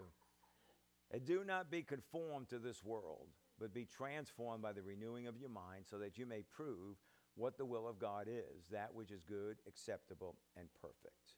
And 1.13 1.25
do 1.25 1.45
not 1.45 1.71
be 1.71 1.83
conformed 1.83 2.49
to 2.51 2.59
this 2.59 2.83
world, 2.83 3.29
but 3.59 3.75
be 3.75 3.85
transformed 3.85 4.63
by 4.63 4.73
the 4.73 4.83
renewing 4.83 5.27
of 5.27 5.37
your 5.37 5.51
mind, 5.51 5.85
so 5.89 5.99
that 5.99 6.17
you 6.17 6.27
may 6.27 6.43
prove 6.51 6.97
what 7.35 7.57
the 7.57 7.65
will 7.67 7.89
of 7.89 7.99
God 7.99 8.29
is, 8.29 8.69
that 8.71 8.95
which 8.95 9.11
is 9.11 9.23
good, 9.23 9.57
acceptable, 9.67 10.37
and 10.57 10.69
perfect. 10.81 11.37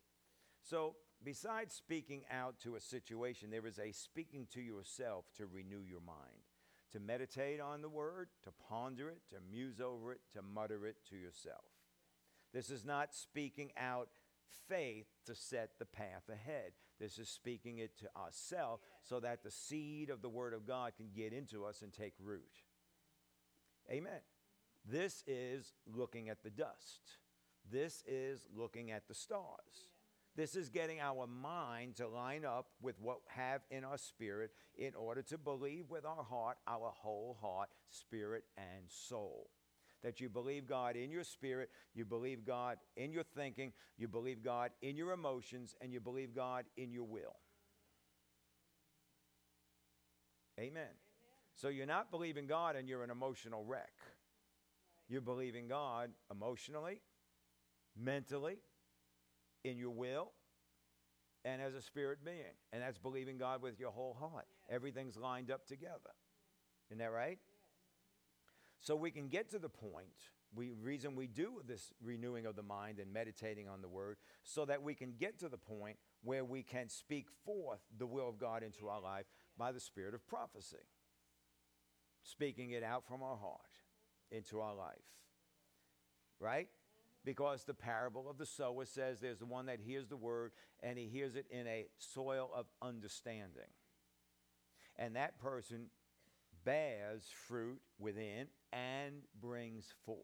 So, 0.63 0.97
besides 1.23 1.75
speaking 1.75 2.23
out 2.31 2.59
to 2.61 2.77
a 2.77 2.81
situation, 2.81 3.51
there 3.51 3.67
is 3.67 3.79
a 3.79 3.93
speaking 3.93 4.47
to 4.55 4.61
yourself 4.61 5.27
to 5.37 5.47
renew 5.47 5.83
your 5.87 6.01
mind, 6.01 6.54
to 6.95 7.01
meditate 7.01 7.61
on 7.61 7.83
the 7.83 7.89
word, 7.89 8.29
to 8.45 8.53
ponder 8.69 9.11
it, 9.11 9.19
to 9.29 9.37
muse 9.51 9.81
over 9.81 10.13
it, 10.13 10.21
to 10.33 10.43
mutter 10.43 10.87
it 10.87 10.97
to 11.11 11.17
yourself. 11.17 11.65
This 12.53 12.71
is 12.71 12.85
not 12.85 13.13
speaking 13.13 13.73
out 13.77 14.09
faith 14.69 15.09
to 15.27 15.35
set 15.35 15.71
the 15.81 15.87
path 15.87 16.29
ahead. 16.33 16.71
This 17.01 17.19
is 17.19 17.29
speaking 17.29 17.79
it 17.79 17.99
to 17.99 18.09
ourselves 18.17 18.81
so 19.03 19.19
that 19.19 19.43
the 19.43 19.51
seed 19.51 20.09
of 20.09 20.23
the 20.23 20.29
Word 20.29 20.55
of 20.55 20.69
God 20.69 20.93
can 20.97 21.09
get 21.13 21.33
into 21.33 21.65
us 21.65 21.83
and 21.83 21.93
take 21.93 22.15
root. 22.21 22.63
Amen. 23.91 24.21
This 24.89 25.25
is 25.27 25.73
looking 25.93 26.29
at 26.29 26.45
the 26.45 26.51
dust. 26.51 27.01
This 27.73 28.05
is 28.07 28.47
looking 28.57 28.93
at 28.93 29.09
the 29.09 29.15
stars. 29.15 29.89
This 30.37 30.57
is 30.57 30.69
getting 30.69 31.01
our 31.01 31.27
mind 31.27 31.97
to 31.97 32.09
line 32.09 32.45
up 32.45 32.67
with 32.83 33.01
what 33.01 33.19
we 33.25 33.41
have 33.41 33.63
in 33.71 33.85
our 33.85 33.99
spirit 33.99 34.51
in 34.77 34.95
order 34.95 35.23
to 35.23 35.39
believe 35.39 35.91
with 35.91 36.05
our 36.05 36.25
heart, 36.25 36.57
our 36.67 36.93
whole 36.95 37.39
heart, 37.41 37.69
spirit, 37.89 38.45
and 38.57 38.85
soul 38.89 39.51
that 40.05 40.21
you 40.21 40.29
believe 40.29 40.69
God 40.69 40.97
in 40.97 41.11
your 41.11 41.25
spirit, 41.25 41.71
you 41.95 42.05
believe 42.05 42.45
God 42.45 42.77
in 42.95 43.11
your 43.11 43.23
thinking, 43.23 43.73
you 43.97 44.07
believe 44.07 44.45
God 44.45 44.71
in 44.83 44.97
your 44.97 45.13
emotions, 45.13 45.75
and 45.81 45.93
you 45.93 45.99
believe 45.99 46.35
God 46.35 46.67
in 46.77 46.93
your 46.93 47.05
will. 47.05 47.37
Amen. 50.59 50.73
Amen. 50.73 50.89
So 51.57 51.69
you're 51.69 51.87
not 51.87 52.11
believing 52.11 52.47
God 52.47 52.77
and 52.77 52.89
you're 52.89 53.03
an 53.03 53.11
emotional 53.11 53.65
wreck. 53.65 53.93
You're 55.09 55.23
believing 55.23 55.69
God 55.69 56.11
emotionally, 56.31 57.01
mentally, 57.97 58.59
in 59.65 59.79
your 59.79 59.91
will, 59.91 60.33
and 61.45 61.61
as 61.61 61.75
a 61.75 61.83
spirit 61.83 62.25
being. 62.25 62.57
And 62.73 62.83
that's 62.83 62.99
believing 62.99 63.39
God 63.39 63.63
with 63.63 63.81
your 63.81 63.91
whole 63.91 64.17
heart. 64.19 64.47
Everything's 64.71 65.17
lined 65.17 65.51
up 65.51 65.67
together. 65.67 66.15
Isn't 66.91 66.99
that 66.99 67.13
right? 67.13 67.39
So 68.81 68.95
we 68.95 69.11
can 69.11 69.29
get 69.29 69.51
to 69.51 69.59
the 69.59 69.69
point, 69.69 70.29
we 70.55 70.71
reason 70.71 71.17
we 71.17 71.27
do 71.27 71.63
this 71.67 71.93
renewing 72.03 72.45
of 72.45 72.55
the 72.55 72.63
mind 72.63 72.99
and 72.99 73.13
meditating 73.13 73.69
on 73.69 73.81
the 73.81 73.89
word, 73.89 74.19
so 74.43 74.65
that 74.67 74.83
we 74.83 74.95
can 74.95 75.15
get 75.19 75.39
to 75.41 75.49
the 75.49 75.59
point 75.59 75.97
where 76.23 76.45
we 76.45 76.63
can 76.63 76.89
speak 76.89 77.29
forth 77.45 77.81
the 77.99 78.07
will 78.07 78.29
of 78.29 78.39
God 78.39 78.63
into 78.63 78.89
our 78.89 79.01
life 79.01 79.27
by 79.57 79.73
the 79.73 79.81
spirit 79.81 80.15
of 80.15 80.27
prophecy. 80.27 80.77
Speaking 82.23 82.71
it 82.71 82.83
out 82.83 83.07
from 83.07 83.23
our 83.23 83.37
heart 83.37 83.61
into 84.31 84.61
our 84.61 84.75
life. 84.75 84.97
Right? 86.41 86.69
Because 87.25 87.65
the 87.65 87.75
parable 87.75 88.29
of 88.29 88.37
the 88.37 88.47
sower 88.47 88.85
says 88.85 89.21
there's 89.21 89.39
the 89.39 89.47
one 89.47 89.67
that 89.67 89.81
hears 89.81 90.09
the 90.09 90.17
word 90.17 90.53
and 90.83 90.99
he 90.99 91.07
hears 91.07 91.37
it 91.37 91.47
in 91.51 91.67
a 91.67 91.87
soil 91.99 92.51
of 92.55 92.67
understanding. 92.83 93.71
And 94.97 95.17
that 95.17 95.39
person 95.39 95.87
bears 96.65 97.25
fruit 97.47 97.81
within 97.99 98.47
and 98.73 99.23
brings 99.41 99.95
forth. 100.05 100.21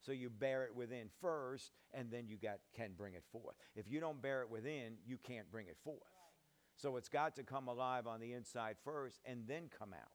So 0.00 0.12
you 0.12 0.30
bear 0.30 0.64
it 0.64 0.74
within 0.74 1.10
first, 1.20 1.72
and 1.92 2.10
then 2.10 2.26
you 2.26 2.38
got, 2.38 2.60
can 2.74 2.92
bring 2.96 3.14
it 3.14 3.24
forth. 3.30 3.54
If 3.76 3.86
you 3.86 4.00
don't 4.00 4.22
bear 4.22 4.40
it 4.40 4.50
within, 4.50 4.94
you 5.06 5.18
can't 5.18 5.50
bring 5.52 5.66
it 5.66 5.76
forth. 5.84 5.98
So 6.76 6.96
it's 6.96 7.10
got 7.10 7.36
to 7.36 7.42
come 7.42 7.68
alive 7.68 8.06
on 8.06 8.20
the 8.20 8.32
inside 8.32 8.76
first 8.82 9.20
and 9.26 9.42
then 9.46 9.64
come 9.78 9.92
out. 9.92 10.08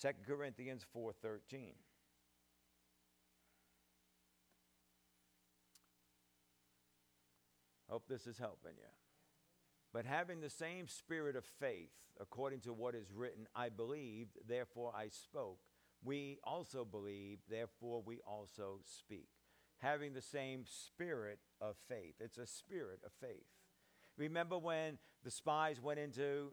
2 0.00 0.08
Corinthians 0.26 0.86
4:13. 0.96 1.74
Hope 7.92 8.08
this 8.08 8.26
is 8.26 8.38
helping 8.38 8.72
you. 8.78 8.88
But 9.92 10.06
having 10.06 10.40
the 10.40 10.48
same 10.48 10.88
spirit 10.88 11.36
of 11.36 11.44
faith, 11.44 11.90
according 12.18 12.60
to 12.60 12.72
what 12.72 12.94
is 12.94 13.12
written, 13.14 13.46
I 13.54 13.68
believed, 13.68 14.38
therefore 14.48 14.94
I 14.96 15.08
spoke. 15.08 15.58
We 16.02 16.38
also 16.42 16.86
believe, 16.86 17.40
therefore 17.50 18.02
we 18.02 18.20
also 18.26 18.80
speak. 18.82 19.28
Having 19.76 20.14
the 20.14 20.22
same 20.22 20.64
spirit 20.64 21.40
of 21.60 21.76
faith. 21.86 22.14
It's 22.18 22.38
a 22.38 22.46
spirit 22.46 23.00
of 23.04 23.12
faith. 23.20 23.44
Remember 24.16 24.56
when 24.56 24.96
the 25.22 25.30
spies 25.30 25.78
went 25.78 25.98
into 25.98 26.52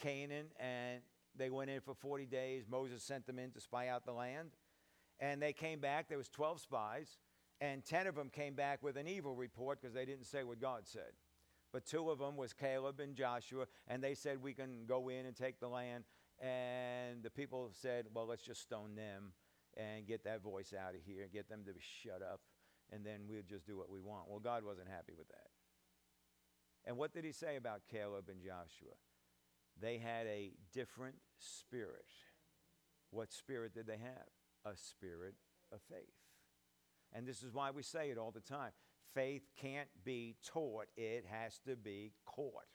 Canaan 0.00 0.46
and 0.60 1.00
they 1.36 1.50
went 1.50 1.70
in 1.70 1.80
for 1.80 1.94
40 1.94 2.26
days, 2.26 2.66
Moses 2.70 3.02
sent 3.02 3.26
them 3.26 3.40
in 3.40 3.50
to 3.50 3.60
spy 3.60 3.88
out 3.88 4.06
the 4.06 4.12
land, 4.12 4.50
and 5.18 5.42
they 5.42 5.52
came 5.52 5.80
back, 5.80 6.08
there 6.08 6.18
was 6.18 6.28
12 6.28 6.60
spies, 6.60 7.18
and 7.60 7.84
10 7.84 8.06
of 8.06 8.14
them 8.14 8.30
came 8.30 8.54
back 8.54 8.82
with 8.82 8.96
an 8.96 9.08
evil 9.08 9.34
report 9.34 9.80
because 9.80 9.94
they 9.94 10.04
didn't 10.04 10.26
say 10.26 10.44
what 10.44 10.60
God 10.60 10.82
said. 10.84 11.12
But 11.72 11.84
two 11.84 12.10
of 12.10 12.18
them 12.18 12.36
was 12.36 12.52
Caleb 12.52 13.00
and 13.00 13.14
Joshua, 13.14 13.66
and 13.86 14.02
they 14.02 14.14
said, 14.14 14.42
We 14.42 14.54
can 14.54 14.86
go 14.86 15.08
in 15.08 15.26
and 15.26 15.36
take 15.36 15.60
the 15.60 15.68
land. 15.68 16.04
And 16.40 17.22
the 17.22 17.30
people 17.30 17.70
said, 17.72 18.06
Well, 18.14 18.26
let's 18.26 18.44
just 18.44 18.62
stone 18.62 18.94
them 18.94 19.32
and 19.76 20.06
get 20.06 20.24
that 20.24 20.42
voice 20.42 20.72
out 20.72 20.94
of 20.94 21.00
here, 21.04 21.28
get 21.32 21.48
them 21.48 21.64
to 21.66 21.72
shut 22.02 22.22
up, 22.22 22.40
and 22.90 23.04
then 23.04 23.22
we'll 23.28 23.42
just 23.42 23.66
do 23.66 23.76
what 23.76 23.90
we 23.90 24.00
want. 24.00 24.28
Well, 24.28 24.40
God 24.40 24.64
wasn't 24.64 24.88
happy 24.88 25.12
with 25.16 25.28
that. 25.28 25.48
And 26.86 26.96
what 26.96 27.12
did 27.12 27.24
he 27.24 27.32
say 27.32 27.56
about 27.56 27.82
Caleb 27.90 28.28
and 28.30 28.40
Joshua? 28.40 28.94
They 29.80 29.98
had 29.98 30.26
a 30.26 30.52
different 30.72 31.16
spirit. 31.38 32.06
What 33.10 33.32
spirit 33.32 33.74
did 33.74 33.86
they 33.86 33.98
have? 33.98 34.28
A 34.64 34.76
spirit 34.76 35.34
of 35.70 35.80
faith. 35.82 36.27
And 37.12 37.26
this 37.26 37.42
is 37.42 37.54
why 37.54 37.70
we 37.70 37.82
say 37.82 38.10
it 38.10 38.18
all 38.18 38.30
the 38.30 38.40
time 38.40 38.72
faith 39.14 39.48
can't 39.60 39.88
be 40.04 40.36
taught, 40.46 40.86
it 40.96 41.24
has 41.28 41.58
to 41.66 41.76
be 41.76 42.12
caught. 42.24 42.66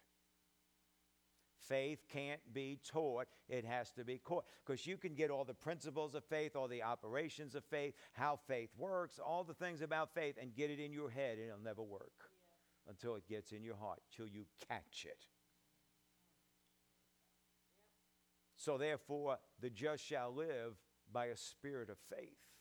Faith 1.67 2.03
can't 2.11 2.41
be 2.51 2.79
taught, 2.84 3.27
it 3.47 3.63
has 3.63 3.91
to 3.91 4.03
be 4.03 4.17
caught. 4.17 4.43
Because 4.65 4.86
you 4.86 4.97
can 4.97 5.13
get 5.13 5.31
all 5.31 5.45
the 5.45 5.53
principles 5.53 6.13
of 6.15 6.25
faith, 6.25 6.55
all 6.55 6.67
the 6.67 6.84
operations 6.84 7.55
of 7.55 7.63
faith, 7.63 7.93
how 8.11 8.38
faith 8.47 8.69
works, 8.77 9.17
all 9.17 9.45
the 9.45 9.53
things 9.53 9.81
about 9.81 10.13
faith, 10.13 10.36
and 10.41 10.53
get 10.53 10.69
it 10.69 10.79
in 10.79 10.91
your 10.91 11.09
head, 11.09 11.38
and 11.38 11.47
it'll 11.47 11.63
never 11.63 11.81
work 11.81 12.11
yeah. 12.19 12.91
until 12.91 13.15
it 13.15 13.25
gets 13.29 13.53
in 13.53 13.63
your 13.63 13.77
heart, 13.77 14.01
till 14.13 14.27
you 14.27 14.45
catch 14.67 15.05
it. 15.05 15.27
So, 18.57 18.77
therefore, 18.77 19.38
the 19.61 19.69
just 19.69 20.03
shall 20.03 20.34
live 20.34 20.75
by 21.11 21.27
a 21.27 21.38
spirit 21.38 21.89
of 21.89 21.97
faith 22.09 22.53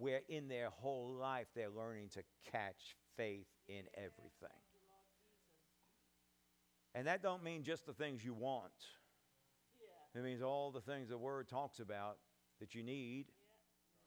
where 0.00 0.22
in 0.30 0.48
their 0.48 0.70
whole 0.70 1.14
life 1.20 1.46
they're 1.54 1.68
learning 1.68 2.08
to 2.08 2.22
catch 2.50 2.96
faith 3.18 3.46
in 3.68 3.82
everything. 3.94 4.48
And 6.94 7.06
that 7.06 7.22
don't 7.22 7.44
mean 7.44 7.62
just 7.62 7.84
the 7.84 7.92
things 7.92 8.24
you 8.24 8.32
want. 8.32 8.72
It 10.14 10.24
means 10.24 10.42
all 10.42 10.70
the 10.70 10.80
things 10.80 11.10
the 11.10 11.18
word 11.18 11.48
talks 11.48 11.80
about 11.80 12.16
that 12.60 12.74
you 12.74 12.82
need, 12.82 13.26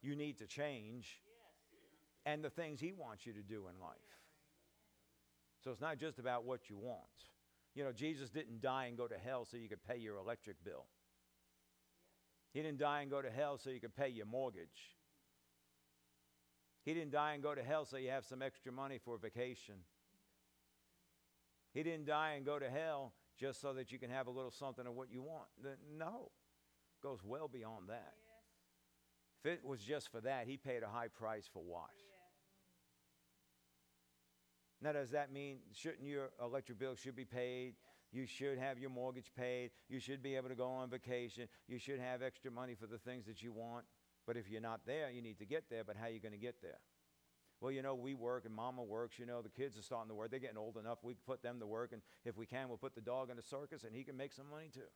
you 0.01 0.15
need 0.15 0.39
to 0.39 0.47
change, 0.47 1.21
and 2.25 2.43
the 2.43 2.49
things 2.49 2.79
he 2.79 2.91
wants 2.91 3.27
you 3.27 3.33
to 3.33 3.43
do 3.43 3.67
in 3.67 3.79
life. 3.79 3.97
So 5.63 5.69
it's 5.69 5.79
not 5.79 5.99
just 5.99 6.17
about 6.17 6.43
what 6.43 6.71
you 6.71 6.77
want. 6.77 6.97
You 7.75 7.83
know, 7.83 7.91
Jesus 7.91 8.31
didn't 8.31 8.61
die 8.61 8.85
and 8.85 8.97
go 8.97 9.07
to 9.07 9.15
hell 9.23 9.45
so 9.45 9.57
you 9.57 9.69
could 9.69 9.83
pay 9.87 9.97
your 9.97 10.17
electric 10.17 10.63
bill. 10.65 10.85
He 12.51 12.63
didn't 12.63 12.79
die 12.79 13.01
and 13.01 13.11
go 13.11 13.21
to 13.21 13.29
hell 13.29 13.59
so 13.59 13.69
you 13.69 13.79
could 13.79 13.95
pay 13.95 14.09
your 14.09 14.25
mortgage. 14.25 14.97
He 16.83 16.93
didn't 16.93 17.11
die 17.11 17.33
and 17.33 17.41
go 17.41 17.55
to 17.55 17.63
hell 17.63 17.85
so 17.85 17.97
you 17.97 18.09
have 18.09 18.25
some 18.25 18.41
extra 18.41 18.71
money 18.71 18.99
for 19.03 19.17
vacation. 19.17 19.75
He 21.73 21.81
didn't 21.81 22.05
die 22.05 22.33
and 22.35 22.45
go 22.45 22.59
to 22.59 22.69
hell 22.69 23.13
just 23.39 23.61
so 23.61 23.73
that 23.73 23.91
you 23.91 23.99
can 23.99 24.09
have 24.09 24.27
a 24.27 24.31
little 24.31 24.51
something 24.51 24.85
of 24.85 24.93
what 24.93 25.11
you 25.11 25.21
want. 25.21 25.47
No, 25.97 26.29
it 26.29 27.03
goes 27.05 27.19
well 27.23 27.47
beyond 27.47 27.89
that. 27.89 28.13
If 29.43 29.51
it 29.51 29.65
was 29.65 29.81
just 29.81 30.09
for 30.09 30.21
that, 30.21 30.47
he 30.47 30.57
paid 30.57 30.83
a 30.83 30.87
high 30.87 31.07
price 31.07 31.49
for 31.51 31.63
what? 31.63 31.89
Now, 34.81 34.91
does 34.91 35.11
that 35.11 35.31
mean 35.31 35.59
shouldn't 35.73 36.05
your 36.05 36.31
electric 36.41 36.77
bill 36.77 36.95
should 36.95 37.15
be 37.15 37.25
paid? 37.25 37.75
You 38.11 38.25
should 38.25 38.59
have 38.59 38.77
your 38.77 38.89
mortgage 38.89 39.31
paid. 39.35 39.71
You 39.89 39.99
should 39.99 40.21
be 40.21 40.35
able 40.35 40.49
to 40.49 40.55
go 40.55 40.67
on 40.67 40.89
vacation. 40.89 41.47
You 41.67 41.79
should 41.79 41.99
have 41.99 42.21
extra 42.21 42.51
money 42.51 42.75
for 42.75 42.85
the 42.85 42.97
things 42.97 43.25
that 43.25 43.41
you 43.41 43.51
want. 43.53 43.85
But 44.25 44.37
if 44.37 44.49
you're 44.49 44.61
not 44.61 44.81
there, 44.85 45.09
you 45.09 45.21
need 45.21 45.39
to 45.39 45.45
get 45.45 45.69
there. 45.69 45.83
But 45.83 45.97
how 45.97 46.07
are 46.07 46.09
you 46.09 46.19
going 46.19 46.33
to 46.33 46.37
get 46.37 46.61
there? 46.61 46.79
Well, 47.59 47.71
you 47.71 47.81
know, 47.81 47.95
we 47.95 48.13
work 48.13 48.45
and 48.45 48.53
mama 48.53 48.83
works. 48.83 49.17
You 49.17 49.25
know, 49.25 49.41
the 49.41 49.49
kids 49.49 49.77
are 49.77 49.81
starting 49.81 50.09
to 50.09 50.15
work. 50.15 50.31
They're 50.31 50.39
getting 50.39 50.57
old 50.57 50.77
enough. 50.77 50.99
We 51.01 51.15
put 51.25 51.41
them 51.41 51.59
to 51.59 51.65
work. 51.65 51.93
And 51.93 52.01
if 52.25 52.37
we 52.37 52.45
can, 52.45 52.67
we'll 52.67 52.77
put 52.77 52.95
the 52.95 53.01
dog 53.01 53.29
in 53.29 53.39
a 53.39 53.41
circus 53.41 53.83
and 53.83 53.95
he 53.95 54.03
can 54.03 54.17
make 54.17 54.33
some 54.33 54.49
money 54.49 54.69
too. 54.73 54.91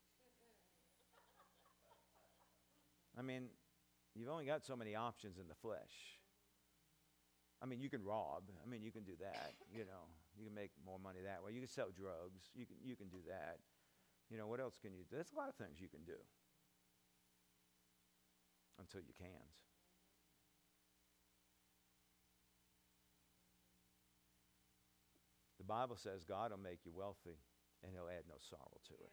I 3.17 3.21
mean, 3.21 3.47
you've 4.15 4.29
only 4.29 4.45
got 4.45 4.65
so 4.65 4.75
many 4.75 4.95
options 4.95 5.37
in 5.37 5.47
the 5.47 5.55
flesh. 5.55 6.19
I 7.63 7.65
mean, 7.65 7.79
you 7.79 7.89
can 7.89 8.03
rob. 8.03 8.43
I 8.63 8.69
mean, 8.69 8.83
you 8.83 8.91
can 8.91 9.03
do 9.03 9.13
that. 9.21 9.53
You 9.71 9.85
know, 9.85 10.11
you 10.37 10.45
can 10.45 10.53
make 10.53 10.71
more 10.85 10.99
money 10.99 11.19
that 11.25 11.43
way. 11.43 11.53
You 11.53 11.61
can 11.61 11.69
sell 11.69 11.87
drugs. 11.95 12.51
You 12.53 12.65
can, 12.65 12.75
you 12.83 12.95
can 12.95 13.07
do 13.07 13.17
that. 13.27 13.57
You 14.29 14.37
know, 14.37 14.45
what 14.45 14.59
else 14.59 14.77
can 14.79 14.93
you 14.93 15.03
do? 15.09 15.15
There's 15.15 15.31
a 15.33 15.37
lot 15.39 15.49
of 15.49 15.55
things 15.55 15.79
you 15.79 15.87
can 15.87 16.03
do 16.05 16.19
until 18.79 19.01
you 19.01 19.13
can't. 19.17 19.51
The 25.57 25.63
Bible 25.63 25.97
says 25.97 26.23
God 26.23 26.51
will 26.51 26.59
make 26.59 26.79
you 26.85 26.91
wealthy 26.95 27.37
and 27.83 27.91
he'll 27.93 28.07
add 28.07 28.23
no 28.29 28.35
sorrow 28.39 28.79
to 28.87 28.93
it. 28.93 29.11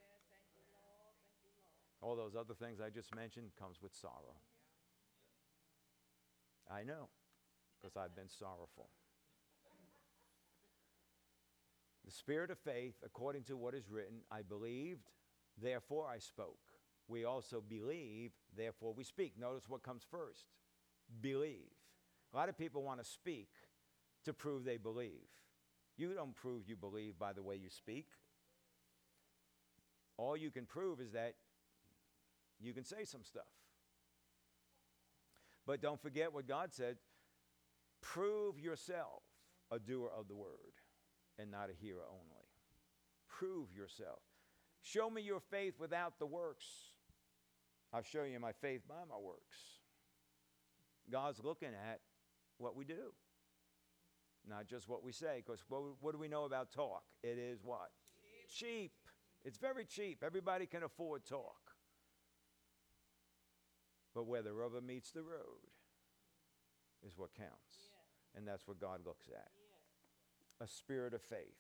All 2.01 2.17
those 2.17 2.37
other 2.37 2.55
things 2.55 2.81
I 2.81 2.91
just 2.91 3.15
mentioned 3.15 3.51
comes 3.59 3.79
with 3.83 3.95
sorrow. 3.95 4.37
I 6.71 6.83
know 6.83 7.09
because 7.81 7.97
I've 7.97 8.15
been 8.15 8.29
sorrowful. 8.29 8.89
The 12.05 12.11
spirit 12.11 12.51
of 12.51 12.59
faith, 12.59 12.95
according 13.05 13.45
to 13.45 13.57
what 13.57 13.75
is 13.75 13.91
written, 13.91 14.21
I 14.31 14.43
believed, 14.43 15.11
therefore 15.61 16.07
I 16.07 16.19
spoke. 16.19 16.74
We 17.09 17.25
also 17.25 17.63
believe, 17.67 18.33
therefore 18.57 18.95
we 18.95 19.05
speak. 19.05 19.35
Notice 19.39 19.69
what 19.69 19.83
comes 19.83 20.03
first 20.11 20.47
believe. 21.21 21.73
A 22.33 22.37
lot 22.37 22.49
of 22.49 22.57
people 22.57 22.83
want 22.83 23.03
to 23.03 23.05
speak 23.05 23.51
to 24.25 24.33
prove 24.33 24.65
they 24.65 24.79
believe. 24.79 25.29
You 25.97 26.15
don't 26.15 26.35
prove 26.35 26.63
you 26.67 26.77
believe 26.77 27.19
by 27.19 27.33
the 27.33 27.43
way 27.43 27.57
you 27.57 27.69
speak. 27.69 28.07
All 30.17 30.37
you 30.37 30.51
can 30.51 30.65
prove 30.65 31.01
is 31.01 31.13
that 31.13 31.35
you 32.61 32.73
can 32.73 32.85
say 32.85 33.05
some 33.05 33.23
stuff. 33.23 33.45
But 35.67 35.81
don't 35.81 36.01
forget 36.01 36.33
what 36.33 36.47
God 36.47 36.73
said 36.73 36.97
Prove 38.01 38.61
yourself 38.61 39.23
a 39.71 39.79
doer 39.79 40.11
of 40.17 40.29
the 40.29 40.35
word 40.35 40.75
and 41.39 41.51
not 41.51 41.71
a 41.71 41.73
hearer 41.73 42.05
only. 42.09 42.45
Prove 43.29 43.73
yourself. 43.75 44.21
Show 44.83 45.09
me 45.09 45.23
your 45.23 45.41
faith 45.41 45.75
without 45.81 46.19
the 46.19 46.27
works. 46.27 46.67
I'll 47.95 48.03
show 48.03 48.25
you 48.25 48.41
my 48.41 48.51
faith 48.51 48.83
by 48.89 49.05
my 49.09 49.17
works. 49.17 49.57
God's 51.11 51.45
looking 51.45 51.69
at 51.69 52.01
what 52.59 52.75
we 52.75 52.85
do, 52.85 53.13
not 54.49 54.67
just 54.67 54.89
what 54.89 55.05
we 55.05 55.13
say. 55.13 55.43
Because 55.45 55.63
what, 55.69 55.83
what, 56.01 56.13
do 56.13 56.19
we 56.19 56.27
know 56.27 56.45
about 56.45 56.73
talk? 56.73 57.05
It 57.23 57.39
is 57.39 57.61
what? 57.63 57.91
Cheap. 58.49 58.67
cheap. 58.69 58.93
It's 59.45 59.59
very 59.59 59.85
cheap. 59.85 60.25
Everybody 60.25 60.67
can 60.67 60.83
afford 60.83 61.25
talk. 61.25 61.71
But 64.13 64.27
where 64.27 64.43
the 64.43 64.53
rubber 64.53 64.81
meets 64.81 65.13
the 65.13 65.23
road 65.23 65.71
is 67.07 67.17
what 67.17 67.35
counts. 67.35 67.91
And 68.35 68.49
that's 68.49 68.67
what 68.67 68.81
God 68.81 69.01
looks 69.07 69.29
at 69.29 69.49
a 70.61 70.67
spirit 70.67 71.15
of 71.15 71.23
faith. 71.23 71.59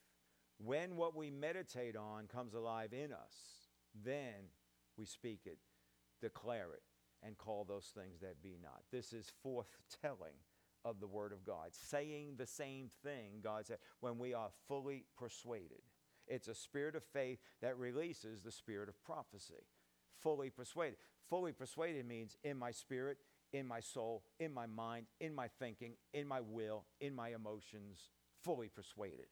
When 0.58 0.96
what 0.96 1.16
we 1.16 1.30
meditate 1.30 1.96
on 1.96 2.26
comes 2.26 2.54
alive 2.54 2.92
in 2.92 3.12
us, 3.12 3.34
then 4.04 4.50
we 4.96 5.04
speak 5.04 5.40
it, 5.46 5.58
declare 6.24 6.68
it, 6.72 6.82
and 7.22 7.36
call 7.36 7.64
those 7.64 7.92
things 7.94 8.20
that 8.20 8.42
be 8.42 8.56
not. 8.62 8.82
This 8.90 9.12
is 9.12 9.32
foretelling 9.42 10.38
of 10.84 11.00
the 11.00 11.06
Word 11.06 11.32
of 11.32 11.44
God, 11.44 11.68
saying 11.70 12.34
the 12.36 12.46
same 12.46 12.88
thing 13.02 13.40
God 13.42 13.66
said 13.66 13.78
when 14.00 14.18
we 14.18 14.34
are 14.34 14.50
fully 14.68 15.04
persuaded. 15.16 15.82
It's 16.26 16.48
a 16.48 16.54
spirit 16.54 16.96
of 16.96 17.04
faith 17.04 17.38
that 17.60 17.78
releases 17.78 18.42
the 18.42 18.50
spirit 18.50 18.88
of 18.88 19.02
prophecy. 19.04 19.66
Fully 20.22 20.48
persuaded. 20.48 20.96
Fully 21.28 21.52
persuaded 21.52 22.06
means 22.06 22.36
in 22.42 22.58
my 22.58 22.70
spirit, 22.70 23.18
in 23.52 23.66
my 23.66 23.80
soul, 23.80 24.22
in 24.40 24.52
my 24.52 24.66
mind, 24.66 25.06
in 25.20 25.34
my 25.34 25.48
thinking, 25.58 25.94
in 26.14 26.26
my 26.26 26.40
will, 26.40 26.84
in 27.00 27.14
my 27.14 27.30
emotions, 27.30 28.08
fully 28.42 28.68
persuaded. 28.68 29.26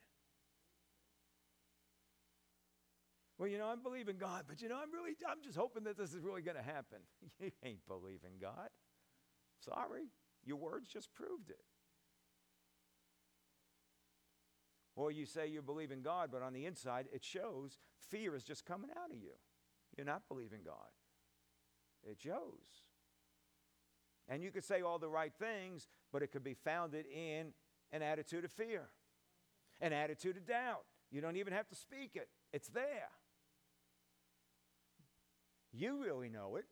Well, 3.39 3.49
you 3.49 3.59
know, 3.59 3.67
I'm 3.67 3.83
believing 3.83 4.17
God, 4.19 4.45
but 4.47 4.61
you 4.61 4.69
know, 4.69 4.77
I'm 4.77 4.93
really, 4.93 5.13
I'm 5.29 5.43
just 5.43 5.57
hoping 5.57 5.85
that 5.85 5.97
this 5.97 6.13
is 6.15 6.21
really 6.21 6.43
going 6.43 6.57
to 6.57 6.63
happen. 6.63 6.99
You 7.41 7.51
ain't 7.65 7.87
believing 7.89 8.39
God. 8.41 8.69
Sorry, 9.61 10.11
your 10.45 10.59
words 10.59 10.89
just 10.89 11.13
proved 11.15 11.51
it. 11.51 11.65
Or 14.95 15.11
you 15.11 15.25
say 15.25 15.49
you 15.49 15.63
believe 15.63 15.91
in 15.91 16.03
God, 16.03 16.31
but 16.31 16.43
on 16.43 16.53
the 16.53 16.67
inside 16.67 17.07
it 17.13 17.25
shows 17.25 17.79
fear 17.99 18.37
is 18.37 18.45
just 18.45 18.67
coming 18.67 18.91
out 18.91 19.11
of 19.11 19.17
you. 19.17 19.33
You're 19.97 20.07
not 20.07 20.29
believing 20.29 20.61
God. 20.65 20.91
It 22.05 22.19
shows. 22.21 22.85
And 24.29 24.43
you 24.43 24.51
could 24.51 24.65
say 24.65 24.83
all 24.83 24.99
the 24.99 25.09
right 25.09 25.33
things, 25.39 25.89
but 26.13 26.23
it 26.23 26.33
could 26.33 26.45
be 26.45 26.55
founded 26.55 27.07
in 27.07 27.53
an 27.93 28.03
attitude 28.03 28.45
of 28.45 28.53
fear, 28.53 28.89
an 29.81 29.93
attitude 29.93 30.37
of 30.37 30.47
doubt. 30.47 30.85
You 31.11 31.21
don't 31.21 31.37
even 31.37 31.53
have 31.53 31.69
to 31.69 31.75
speak 31.75 32.13
it, 32.15 32.29
it's 32.53 32.69
there. 32.69 33.11
You 35.73 36.03
really 36.03 36.29
know 36.29 36.57
it. 36.57 36.67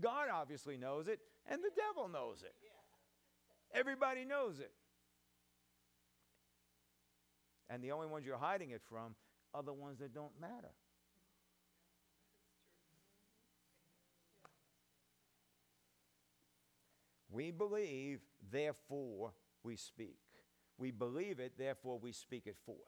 God 0.00 0.28
obviously 0.32 0.76
knows 0.76 1.08
it, 1.08 1.20
and 1.46 1.62
the 1.62 1.70
devil 1.76 2.08
knows 2.08 2.42
it. 2.42 2.54
Everybody 3.74 4.24
knows 4.24 4.58
it. 4.58 4.72
And 7.70 7.82
the 7.82 7.92
only 7.92 8.06
ones 8.06 8.26
you're 8.26 8.36
hiding 8.36 8.70
it 8.70 8.82
from 8.88 9.14
are 9.54 9.62
the 9.62 9.72
ones 9.72 9.98
that 10.00 10.14
don't 10.14 10.38
matter. 10.40 10.72
We 17.30 17.50
believe, 17.50 18.20
therefore 18.50 19.32
we 19.62 19.76
speak. 19.76 20.18
We 20.76 20.90
believe 20.90 21.40
it, 21.40 21.52
therefore 21.56 21.98
we 21.98 22.12
speak 22.12 22.46
it 22.46 22.56
forth. 22.66 22.78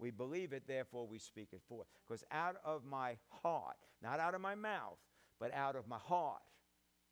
We 0.00 0.10
believe 0.10 0.54
it, 0.54 0.62
therefore 0.66 1.06
we 1.06 1.18
speak 1.18 1.48
it 1.52 1.60
forth. 1.68 1.86
Because 2.08 2.24
out 2.32 2.56
of 2.64 2.86
my 2.86 3.18
heart, 3.28 3.76
not 4.02 4.18
out 4.18 4.34
of 4.34 4.40
my 4.40 4.54
mouth, 4.54 4.96
but 5.38 5.54
out 5.54 5.76
of 5.76 5.86
my 5.86 5.98
heart 5.98 6.40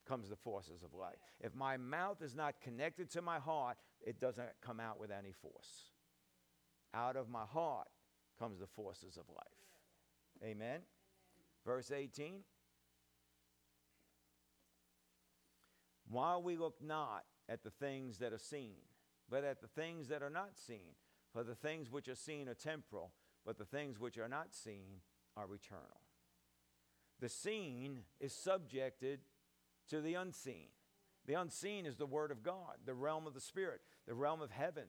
comes 0.08 0.30
the 0.30 0.36
forces 0.36 0.82
of 0.82 0.94
life. 0.94 1.18
If 1.38 1.54
my 1.54 1.76
mouth 1.76 2.22
is 2.22 2.34
not 2.34 2.62
connected 2.62 3.10
to 3.10 3.20
my 3.20 3.38
heart, 3.38 3.76
it 4.00 4.18
doesn't 4.18 4.48
come 4.64 4.80
out 4.80 4.98
with 4.98 5.10
any 5.10 5.32
force. 5.32 5.92
Out 6.94 7.16
of 7.16 7.28
my 7.28 7.44
heart 7.44 7.88
comes 8.38 8.58
the 8.60 8.66
forces 8.66 9.18
of 9.18 9.24
life. 9.28 10.42
Amen. 10.42 10.80
Verse 11.66 11.90
18. 11.90 12.40
While 16.08 16.42
we 16.42 16.56
look 16.56 16.76
not 16.82 17.24
at 17.50 17.62
the 17.62 17.70
things 17.70 18.16
that 18.18 18.32
are 18.32 18.38
seen, 18.38 18.76
but 19.28 19.44
at 19.44 19.60
the 19.60 19.68
things 19.68 20.08
that 20.08 20.22
are 20.22 20.30
not 20.30 20.56
seen. 20.56 20.94
For 21.32 21.44
the 21.44 21.54
things 21.54 21.90
which 21.90 22.08
are 22.08 22.14
seen 22.14 22.48
are 22.48 22.54
temporal, 22.54 23.12
but 23.44 23.58
the 23.58 23.64
things 23.64 23.98
which 23.98 24.18
are 24.18 24.28
not 24.28 24.54
seen 24.54 25.02
are 25.36 25.44
eternal. 25.44 26.00
The 27.20 27.28
seen 27.28 28.00
is 28.20 28.32
subjected 28.32 29.20
to 29.88 30.00
the 30.00 30.14
unseen. 30.14 30.68
The 31.26 31.34
unseen 31.34 31.84
is 31.84 31.96
the 31.96 32.06
Word 32.06 32.30
of 32.30 32.42
God, 32.42 32.76
the 32.86 32.94
realm 32.94 33.26
of 33.26 33.34
the 33.34 33.40
Spirit, 33.40 33.80
the 34.06 34.14
realm 34.14 34.40
of 34.40 34.50
heaven. 34.50 34.84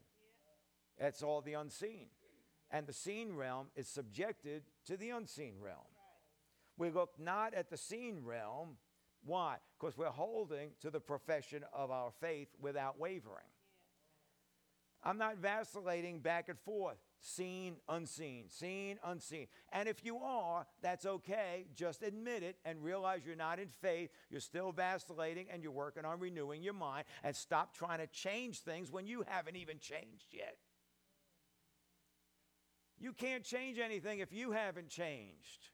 That's 0.98 1.24
all 1.24 1.42
the 1.42 1.54
unseen. 1.54 2.08
And 2.72 2.86
the 2.86 2.94
seen 2.94 3.34
realm 3.34 3.68
is 3.76 3.88
subjected 3.88 4.64
to 4.86 4.96
the 4.96 5.10
unseen 5.10 5.56
realm. 5.60 5.88
We 6.78 6.92
look 6.92 7.20
not 7.20 7.54
at 7.54 7.70
the 7.70 7.78
seen 7.78 8.22
realm, 8.24 8.78
why? 9.26 9.58
Because 9.78 9.98
we're 9.98 10.08
holding 10.08 10.72
to 10.82 10.90
the 10.90 11.00
profession 11.00 11.66
of 11.74 11.92
our 11.92 12.12
faith 12.22 12.50
without 12.62 13.00
wavering. 13.00 13.46
I'm 15.04 15.18
not 15.18 15.38
vacillating 15.38 16.20
back 16.20 16.50
and 16.50 16.60
forth, 16.60 16.97
seen, 17.22 17.78
unseen, 17.88 18.45
seen, 18.50 19.00
unseen. 19.04 19.47
And 19.72 19.88
if 19.88 20.04
you 20.04 20.18
are, 20.18 20.66
that's 20.82 21.06
okay. 21.06 21.68
Just 21.74 22.04
admit 22.04 22.43
it 22.43 22.58
and 22.66 22.84
realize 22.84 23.22
you're 23.26 23.36
not 23.36 23.60
in 23.60 23.70
faith. 23.82 24.10
You're 24.30 24.41
still 24.41 24.72
vacillating 24.72 25.47
and 25.52 25.64
you're 25.64 25.72
working 25.72 26.04
on 26.04 26.20
renewing 26.20 26.64
your 26.64 26.74
mind. 26.74 27.06
And 27.24 27.36
stop 27.36 27.74
trying 27.74 28.00
to 28.00 28.08
change 28.08 28.60
things 28.60 28.91
when 28.91 29.08
you 29.08 29.24
haven't 29.26 29.56
even 29.56 29.80
changed 29.80 30.28
yet. 30.32 30.58
You 33.00 33.14
can't 33.14 33.45
change 33.45 33.80
anything 33.80 34.20
if 34.20 34.34
you 34.34 34.52
haven't 34.52 34.89
changed. 34.89 35.70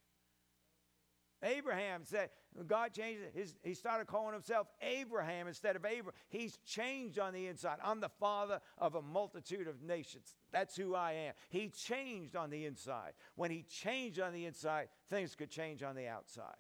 Abraham 1.46 2.02
said, 2.04 2.32
God 2.68 2.94
changed 2.94 3.22
his, 3.34 3.56
he 3.64 3.76
started 3.76 4.08
calling 4.08 4.34
himself 4.34 4.68
Abraham 4.82 5.48
instead 5.48 5.76
of 5.76 5.86
Abram. 5.86 6.16
He's 6.30 6.58
changed 6.66 7.20
on 7.20 7.34
the 7.34 7.48
inside. 7.48 7.78
I'm 7.84 8.00
the 8.00 8.10
father 8.20 8.60
of 8.80 8.96
a 8.96 9.02
multitude 9.02 9.68
of 9.68 9.82
nations. 9.84 10.36
That's 10.52 10.76
who 10.76 10.96
I 10.96 11.12
am. 11.12 11.34
He 11.50 11.70
changed 11.70 12.36
on 12.36 12.50
the 12.50 12.66
inside. 12.66 13.14
When 13.36 13.52
he 13.52 13.64
changed 13.64 14.20
on 14.20 14.34
the 14.34 14.46
inside, 14.46 14.88
things 15.10 15.36
could 15.36 15.52
change 15.52 15.84
on 15.84 15.96
the 15.96 16.08
outside. 16.08 16.56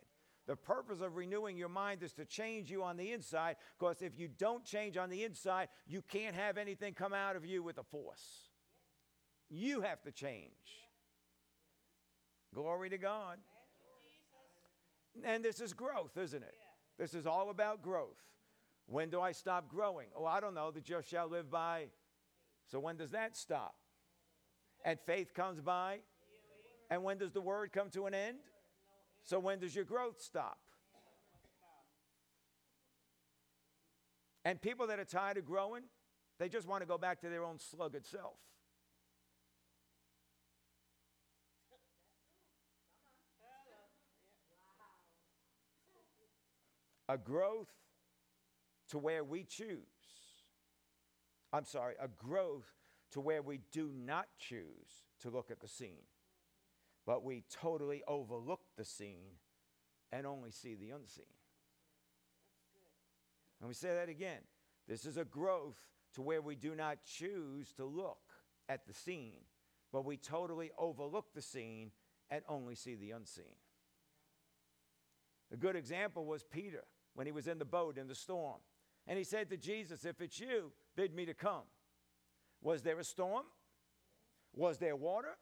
The 0.45 0.55
purpose 0.55 1.01
of 1.01 1.15
renewing 1.15 1.57
your 1.57 1.69
mind 1.69 2.03
is 2.03 2.13
to 2.13 2.25
change 2.25 2.69
you 2.69 2.83
on 2.83 2.97
the 2.97 3.11
inside, 3.11 3.55
because 3.79 4.03
if 4.03 4.19
you 4.19 4.27
don't 4.27 4.63
change 4.63 4.95
on 4.95 5.09
the 5.09 5.23
inside, 5.23 5.69
you 5.88 6.03
can't 6.03 6.36
have 6.36 6.59
anything 6.59 6.93
come 6.93 7.13
out 7.13 7.36
of 7.36 7.43
you 7.43 7.63
with 7.63 7.79
a 7.79 7.83
force. 7.83 8.49
You 9.49 9.81
have 9.81 10.03
to 10.03 10.11
change. 10.11 10.51
Glory 12.53 12.91
to 12.91 12.99
God. 12.99 13.38
And 15.24 15.43
this 15.43 15.61
is 15.61 15.74
growth, 15.74 16.18
isn't 16.18 16.43
it? 16.43 16.55
This 16.97 17.13
is 17.13 17.26
all 17.26 17.49
about 17.49 17.82
growth. 17.82 18.22
When 18.88 19.09
do 19.09 19.22
I 19.22 19.32
stop 19.32 19.68
growing? 19.68 20.07
Oh, 20.16 20.26
I 20.26 20.39
don't 20.39 20.53
know. 20.53 20.72
The 20.72 20.82
just 20.82 21.09
shall 21.09 21.28
live 21.28 21.49
by. 21.49 21.88
So 22.68 22.80
when 22.80 22.97
does 22.97 23.11
that 23.11 23.36
stop? 23.36 23.76
And 24.84 24.99
faith 24.99 25.34
comes 25.34 25.59
by. 25.59 25.99
And 26.89 27.03
when 27.03 27.18
does 27.18 27.32
the 27.32 27.41
word 27.41 27.72
come 27.72 27.89
to 27.91 28.05
an 28.05 28.13
end? 28.13 28.38
So 29.24 29.39
when 29.39 29.59
does 29.59 29.76
your 29.76 29.86
growth 29.86 30.22
stop? 30.22 30.59
And 34.43 34.61
people 34.61 34.86
that 34.88 34.99
are 34.99 35.05
tired 35.05 35.38
of 35.38 35.45
growing, 35.45 35.82
they 36.38 36.47
just 36.47 36.68
want 36.68 36.82
to 36.82 36.88
go 36.88 36.99
back 36.99 37.20
to 37.22 37.30
their 37.30 37.43
own 37.43 37.57
sluggard 37.57 38.05
self. 38.05 38.36
A 47.08 47.18
growth 47.18 47.72
to 48.89 48.97
where 48.97 49.24
we 49.24 49.43
choose. 49.43 49.80
I'm 51.53 51.66
sorry, 51.66 51.95
a 51.99 52.08
growth 52.08 52.72
to 53.12 53.22
where 53.22 53.41
we 53.41 53.60
do 53.72 53.91
not 53.95 54.28
choose 54.38 55.06
to 55.22 55.30
look 55.30 55.51
at 55.51 55.60
the 55.60 55.68
seen 55.68 56.03
but 57.06 57.24
we 57.24 57.43
totally 57.49 58.03
overlook 58.08 58.62
the 58.78 58.86
seen 58.86 59.38
and 60.12 60.26
only 60.26 60.51
see 60.51 60.76
the 60.76 60.89
unseen. 60.89 61.26
Let 63.62 63.68
me 63.68 63.74
say 63.74 63.93
that 63.93 64.10
again. 64.10 64.41
This 64.88 65.06
is 65.06 65.18
a 65.18 65.26
growth 65.26 65.78
to 66.14 66.22
where 66.22 66.41
we 66.41 66.56
do 66.56 66.76
not 66.76 66.97
choose 67.06 67.72
to 67.74 67.86
look 67.86 68.20
at 68.68 68.86
the 68.88 68.93
seen, 68.93 69.41
but 69.91 70.06
we 70.06 70.18
totally 70.18 70.72
overlook 70.78 71.34
the 71.34 71.41
seen 71.41 71.91
and 72.30 72.43
only 72.47 72.76
see 72.76 72.95
the 72.95 73.12
unseen. 73.12 73.56
A 75.53 75.58
good 75.58 75.76
example 75.76 76.26
was 76.26 76.43
Peter 76.43 76.84
when 77.16 77.26
he 77.26 77.32
was 77.32 77.47
in 77.47 77.57
the 77.57 77.66
boat 77.66 77.97
in 77.97 78.07
the 78.07 78.16
storm. 78.16 78.59
And 79.07 79.18
he 79.18 79.24
said 79.24 79.49
to 79.49 79.57
Jesus, 79.57 80.05
If 80.05 80.22
it's 80.22 80.39
you, 80.39 80.72
bid 80.95 81.16
me 81.16 81.26
to 81.26 81.34
come. 81.34 81.63
Was 82.61 82.84
there 82.84 82.99
a 82.99 83.03
storm? 83.03 83.43
Was 84.53 84.78
there 84.78 84.95
water? 84.95 85.38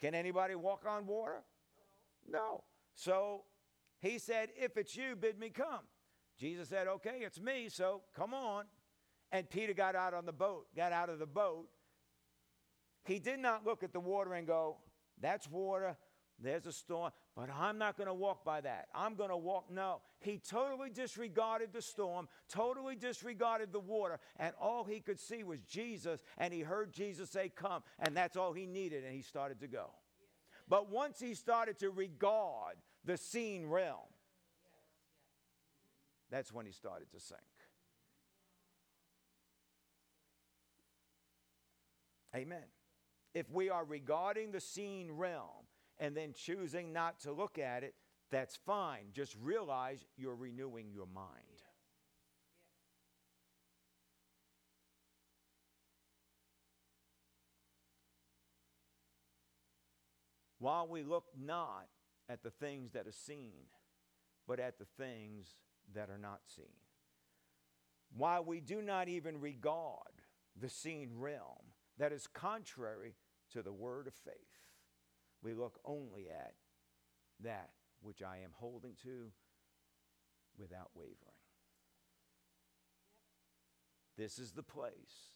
Can 0.00 0.14
anybody 0.14 0.54
walk 0.54 0.84
on 0.88 1.06
water? 1.06 1.42
No. 2.28 2.64
So 2.94 3.42
he 4.00 4.18
said, 4.18 4.50
If 4.56 4.76
it's 4.76 4.96
you, 4.96 5.16
bid 5.16 5.38
me 5.38 5.50
come. 5.50 5.84
Jesus 6.38 6.68
said, 6.68 6.86
Okay, 6.86 7.18
it's 7.20 7.40
me, 7.40 7.68
so 7.68 8.02
come 8.16 8.32
on. 8.32 8.64
And 9.32 9.48
Peter 9.48 9.74
got 9.74 9.94
out 9.94 10.14
on 10.14 10.26
the 10.26 10.32
boat, 10.32 10.66
got 10.74 10.92
out 10.92 11.08
of 11.08 11.18
the 11.18 11.26
boat. 11.26 11.66
He 13.04 13.18
did 13.18 13.38
not 13.38 13.64
look 13.64 13.82
at 13.82 13.92
the 13.92 14.00
water 14.00 14.34
and 14.34 14.46
go, 14.46 14.78
That's 15.20 15.48
water. 15.48 15.96
There's 16.42 16.66
a 16.66 16.72
storm, 16.72 17.12
but 17.36 17.50
I'm 17.50 17.76
not 17.76 17.96
going 17.96 18.06
to 18.06 18.14
walk 18.14 18.44
by 18.44 18.62
that. 18.62 18.88
I'm 18.94 19.14
going 19.14 19.28
to 19.28 19.36
walk. 19.36 19.66
No. 19.70 20.00
He 20.20 20.38
totally 20.38 20.88
disregarded 20.88 21.72
the 21.72 21.82
storm, 21.82 22.28
totally 22.48 22.96
disregarded 22.96 23.72
the 23.72 23.80
water, 23.80 24.18
and 24.38 24.54
all 24.60 24.84
he 24.84 25.00
could 25.00 25.20
see 25.20 25.42
was 25.42 25.60
Jesus, 25.62 26.22
and 26.38 26.52
he 26.52 26.60
heard 26.60 26.92
Jesus 26.92 27.30
say, 27.30 27.50
Come, 27.54 27.82
and 27.98 28.16
that's 28.16 28.36
all 28.36 28.52
he 28.52 28.66
needed, 28.66 29.04
and 29.04 29.14
he 29.14 29.22
started 29.22 29.60
to 29.60 29.68
go. 29.68 29.90
But 30.68 30.90
once 30.90 31.20
he 31.20 31.34
started 31.34 31.78
to 31.80 31.90
regard 31.90 32.76
the 33.04 33.16
seen 33.16 33.66
realm, 33.66 33.98
that's 36.30 36.52
when 36.52 36.64
he 36.64 36.72
started 36.72 37.10
to 37.12 37.20
sink. 37.20 37.40
Amen. 42.34 42.62
If 43.34 43.50
we 43.50 43.68
are 43.68 43.84
regarding 43.84 44.52
the 44.52 44.60
seen 44.60 45.10
realm 45.10 45.66
and 46.00 46.16
then 46.16 46.32
choosing 46.32 46.92
not 46.92 47.20
to 47.20 47.32
look 47.32 47.58
at 47.58 47.84
it, 47.84 47.94
that's 48.30 48.56
fine. 48.56 49.08
Just 49.12 49.36
realize 49.40 50.04
you're 50.16 50.34
renewing 50.34 50.90
your 50.92 51.06
mind. 51.06 51.26
While 60.58 60.88
we 60.88 61.02
look 61.02 61.24
not 61.38 61.86
at 62.28 62.42
the 62.42 62.50
things 62.50 62.92
that 62.92 63.06
are 63.06 63.12
seen, 63.12 63.66
but 64.46 64.60
at 64.60 64.78
the 64.78 64.86
things 64.98 65.54
that 65.94 66.10
are 66.10 66.18
not 66.18 66.40
seen. 66.46 66.66
While 68.16 68.44
we 68.44 68.60
do 68.60 68.82
not 68.82 69.08
even 69.08 69.40
regard 69.40 70.24
the 70.60 70.68
seen 70.68 71.10
realm 71.16 71.72
that 71.98 72.12
is 72.12 72.26
contrary 72.26 73.14
to 73.52 73.62
the 73.62 73.72
word 73.72 74.06
of 74.06 74.14
faith 74.14 74.34
we 75.42 75.54
look 75.54 75.78
only 75.84 76.28
at 76.28 76.54
that 77.42 77.70
which 78.02 78.22
I 78.22 78.38
am 78.38 78.50
holding 78.52 78.94
to 79.02 79.30
without 80.58 80.90
wavering. 80.94 81.16
This 84.16 84.38
is 84.38 84.52
the 84.52 84.62
place 84.62 85.34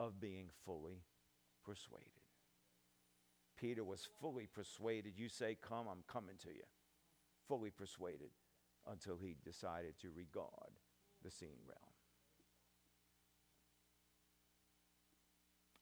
of 0.00 0.20
being 0.20 0.48
fully 0.64 1.04
persuaded. 1.64 2.10
Peter 3.56 3.84
was 3.84 4.08
fully 4.20 4.46
persuaded. 4.46 5.12
You 5.16 5.28
say, 5.28 5.56
Come, 5.60 5.86
I'm 5.90 6.02
coming 6.08 6.36
to 6.42 6.48
you. 6.48 6.64
Fully 7.48 7.70
persuaded 7.70 8.30
until 8.90 9.16
he 9.16 9.36
decided 9.44 9.98
to 10.00 10.08
regard 10.14 10.80
the 11.22 11.30
seen 11.30 11.58
realm. 11.66 11.92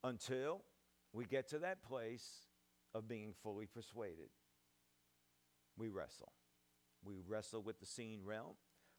Until 0.03 0.62
we 1.12 1.25
get 1.25 1.49
to 1.49 1.59
that 1.61 1.83
place 1.83 2.47
of 2.95 3.09
being 3.09 3.35
fully 3.43 3.67
persuaded. 3.67 4.31
We 5.77 5.89
wrestle. 5.89 6.33
We 7.05 7.17
wrestle 7.27 7.63
with 7.63 7.81
the 7.81 7.87
seen 7.87 8.21
realm. 8.25 8.55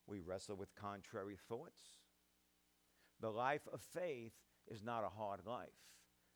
We 0.08 0.20
wrestle 0.20 0.56
with 0.56 0.76
contrary 0.76 1.38
thoughts. 1.48 1.82
The 3.22 3.32
life 3.32 3.68
of 3.72 3.82
faith 3.82 4.34
is 4.68 4.84
not 4.84 5.04
a 5.04 5.10
hard 5.10 5.42
life. 5.46 5.70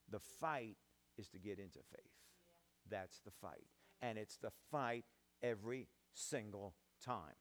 The 0.09 0.19
fight 0.19 0.77
is 1.17 1.27
to 1.29 1.39
get 1.39 1.59
into 1.59 1.79
faith. 1.79 2.15
Yeah. 2.47 2.99
That's 2.99 3.19
the 3.19 3.31
fight. 3.31 3.67
And 4.01 4.17
it's 4.17 4.37
the 4.37 4.51
fight 4.71 5.05
every 5.43 5.87
single 6.13 6.73
time. 7.03 7.35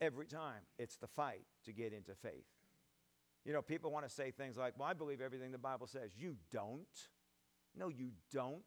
Every 0.00 0.26
time 0.26 0.66
it's 0.78 0.96
the 0.96 1.06
fight 1.06 1.46
to 1.64 1.72
get 1.72 1.92
into 1.92 2.14
faith. 2.14 2.44
You 3.44 3.52
know, 3.52 3.62
people 3.62 3.92
want 3.92 4.06
to 4.06 4.12
say 4.12 4.32
things 4.32 4.56
like, 4.56 4.74
well, 4.76 4.88
I 4.88 4.92
believe 4.92 5.20
everything 5.20 5.52
the 5.52 5.58
Bible 5.58 5.86
says. 5.86 6.10
You 6.18 6.34
don't. 6.50 6.86
No, 7.76 7.88
you 7.88 8.10
don't. 8.32 8.62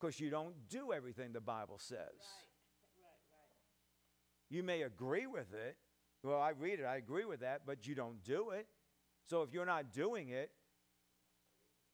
Because 0.00 0.18
you 0.18 0.30
don't 0.30 0.54
do 0.68 0.92
everything 0.92 1.32
the 1.32 1.40
Bible 1.40 1.78
says. 1.78 1.98
Right. 1.98 2.98
Right, 2.98 3.20
right. 3.32 4.50
You 4.50 4.62
may 4.62 4.82
agree 4.82 5.26
with 5.26 5.52
it. 5.52 5.76
Well, 6.22 6.40
I 6.40 6.50
read 6.50 6.80
it, 6.80 6.84
I 6.86 6.96
agree 6.96 7.26
with 7.26 7.40
that, 7.40 7.62
but 7.66 7.86
you 7.86 7.94
don't 7.94 8.22
do 8.24 8.50
it. 8.50 8.66
So 9.26 9.42
if 9.42 9.52
you're 9.52 9.66
not 9.66 9.92
doing 9.92 10.30
it, 10.30 10.50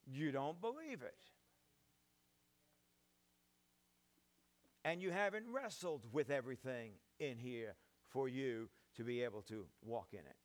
you 0.05 0.31
don't 0.31 0.59
believe 0.59 1.01
it. 1.01 1.15
And 4.83 5.01
you 5.01 5.11
haven't 5.11 5.45
wrestled 5.51 6.05
with 6.11 6.29
everything 6.29 6.93
in 7.19 7.37
here 7.37 7.75
for 8.09 8.27
you 8.27 8.69
to 8.97 9.03
be 9.03 9.21
able 9.21 9.41
to 9.43 9.65
walk 9.81 10.07
in 10.13 10.19
it. 10.19 10.37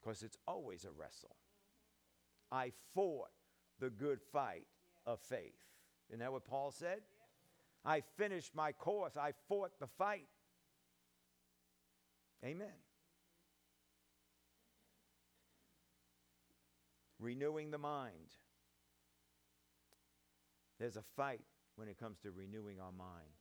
Because 0.00 0.22
it's 0.22 0.36
always 0.46 0.84
a 0.84 0.90
wrestle. 0.90 1.36
I 2.50 2.72
fought 2.94 3.28
the 3.80 3.90
good 3.90 4.20
fight 4.32 4.66
of 5.06 5.20
faith. 5.20 5.54
Isn't 6.08 6.20
that 6.20 6.32
what 6.32 6.44
Paul 6.44 6.70
said? 6.70 7.00
I 7.84 8.02
finished 8.16 8.54
my 8.54 8.72
course. 8.72 9.16
I 9.16 9.32
fought 9.48 9.78
the 9.78 9.86
fight. 9.86 10.26
Amen. 12.44 12.68
Renewing 17.18 17.70
the 17.70 17.78
mind. 17.78 18.34
There's 20.78 20.96
a 20.96 21.02
fight 21.16 21.40
when 21.76 21.88
it 21.88 21.98
comes 21.98 22.18
to 22.20 22.30
renewing 22.30 22.80
our 22.80 22.92
mind. 22.92 23.32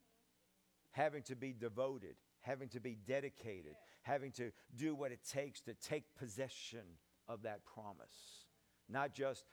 Having 0.91 1.23
to 1.23 1.35
be 1.35 1.53
devoted, 1.53 2.15
having 2.41 2.69
to 2.69 2.79
be 2.79 2.97
dedicated, 3.07 3.75
having 4.01 4.31
to 4.31 4.51
do 4.75 4.95
what 4.95 5.11
it 5.11 5.19
takes 5.29 5.61
to 5.61 5.73
take 5.75 6.03
possession 6.17 6.97
of 7.27 7.43
that 7.43 7.65
promise. 7.65 8.46
Not 8.89 9.13
just, 9.13 9.45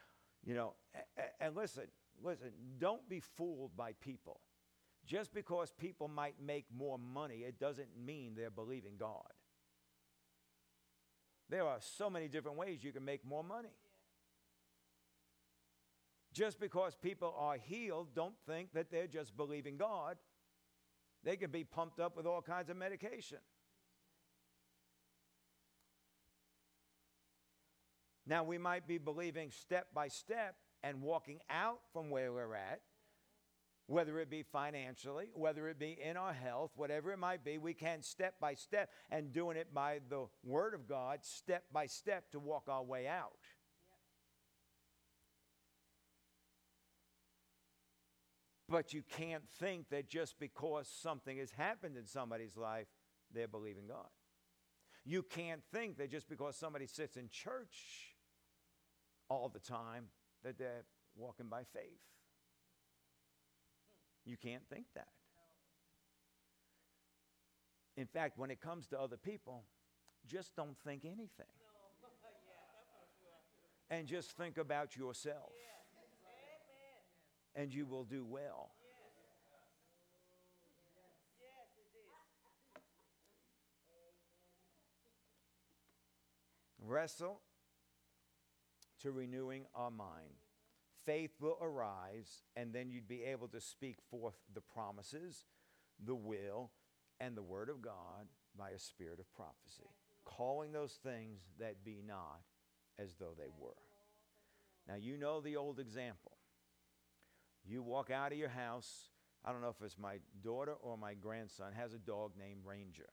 you 0.45 0.55
know, 0.55 0.74
and 1.41 1.57
listen, 1.57 1.85
listen, 2.22 2.51
don't 2.78 3.09
be 3.09 3.20
fooled 3.20 3.76
by 3.76 3.93
people. 4.01 4.41
Just 5.07 5.35
because 5.35 5.70
people 5.72 6.09
might 6.09 6.37
make 6.41 6.66
more 6.74 6.99
money, 6.99 7.45
it 7.47 7.59
doesn't 7.59 7.89
mean 8.05 8.35
they're 8.35 8.51
believing 8.51 8.95
God. 8.99 9.32
There 11.51 11.66
are 11.66 11.78
so 11.80 12.09
many 12.09 12.28
different 12.28 12.57
ways 12.57 12.82
you 12.82 12.93
can 12.93 13.05
make 13.05 13.24
more 13.24 13.45
money. 13.45 13.74
Just 16.32 16.59
because 16.59 16.95
people 16.95 17.35
are 17.39 17.57
healed, 17.57 18.09
don't 18.14 18.35
think 18.47 18.72
that 18.72 18.91
they're 18.91 19.07
just 19.07 19.37
believing 19.37 19.76
God. 19.76 20.16
They 21.22 21.37
can 21.37 21.51
be 21.51 21.64
pumped 21.64 22.01
up 22.01 22.16
with 22.16 22.26
all 22.26 22.43
kinds 22.43 22.70
of 22.70 22.76
medication. 22.76 23.39
Now, 28.27 28.43
we 28.43 28.59
might 28.59 28.87
be 28.87 28.99
believing 28.99 29.51
step 29.51 29.89
by 29.95 30.09
step 30.09 30.57
and 30.83 31.03
walking 31.03 31.41
out 31.51 31.81
from 31.93 32.11
where 32.11 32.33
we're 32.33 32.55
at, 32.55 32.81
whether 33.87 34.18
it 34.18 34.31
be 34.31 34.43
financially, 34.43 35.29
whether 35.35 35.68
it 35.68 35.79
be 35.79 35.99
in 36.03 36.16
our 36.16 36.33
health, 36.33 36.70
whatever 36.75 37.12
it 37.12 37.18
might 37.18 37.45
be, 37.45 37.59
we 37.59 37.75
can 37.75 38.03
step 38.03 38.35
by 38.41 38.55
step 38.55 38.91
and 39.11 39.33
doing 39.33 39.59
it 39.59 39.75
by 39.75 40.01
the 40.09 40.27
Word 40.43 40.72
of 40.75 40.89
God, 40.89 41.18
step 41.22 41.64
by 41.72 41.87
step 41.87 42.31
to 42.31 42.41
walk 42.41 42.64
our 42.68 42.83
way 42.83 43.07
out. 43.07 43.37
But 48.68 48.95
you 48.95 49.03
can't 49.03 49.45
think 49.61 49.91
that 49.91 50.09
just 50.09 50.39
because 50.39 50.89
something 50.89 51.37
has 51.37 51.51
happened 51.51 51.99
in 51.99 52.07
somebody's 52.07 52.57
life, 52.57 52.87
they're 53.33 53.47
believing 53.47 53.87
God. 53.87 54.09
You 55.05 55.22
can't 55.22 55.62
think 55.70 55.99
that 55.99 56.11
just 56.11 56.31
because 56.31 56.57
somebody 56.57 56.87
sits 56.87 57.18
in 57.18 57.29
church 57.29 58.14
all 59.29 59.49
the 59.49 59.59
time, 59.59 60.07
that 60.43 60.59
they're 60.59 60.85
walking 61.16 61.47
by 61.49 61.62
faith. 61.72 62.01
You 64.25 64.37
can't 64.37 64.62
think 64.68 64.87
that. 64.95 65.09
In 67.97 68.07
fact, 68.07 68.39
when 68.39 68.51
it 68.51 68.61
comes 68.61 68.87
to 68.89 69.01
other 69.01 69.16
people, 69.16 69.64
just 70.27 70.57
don't 70.57 70.77
think 70.85 71.05
anything. 71.05 71.47
And 73.91 74.07
just 74.07 74.37
think 74.37 74.59
about 74.59 74.97
yourself. 74.97 75.53
And 77.55 77.72
you 77.72 77.87
will 77.87 78.05
do 78.05 78.25
well. 78.25 78.70
Wrestle 86.87 87.41
to 89.05 89.13
renewing 89.13 89.67
our 89.75 89.91
mind. 89.91 90.41
Faith 91.05 91.33
will 91.39 91.59
arise, 91.61 92.43
and 92.57 92.73
then 92.73 92.91
you'd 92.91 93.07
be 93.07 93.23
able 93.23 93.49
to 93.49 93.61
speak 93.61 93.97
forth 94.11 94.37
the 94.55 94.63
promises, 94.63 95.45
the 96.03 96.15
will, 96.15 96.71
and 97.21 97.37
the 97.37 97.43
word 97.43 97.69
of 97.69 97.83
God 97.83 98.27
by 98.57 98.71
a 98.71 98.79
spirit 98.79 99.21
of 99.21 99.33
prophecy, 99.35 99.91
calling 100.25 100.73
those 100.73 100.99
things 101.03 101.41
that 101.61 101.85
be 101.85 102.03
not 102.07 102.41
as 102.99 103.17
though 103.21 103.35
they 103.37 103.51
were. 103.59 103.77
Now, 104.89 104.95
you 104.99 105.19
know 105.19 105.43
the 105.43 105.57
old 105.57 105.79
example. 105.79 106.33
You 107.67 107.83
walk 107.83 108.11
out 108.11 108.33
of 108.33 108.39
your 108.39 108.49
house, 108.49 109.11
I 109.45 109.53
don't 109.53 109.61
know 109.61 109.69
if 109.69 109.85
it's 109.85 109.99
my 109.99 110.17
daughter 110.43 110.73
or 110.81 110.97
my 110.97 111.13
grandson, 111.13 111.73
has 111.77 111.93
a 111.93 111.99
dog 111.99 112.33
named 112.39 112.61
Ranger. 112.65 113.11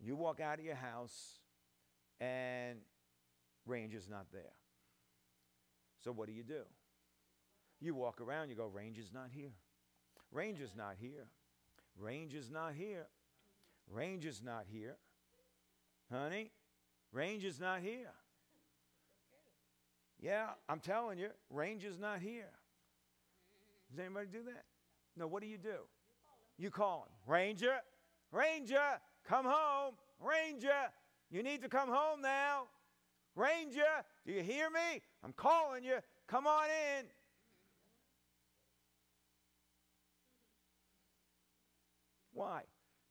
You 0.00 0.16
walk 0.16 0.40
out 0.40 0.58
of 0.58 0.64
your 0.64 0.74
house, 0.74 1.38
and 2.20 2.78
Ranger's 3.66 4.08
not 4.08 4.26
there. 4.32 4.54
So 6.02 6.12
what 6.12 6.26
do 6.26 6.32
you 6.32 6.42
do? 6.42 6.62
You 7.80 7.94
walk 7.94 8.20
around, 8.20 8.48
you 8.50 8.54
go, 8.54 8.66
Ranger's 8.66 9.12
not 9.12 9.28
here. 9.32 9.52
Ranger's 10.32 10.74
not 10.76 10.94
here. 11.00 11.26
Ranger's 11.98 12.50
not 12.50 12.74
here. 12.74 13.06
Ranger's 13.90 14.42
not 14.42 14.64
here. 14.70 14.96
Honey, 16.10 16.50
Ranger's 17.12 17.60
not 17.60 17.80
here. 17.80 18.12
Yeah, 20.20 20.48
I'm 20.68 20.80
telling 20.80 21.18
you, 21.18 21.28
Ranger's 21.48 21.98
not 21.98 22.20
here. 22.20 22.50
Does 23.90 23.98
anybody 23.98 24.26
do 24.30 24.42
that? 24.44 24.64
No, 25.16 25.26
what 25.26 25.42
do 25.42 25.48
you 25.48 25.58
do? 25.58 25.78
You 26.58 26.70
call 26.70 27.06
him. 27.06 27.32
Ranger, 27.32 27.76
Ranger, 28.30 29.00
come 29.26 29.46
home. 29.46 29.94
Ranger, 30.20 30.90
you 31.30 31.42
need 31.42 31.62
to 31.62 31.68
come 31.68 31.88
home 31.88 32.20
now. 32.20 32.64
Ranger, 33.36 34.04
do 34.26 34.32
you 34.32 34.42
hear 34.42 34.68
me? 34.70 35.00
I'm 35.24 35.32
calling 35.32 35.84
you. 35.84 35.98
Come 36.26 36.46
on 36.46 36.66
in. 36.98 37.06
Why? 42.32 42.62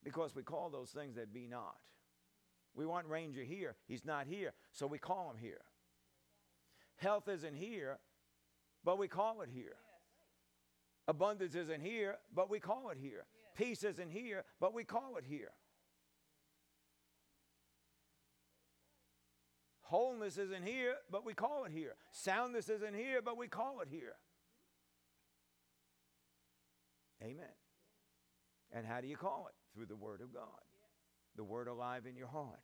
Because 0.03 0.36
we 0.36 0.43
call 0.43 0.70
those 0.70 0.89
things 0.89 1.15
that 1.15 1.34
be 1.34 1.47
not. 1.47 1.76
We 2.76 2.86
want 2.86 3.07
Ranger 3.07 3.43
here. 3.43 3.76
He's 3.88 4.05
not 4.05 4.28
here, 4.28 4.53
so 4.72 4.88
we 4.88 4.97
call 4.97 5.32
him 5.32 5.38
here. 5.38 5.61
Health 6.97 7.28
isn't 7.28 7.55
here, 7.55 7.99
but 8.84 8.97
we 8.97 9.07
call 9.07 9.41
it 9.41 9.49
here. 9.53 9.76
Abundance 11.07 11.55
isn't 11.55 11.82
here, 11.82 12.17
but 12.34 12.49
we 12.49 12.59
call 12.59 12.89
it 12.89 12.97
here. 12.99 13.26
Peace 13.57 13.84
isn't 13.84 14.11
here, 14.11 14.43
but 14.59 14.74
we 14.74 14.84
call 14.84 15.17
it 15.17 15.26
here. 15.28 15.51
Wholeness 19.90 20.38
isn't 20.38 20.68
here, 20.68 20.98
but 21.10 21.26
we 21.26 21.34
call 21.34 21.66
it 21.66 21.72
here. 21.72 21.96
Soundness 22.12 22.70
isn't 22.70 22.96
here, 22.96 23.24
but 23.24 23.38
we 23.38 23.48
call 23.48 23.82
it 23.82 23.88
here. 23.90 24.14
Amen. 27.24 27.56
And 28.72 28.86
how 28.86 29.02
do 29.02 29.08
you 29.08 29.18
call 29.18 29.48
it? 29.50 29.56
Through 29.74 29.88
the 29.88 29.96
Word 29.96 30.22
of 30.22 30.32
God, 30.32 30.62
the 31.36 31.44
Word 31.44 31.68
alive 31.68 32.06
in 32.08 32.16
your 32.16 32.28
heart. 32.28 32.60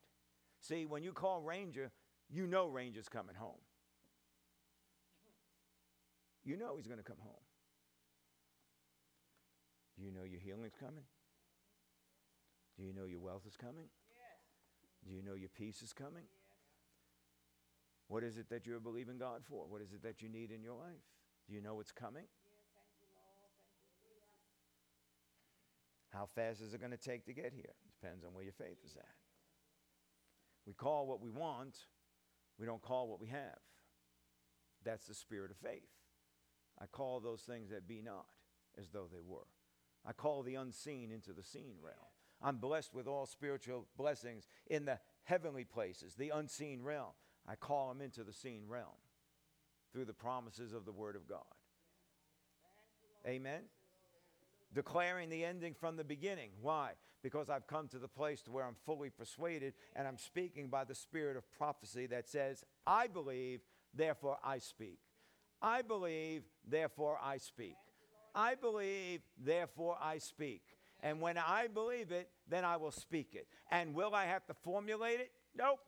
See, 0.59 0.85
when 0.85 1.01
you 1.01 1.13
call 1.13 1.41
Ranger, 1.41 1.91
you 2.29 2.45
know 2.45 2.67
Ranger's 2.67 3.09
coming 3.09 3.35
home. 3.35 3.57
You 6.43 6.57
know 6.57 6.75
he's 6.77 6.85
going 6.85 6.99
to 6.99 7.03
come 7.03 7.17
home. 7.19 7.41
Do 9.97 10.05
you 10.05 10.11
know 10.11 10.25
your 10.29 10.39
healing's 10.39 10.75
coming? 10.79 11.05
Do 12.77 12.83
you 12.83 12.93
know 12.93 13.05
your 13.05 13.19
wealth 13.19 13.47
is 13.47 13.57
coming? 13.57 13.87
Do 15.07 15.11
you 15.11 15.23
know 15.23 15.33
your 15.33 15.49
peace 15.49 15.81
is 15.81 15.91
coming? 15.91 16.25
What 18.07 18.23
is 18.23 18.37
it 18.37 18.49
that 18.49 18.65
you're 18.65 18.79
believing 18.79 19.17
God 19.17 19.41
for? 19.49 19.65
What 19.67 19.81
is 19.81 19.93
it 19.93 20.03
that 20.03 20.21
you 20.21 20.29
need 20.29 20.51
in 20.51 20.61
your 20.61 20.75
life? 20.75 21.03
Do 21.47 21.55
you 21.55 21.61
know 21.61 21.75
what's 21.75 21.91
coming? 21.91 22.25
How 26.09 26.27
fast 26.33 26.61
is 26.61 26.73
it 26.73 26.79
going 26.79 26.91
to 26.91 26.97
take 26.97 27.25
to 27.25 27.33
get 27.33 27.51
here? 27.53 27.73
Depends 27.99 28.23
on 28.23 28.33
where 28.33 28.43
your 28.43 28.53
faith 28.53 28.77
is 28.85 28.95
at. 28.95 29.03
We 30.65 30.73
call 30.73 31.07
what 31.07 31.21
we 31.21 31.29
want, 31.29 31.77
we 32.57 32.65
don't 32.65 32.81
call 32.81 33.07
what 33.07 33.19
we 33.19 33.27
have. 33.27 33.59
That's 34.83 35.05
the 35.05 35.13
spirit 35.13 35.51
of 35.51 35.57
faith. 35.57 35.89
I 36.79 36.85
call 36.85 37.19
those 37.19 37.41
things 37.41 37.69
that 37.69 37.87
be 37.87 38.01
not 38.01 38.25
as 38.77 38.89
though 38.89 39.07
they 39.11 39.21
were. 39.25 39.47
I 40.05 40.13
call 40.13 40.43
the 40.43 40.55
unseen 40.55 41.11
into 41.11 41.33
the 41.33 41.43
seen 41.43 41.75
realm. 41.81 41.95
I'm 42.41 42.57
blessed 42.57 42.93
with 42.93 43.07
all 43.07 43.25
spiritual 43.25 43.87
blessings 43.97 44.47
in 44.67 44.85
the 44.85 44.99
heavenly 45.23 45.63
places, 45.63 46.15
the 46.15 46.29
unseen 46.29 46.83
realm. 46.83 47.13
I 47.47 47.55
call 47.55 47.89
them 47.89 48.01
into 48.01 48.23
the 48.23 48.33
seen 48.33 48.63
realm 48.67 48.97
through 49.93 50.05
the 50.05 50.13
promises 50.13 50.73
of 50.73 50.85
the 50.85 50.91
Word 50.91 51.15
of 51.15 51.27
God. 51.27 51.43
Amen. 53.25 53.61
Declaring 54.73 55.29
the 55.29 55.45
ending 55.45 55.73
from 55.73 55.95
the 55.95 56.03
beginning. 56.03 56.49
Why? 56.61 56.91
Because 57.23 57.49
I've 57.49 57.67
come 57.67 57.87
to 57.89 57.99
the 57.99 58.07
place 58.07 58.41
to 58.43 58.51
where 58.51 58.65
I'm 58.65 58.75
fully 58.85 59.09
persuaded 59.09 59.73
and 59.95 60.07
I'm 60.07 60.17
speaking 60.17 60.67
by 60.67 60.83
the 60.83 60.95
spirit 60.95 61.37
of 61.37 61.49
prophecy 61.57 62.07
that 62.07 62.27
says, 62.27 62.63
I 62.85 63.07
believe, 63.07 63.61
therefore 63.93 64.37
I 64.43 64.59
speak. 64.59 64.99
I 65.61 65.81
believe, 65.81 66.43
therefore 66.67 67.17
I 67.23 67.37
speak. 67.37 67.77
I 68.35 68.55
believe, 68.55 69.21
therefore 69.41 69.97
I 70.01 70.17
speak. 70.17 70.61
And 71.01 71.21
when 71.21 71.37
I 71.37 71.67
believe 71.73 72.11
it, 72.11 72.29
then 72.49 72.65
I 72.65 72.77
will 72.77 72.91
speak 72.91 73.29
it. 73.33 73.47
And 73.71 73.93
will 73.93 74.13
I 74.13 74.25
have 74.25 74.45
to 74.47 74.53
formulate 74.53 75.19
it? 75.19 75.31
Nope 75.57 75.79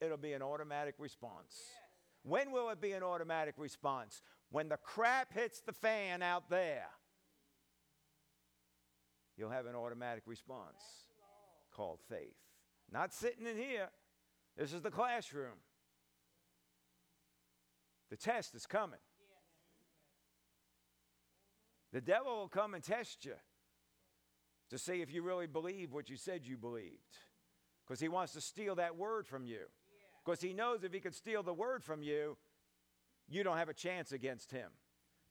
it'll 0.00 0.16
be 0.16 0.32
an 0.32 0.42
automatic 0.42 0.94
response. 0.98 1.56
When 2.22 2.50
will 2.50 2.70
it 2.70 2.80
be 2.80 2.92
an 2.92 3.02
automatic 3.02 3.54
response? 3.56 4.22
When 4.50 4.68
the 4.68 4.76
crap 4.76 5.32
hits 5.32 5.60
the 5.60 5.72
fan 5.72 6.22
out 6.22 6.50
there, 6.50 6.86
you'll 9.36 9.50
have 9.50 9.66
an 9.66 9.74
automatic 9.74 10.24
response 10.26 10.82
called 11.72 12.00
faith. 12.08 12.36
Not 12.92 13.12
sitting 13.12 13.46
in 13.46 13.56
here. 13.56 13.88
This 14.56 14.72
is 14.72 14.82
the 14.82 14.90
classroom. 14.90 15.58
The 18.10 18.16
test 18.16 18.54
is 18.54 18.66
coming. 18.66 19.00
The 21.92 22.00
devil 22.00 22.36
will 22.36 22.48
come 22.48 22.74
and 22.74 22.82
test 22.82 23.24
you 23.24 23.34
to 24.70 24.78
see 24.78 25.00
if 25.00 25.12
you 25.12 25.22
really 25.22 25.46
believe 25.46 25.92
what 25.92 26.10
you 26.10 26.16
said 26.16 26.44
you 26.44 26.56
believed 26.56 27.18
because 27.86 28.00
he 28.00 28.08
wants 28.08 28.32
to 28.32 28.40
steal 28.40 28.74
that 28.76 28.96
word 28.96 29.26
from 29.26 29.46
you. 29.46 29.66
Because 30.26 30.40
he 30.40 30.52
knows 30.52 30.82
if 30.82 30.92
he 30.92 30.98
could 31.00 31.14
steal 31.14 31.44
the 31.44 31.54
word 31.54 31.84
from 31.84 32.02
you, 32.02 32.36
you 33.28 33.44
don't 33.44 33.58
have 33.58 33.68
a 33.68 33.74
chance 33.74 34.10
against 34.10 34.50
him. 34.50 34.70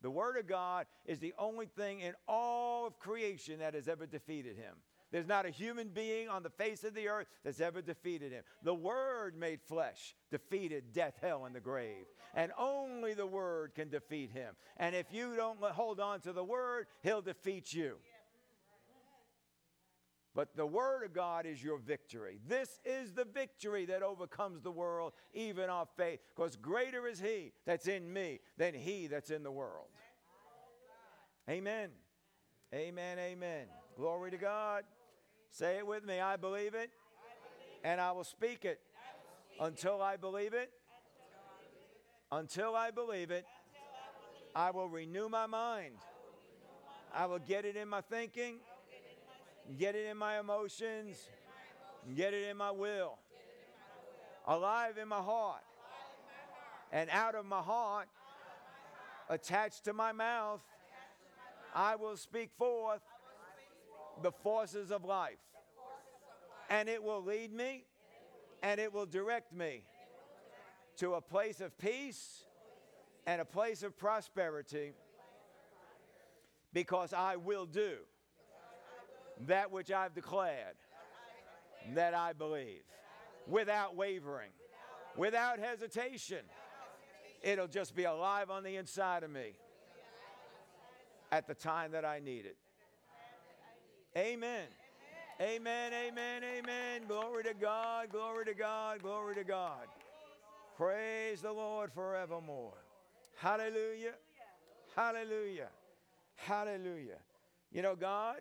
The 0.02 0.12
Word 0.12 0.38
of 0.38 0.48
God 0.48 0.86
is 1.06 1.20
the 1.20 1.34
only 1.40 1.66
thing 1.66 2.02
in 2.02 2.14
all 2.28 2.86
of 2.86 3.00
creation 3.00 3.60
that 3.60 3.74
has 3.74 3.88
ever 3.88 4.06
defeated 4.06 4.56
him. 4.56 4.76
There's 5.12 5.28
not 5.28 5.46
a 5.46 5.50
human 5.50 5.88
being 5.90 6.30
on 6.30 6.44
the 6.44 6.50
face 6.50 6.84
of 6.84 6.94
the 6.94 7.08
earth 7.08 7.28
that's 7.44 7.62
ever 7.62 7.82
defeated 7.82 8.32
him. 8.32 8.44
The 8.64 8.74
Word 8.74 9.36
made 9.38 9.62
flesh 9.62 10.16
defeated 10.30 10.94
death, 10.94 11.16
hell, 11.22 11.46
and 11.46 11.56
the 11.56 11.60
grave. 11.60 12.06
And 12.34 12.52
only 12.58 13.14
the 13.14 13.26
Word 13.26 13.74
can 13.76 13.90
defeat 13.90 14.32
him. 14.32 14.56
And 14.78 14.96
if 14.96 15.08
you 15.12 15.36
don't 15.36 15.60
hold 15.62 16.00
on 16.00 16.20
to 16.22 16.34
the 16.34 16.44
Word, 16.44 16.88
he'll 17.02 17.22
defeat 17.22 17.74
you. 17.74 17.96
But 20.36 20.58
the 20.58 20.66
Word 20.66 21.06
of 21.06 21.14
God 21.14 21.46
is 21.46 21.64
your 21.64 21.78
victory. 21.78 22.40
This 22.46 22.82
is 22.84 23.14
the 23.14 23.24
victory 23.24 23.86
that 23.86 24.04
overcomes 24.04 24.62
the 24.62 24.70
world, 24.70 25.14
even 25.34 25.70
our 25.70 25.88
faith. 25.96 26.20
Because 26.36 26.58
greater 26.58 27.08
is 27.08 27.22
He 27.22 27.54
that's 27.66 27.88
in 27.88 28.12
me 28.12 28.42
than 28.58 28.74
He 28.74 29.08
that's 29.08 29.32
in 29.32 29.44
the 29.44 29.52
world. 29.52 29.88
Amen. 31.50 31.90
Amen. 32.74 33.18
Amen. 33.18 33.68
Glory 33.96 34.30
to 34.32 34.38
God. 34.38 34.84
Say 35.52 35.78
it 35.78 35.88
with 35.88 36.04
me. 36.04 36.20
I 36.20 36.36
believe 36.36 36.74
it, 36.74 36.90
and 37.86 38.02
I 38.02 38.12
will 38.12 38.26
speak 38.26 38.66
it 38.66 38.82
until 39.62 40.02
I 40.02 40.18
believe 40.18 40.54
it. 40.54 40.70
Until 42.30 42.76
I 42.76 42.92
believe 42.92 43.32
it, 43.32 43.46
I 44.54 44.72
will 44.72 44.90
renew 44.90 45.30
my 45.30 45.46
mind. 45.46 45.94
I 47.14 47.26
will 47.28 47.40
get 47.40 47.64
it 47.64 47.78
in 47.78 47.88
my 47.88 48.02
thinking 48.02 48.56
Get 49.78 49.96
it 49.96 50.06
in 50.06 50.18
my 50.18 50.40
emotions. 50.40 51.18
Get 52.16 52.34
it 52.34 52.48
in 52.50 52.58
my 52.58 52.72
will. 52.72 53.18
Alive 54.48 54.98
in 54.98 55.08
my 55.08 55.22
heart. 55.22 55.64
And 56.92 57.10
out 57.10 57.36
of 57.36 57.46
my 57.46 57.62
heart, 57.62 58.08
attached 59.28 59.86
to 59.86 59.94
my 59.94 60.12
mouth, 60.12 60.62
I 61.74 61.96
will 61.96 62.16
speak 62.16 62.52
forth 62.58 63.02
the 64.22 64.32
forces 64.32 64.92
of 64.92 65.04
life. 65.04 65.40
And 66.70 66.88
it 66.88 67.04
will 67.04 67.24
lead 67.24 67.52
me 67.52 67.86
and 68.62 68.80
it 68.80 68.94
will 68.94 69.06
direct 69.06 69.54
me 69.54 69.84
to 70.98 71.16
a 71.16 71.22
place 71.22 71.60
of 71.60 71.78
peace 71.78 72.44
and 73.28 73.42
a 73.42 73.46
place 73.46 73.84
of 73.84 73.98
prosperity 73.98 74.94
because 76.74 77.14
I 77.14 77.36
will 77.36 77.66
do 77.66 77.98
that 79.42 79.72
which 79.72 79.92
I've 79.92 80.14
declared 80.14 80.76
that 81.94 82.14
I 82.14 82.34
believe 82.34 82.84
without 83.48 83.96
wavering, 83.96 84.52
without 85.16 85.60
hesitation. 85.60 86.46
It'll 87.44 87.68
just 87.68 87.96
be 87.96 88.06
alive 88.06 88.50
on 88.50 88.64
the 88.64 88.76
inside 88.76 89.24
of 89.24 89.30
me 89.30 89.52
at 91.32 91.48
the 91.48 91.54
time 91.54 91.92
that 91.92 92.06
I 92.06 92.20
need 92.20 92.46
it. 92.46 92.58
Amen. 94.18 94.68
Amen, 95.42 95.92
amen, 95.94 96.44
amen. 96.44 97.02
Glory 97.08 97.44
to 97.44 97.54
God, 97.54 98.10
glory 98.10 98.46
to 98.46 98.54
God, 98.54 99.02
glory 99.04 99.36
to 99.36 99.44
God. 99.44 99.88
Praise 100.78 101.42
the 101.42 101.52
Lord 101.52 101.92
forevermore. 101.92 102.78
Hallelujah, 103.38 104.14
hallelujah, 104.96 105.68
hallelujah. 106.38 107.20
You 107.74 107.82
know, 107.82 107.96
God 107.96 108.38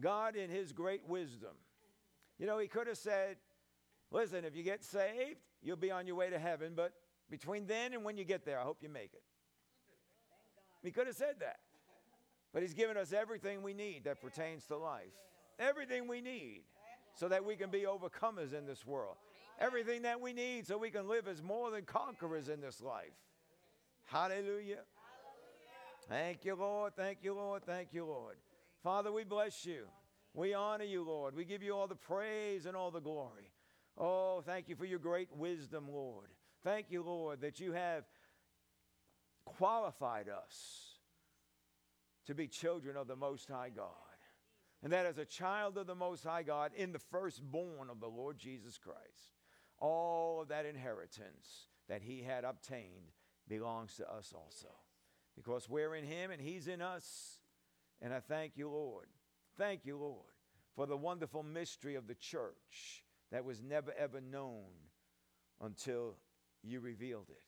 God, 0.00 0.36
in 0.36 0.50
His 0.50 0.72
great 0.72 1.02
wisdom, 1.06 1.56
you 2.38 2.46
know, 2.46 2.58
He 2.58 2.68
could 2.68 2.86
have 2.86 2.98
said, 2.98 3.36
Listen, 4.10 4.44
if 4.44 4.54
you 4.54 4.62
get 4.62 4.84
saved, 4.84 5.40
you'll 5.62 5.76
be 5.76 5.90
on 5.90 6.06
your 6.06 6.16
way 6.16 6.28
to 6.28 6.38
heaven, 6.38 6.72
but 6.76 6.92
between 7.30 7.66
then 7.66 7.94
and 7.94 8.04
when 8.04 8.18
you 8.18 8.24
get 8.24 8.44
there, 8.44 8.60
I 8.60 8.62
hope 8.62 8.78
you 8.82 8.90
make 8.90 9.14
it. 9.14 9.22
He 10.82 10.90
could 10.90 11.06
have 11.06 11.16
said 11.16 11.36
that. 11.40 11.60
But 12.52 12.62
He's 12.62 12.74
given 12.74 12.96
us 12.96 13.12
everything 13.12 13.62
we 13.62 13.72
need 13.72 14.04
that 14.04 14.20
pertains 14.20 14.66
to 14.66 14.76
life. 14.76 15.12
Everything 15.58 16.08
we 16.08 16.20
need 16.20 16.62
so 17.14 17.28
that 17.28 17.44
we 17.44 17.56
can 17.56 17.70
be 17.70 17.82
overcomers 17.82 18.52
in 18.52 18.66
this 18.66 18.86
world. 18.86 19.16
Everything 19.58 20.02
that 20.02 20.20
we 20.20 20.32
need 20.32 20.66
so 20.66 20.76
we 20.76 20.90
can 20.90 21.08
live 21.08 21.28
as 21.28 21.42
more 21.42 21.70
than 21.70 21.84
conquerors 21.84 22.48
in 22.48 22.60
this 22.60 22.82
life. 22.82 23.14
Hallelujah. 24.06 24.80
Thank 26.08 26.44
you, 26.44 26.54
Lord. 26.56 26.94
Thank 26.96 27.18
you, 27.22 27.34
Lord. 27.34 27.64
Thank 27.64 27.92
you, 27.92 28.04
Lord. 28.04 28.36
Father, 28.82 29.12
we 29.12 29.24
bless 29.24 29.64
you. 29.64 29.84
We 30.34 30.54
honor 30.54 30.84
you, 30.84 31.04
Lord. 31.04 31.36
We 31.36 31.44
give 31.44 31.62
you 31.62 31.74
all 31.74 31.86
the 31.86 31.94
praise 31.94 32.66
and 32.66 32.76
all 32.76 32.90
the 32.90 33.00
glory. 33.00 33.52
Oh, 33.98 34.42
thank 34.44 34.68
you 34.68 34.76
for 34.76 34.86
your 34.86 34.98
great 34.98 35.28
wisdom, 35.36 35.86
Lord. 35.90 36.28
Thank 36.64 36.90
you, 36.90 37.02
Lord, 37.02 37.42
that 37.42 37.60
you 37.60 37.72
have 37.72 38.04
qualified 39.44 40.28
us 40.28 40.98
to 42.26 42.34
be 42.34 42.48
children 42.48 42.96
of 42.96 43.08
the 43.08 43.16
Most 43.16 43.48
High 43.48 43.70
God. 43.70 43.86
And 44.82 44.92
that 44.92 45.06
as 45.06 45.18
a 45.18 45.24
child 45.24 45.78
of 45.78 45.86
the 45.86 45.94
Most 45.94 46.24
High 46.24 46.42
God, 46.42 46.72
in 46.74 46.92
the 46.92 46.98
firstborn 46.98 47.88
of 47.90 48.00
the 48.00 48.08
Lord 48.08 48.38
Jesus 48.38 48.78
Christ, 48.78 49.36
all 49.78 50.40
of 50.40 50.48
that 50.48 50.66
inheritance 50.66 51.68
that 51.88 52.02
He 52.02 52.22
had 52.22 52.44
obtained 52.44 53.12
belongs 53.48 53.96
to 53.96 54.10
us 54.10 54.32
also. 54.34 54.68
Because 55.36 55.68
we're 55.68 55.94
in 55.94 56.04
Him 56.04 56.30
and 56.30 56.40
He's 56.40 56.66
in 56.66 56.80
us. 56.80 57.38
And 58.02 58.12
I 58.12 58.18
thank 58.20 58.56
you, 58.56 58.68
Lord. 58.68 59.06
Thank 59.56 59.86
you, 59.86 59.96
Lord, 59.96 60.34
for 60.74 60.86
the 60.86 60.96
wonderful 60.96 61.44
mystery 61.44 61.94
of 61.94 62.08
the 62.08 62.16
church 62.16 63.04
that 63.30 63.44
was 63.44 63.62
never 63.62 63.92
ever 63.96 64.20
known 64.20 64.64
until 65.60 66.16
you 66.62 66.80
revealed 66.80 67.28
it 67.30 67.44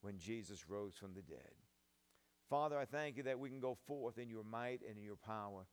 when 0.00 0.18
Jesus 0.18 0.68
rose 0.68 0.94
from 0.94 1.14
the 1.14 1.22
dead. 1.22 1.52
Father, 2.48 2.78
I 2.78 2.84
thank 2.84 3.16
you 3.16 3.22
that 3.24 3.38
we 3.38 3.48
can 3.48 3.60
go 3.60 3.76
forth 3.86 4.18
in 4.18 4.28
your 4.28 4.44
might 4.44 4.80
and 4.88 4.98
in 4.98 5.04
your 5.04 5.16
power, 5.16 5.66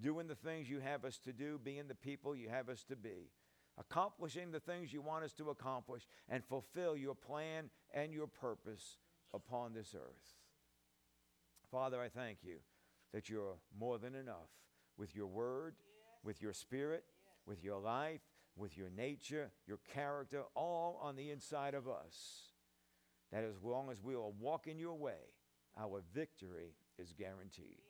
doing 0.00 0.26
the 0.26 0.34
things 0.34 0.70
you 0.70 0.80
have 0.80 1.04
us 1.04 1.18
to 1.18 1.32
do, 1.32 1.60
being 1.62 1.88
the 1.88 1.94
people 1.94 2.34
you 2.36 2.48
have 2.48 2.68
us 2.68 2.84
to 2.84 2.96
be, 2.96 3.30
accomplishing 3.78 4.52
the 4.52 4.60
things 4.60 4.92
you 4.92 5.02
want 5.02 5.24
us 5.24 5.32
to 5.34 5.50
accomplish, 5.50 6.06
and 6.28 6.44
fulfill 6.44 6.96
your 6.96 7.14
plan 7.14 7.68
and 7.92 8.12
your 8.12 8.26
purpose 8.26 8.98
upon 9.34 9.74
this 9.74 9.94
earth. 9.94 10.36
Father, 11.70 12.00
I 12.00 12.08
thank 12.08 12.38
you 12.42 12.58
that 13.12 13.28
you're 13.28 13.56
more 13.78 13.98
than 13.98 14.14
enough 14.14 14.48
with 14.96 15.14
your 15.14 15.26
word, 15.26 15.74
with 16.24 16.42
your 16.42 16.52
spirit, 16.52 17.04
with 17.46 17.64
your 17.64 17.80
life, 17.80 18.20
with 18.56 18.76
your 18.76 18.90
nature, 18.90 19.50
your 19.66 19.78
character, 19.94 20.42
all 20.54 21.00
on 21.02 21.16
the 21.16 21.30
inside 21.30 21.74
of 21.74 21.88
us. 21.88 22.42
That 23.32 23.44
as 23.44 23.62
long 23.62 23.90
as 23.90 24.02
we 24.02 24.16
will 24.16 24.34
walk 24.38 24.66
in 24.66 24.78
your 24.78 24.94
way, 24.94 25.32
our 25.78 26.02
victory 26.12 26.74
is 26.98 27.14
guaranteed. 27.16 27.80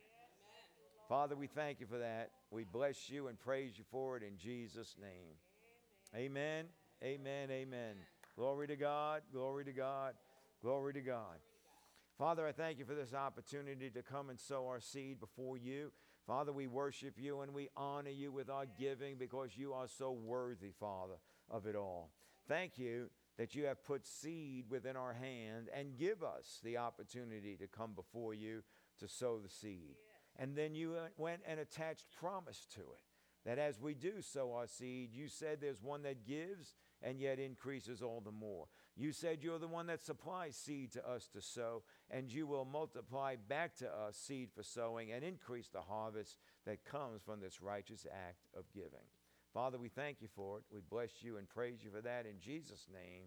Father, 1.09 1.35
we 1.35 1.49
thank 1.49 1.81
you 1.81 1.87
for 1.87 1.99
that. 1.99 2.31
We 2.51 2.65
bless 2.65 3.11
you 3.11 3.29
and 3.29 3.41
praise 3.41 3.73
you 3.77 3.85
for 3.91 4.17
it 4.17 4.23
in 4.23 4.37
Jesus' 4.37 4.95
name. 5.01 5.35
Amen. 6.15 6.67
Amen. 7.03 7.51
Amen. 7.51 7.51
Amen. 7.51 7.95
Glory 8.37 8.69
to 8.69 8.77
God. 8.77 9.23
Glory 9.33 9.65
to 9.65 9.73
God. 9.73 10.15
Glory 10.63 10.93
to 10.93 11.01
God. 11.01 11.39
Father, 12.21 12.47
I 12.47 12.53
thank 12.53 12.79
you 12.79 12.85
for 12.85 12.95
this 12.95 13.15
opportunity 13.15 13.89
to 13.89 14.03
come 14.03 14.29
and 14.29 14.39
sow 14.39 14.67
our 14.67 14.79
seed 14.79 15.19
before 15.19 15.57
you. 15.57 15.91
Father, 16.27 16.53
we 16.53 16.67
worship 16.67 17.15
you 17.17 17.41
and 17.41 17.55
we 17.55 17.71
honor 17.79 18.11
you 18.11 18.31
with 18.31 18.51
our 18.51 18.67
giving 18.79 19.17
because 19.17 19.57
you 19.57 19.73
are 19.73 19.89
so 19.89 20.13
worthy, 20.13 20.71
Father, 20.79 21.15
of 21.51 21.67
it 21.67 21.75
all. 21.75 22.11
Thank 22.47 22.77
you 22.77 23.09
that 23.39 23.55
you 23.55 23.65
have 23.65 23.83
put 23.83 24.07
seed 24.07 24.67
within 24.69 24.97
our 24.99 25.15
hand 25.15 25.71
and 25.75 25.97
give 25.97 26.23
us 26.23 26.61
the 26.63 26.77
opportunity 26.77 27.57
to 27.57 27.67
come 27.67 27.95
before 27.95 28.35
you 28.35 28.65
to 28.99 29.09
sow 29.09 29.39
the 29.39 29.49
seed. 29.49 29.97
And 30.39 30.55
then 30.55 30.75
you 30.75 30.97
went 31.17 31.41
and 31.49 31.59
attached 31.59 32.05
promise 32.21 32.67
to 32.75 32.81
it 32.81 33.01
that 33.47 33.59
as 33.59 33.81
we 33.81 33.95
do 33.95 34.21
sow 34.21 34.53
our 34.53 34.67
seed, 34.67 35.15
you 35.15 35.27
said 35.27 35.59
there's 35.61 35.83
one 35.83 36.03
that 36.03 36.27
gives 36.27 36.75
and 37.03 37.19
yet 37.19 37.39
increases 37.39 38.03
all 38.03 38.21
the 38.21 38.31
more. 38.31 38.67
You 38.97 39.13
said 39.13 39.39
you're 39.41 39.59
the 39.59 39.67
one 39.67 39.87
that 39.87 40.05
supplies 40.05 40.57
seed 40.57 40.93
to 40.93 41.09
us 41.09 41.27
to 41.33 41.41
sow, 41.41 41.83
and 42.11 42.33
you 42.33 42.47
will 42.47 42.65
multiply 42.65 43.37
back 43.49 43.77
to 43.77 43.87
us 43.87 44.17
seed 44.17 44.49
for 44.55 44.63
sowing 44.63 45.13
and 45.13 45.23
increase 45.25 45.69
the 45.69 45.81
harvest 45.81 46.39
that 46.67 46.85
comes 46.85 47.23
from 47.23 47.41
this 47.41 47.63
righteous 47.63 48.07
act 48.11 48.47
of 48.57 48.65
giving. 48.73 49.07
Father, 49.55 49.79
we 49.79 49.89
thank 49.89 50.21
you 50.21 50.29
for 50.35 50.59
it. 50.59 50.65
We 50.73 50.81
bless 50.91 51.11
you 51.23 51.37
and 51.37 51.49
praise 51.49 51.79
you 51.83 51.91
for 51.91 52.01
that 52.03 52.27
in 52.27 52.39
Jesus' 52.41 52.87
name. 52.93 53.25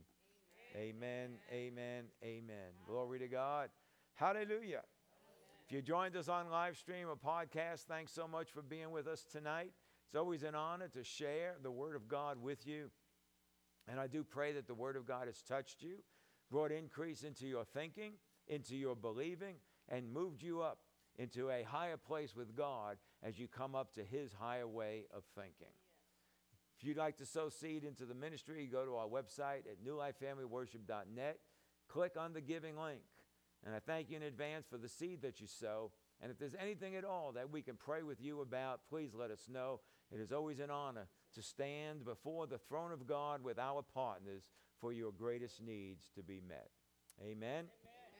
Amen, 0.75 1.31
amen, 1.51 2.05
amen. 2.23 2.71
Glory 2.87 3.19
to 3.19 3.27
God. 3.27 3.69
Hallelujah. 4.15 4.81
If 5.65 5.71
you 5.71 5.81
joined 5.81 6.15
us 6.15 6.29
on 6.29 6.49
live 6.49 6.77
stream 6.77 7.07
or 7.07 7.15
podcast, 7.15 7.81
thanks 7.87 8.11
so 8.11 8.27
much 8.27 8.51
for 8.51 8.61
being 8.61 8.91
with 8.91 9.07
us 9.07 9.25
tonight. 9.31 9.71
It's 10.07 10.15
always 10.15 10.43
an 10.43 10.55
honor 10.55 10.87
to 10.89 11.03
share 11.03 11.55
the 11.61 11.71
Word 11.71 11.95
of 11.95 12.07
God 12.07 12.37
with 12.41 12.67
you. 12.67 12.89
And 13.87 13.99
I 13.99 14.07
do 14.07 14.23
pray 14.23 14.53
that 14.53 14.67
the 14.67 14.73
Word 14.73 14.95
of 14.95 15.05
God 15.05 15.27
has 15.27 15.41
touched 15.41 15.81
you, 15.81 15.97
brought 16.51 16.71
increase 16.71 17.23
into 17.23 17.47
your 17.47 17.65
thinking, 17.65 18.13
into 18.47 18.75
your 18.75 18.95
believing, 18.95 19.55
and 19.89 20.11
moved 20.11 20.41
you 20.41 20.61
up 20.61 20.79
into 21.17 21.49
a 21.49 21.63
higher 21.63 21.97
place 21.97 22.35
with 22.35 22.55
God 22.55 22.97
as 23.21 23.37
you 23.37 23.47
come 23.47 23.75
up 23.75 23.93
to 23.93 24.03
His 24.03 24.33
higher 24.33 24.67
way 24.67 25.05
of 25.15 25.23
thinking. 25.35 25.73
If 26.77 26.87
you'd 26.87 26.97
like 26.97 27.17
to 27.17 27.25
sow 27.25 27.49
seed 27.49 27.83
into 27.83 28.05
the 28.05 28.15
ministry, 28.15 28.67
go 28.71 28.85
to 28.85 28.95
our 28.95 29.07
website 29.07 29.63
at 29.71 29.83
newlifefamilyworship.net, 29.85 31.39
click 31.87 32.13
on 32.19 32.33
the 32.33 32.41
giving 32.41 32.77
link, 32.77 33.01
And 33.65 33.73
I 33.73 33.79
thank 33.79 34.09
you 34.09 34.17
in 34.17 34.23
advance 34.23 34.65
for 34.69 34.77
the 34.77 34.89
seed 34.89 35.21
that 35.21 35.39
you 35.39 35.47
sow. 35.47 35.91
And 36.21 36.31
if 36.31 36.37
there's 36.37 36.55
anything 36.59 36.95
at 36.95 37.05
all 37.05 37.31
that 37.33 37.49
we 37.49 37.61
can 37.61 37.75
pray 37.75 38.03
with 38.03 38.21
you 38.21 38.41
about, 38.41 38.81
please 38.89 39.11
let 39.13 39.31
us 39.31 39.47
know. 39.49 39.79
It 40.11 40.19
is 40.19 40.31
always 40.31 40.59
an 40.59 40.69
honor 40.69 41.07
to 41.35 41.41
stand 41.41 42.05
before 42.05 42.47
the 42.47 42.57
throne 42.57 42.91
of 42.91 43.07
God 43.07 43.43
with 43.43 43.57
our 43.57 43.81
partners 43.81 44.49
for 44.79 44.91
your 44.93 45.11
greatest 45.11 45.61
needs 45.61 46.11
to 46.15 46.23
be 46.23 46.41
met. 46.45 46.69
Amen. 47.21 47.65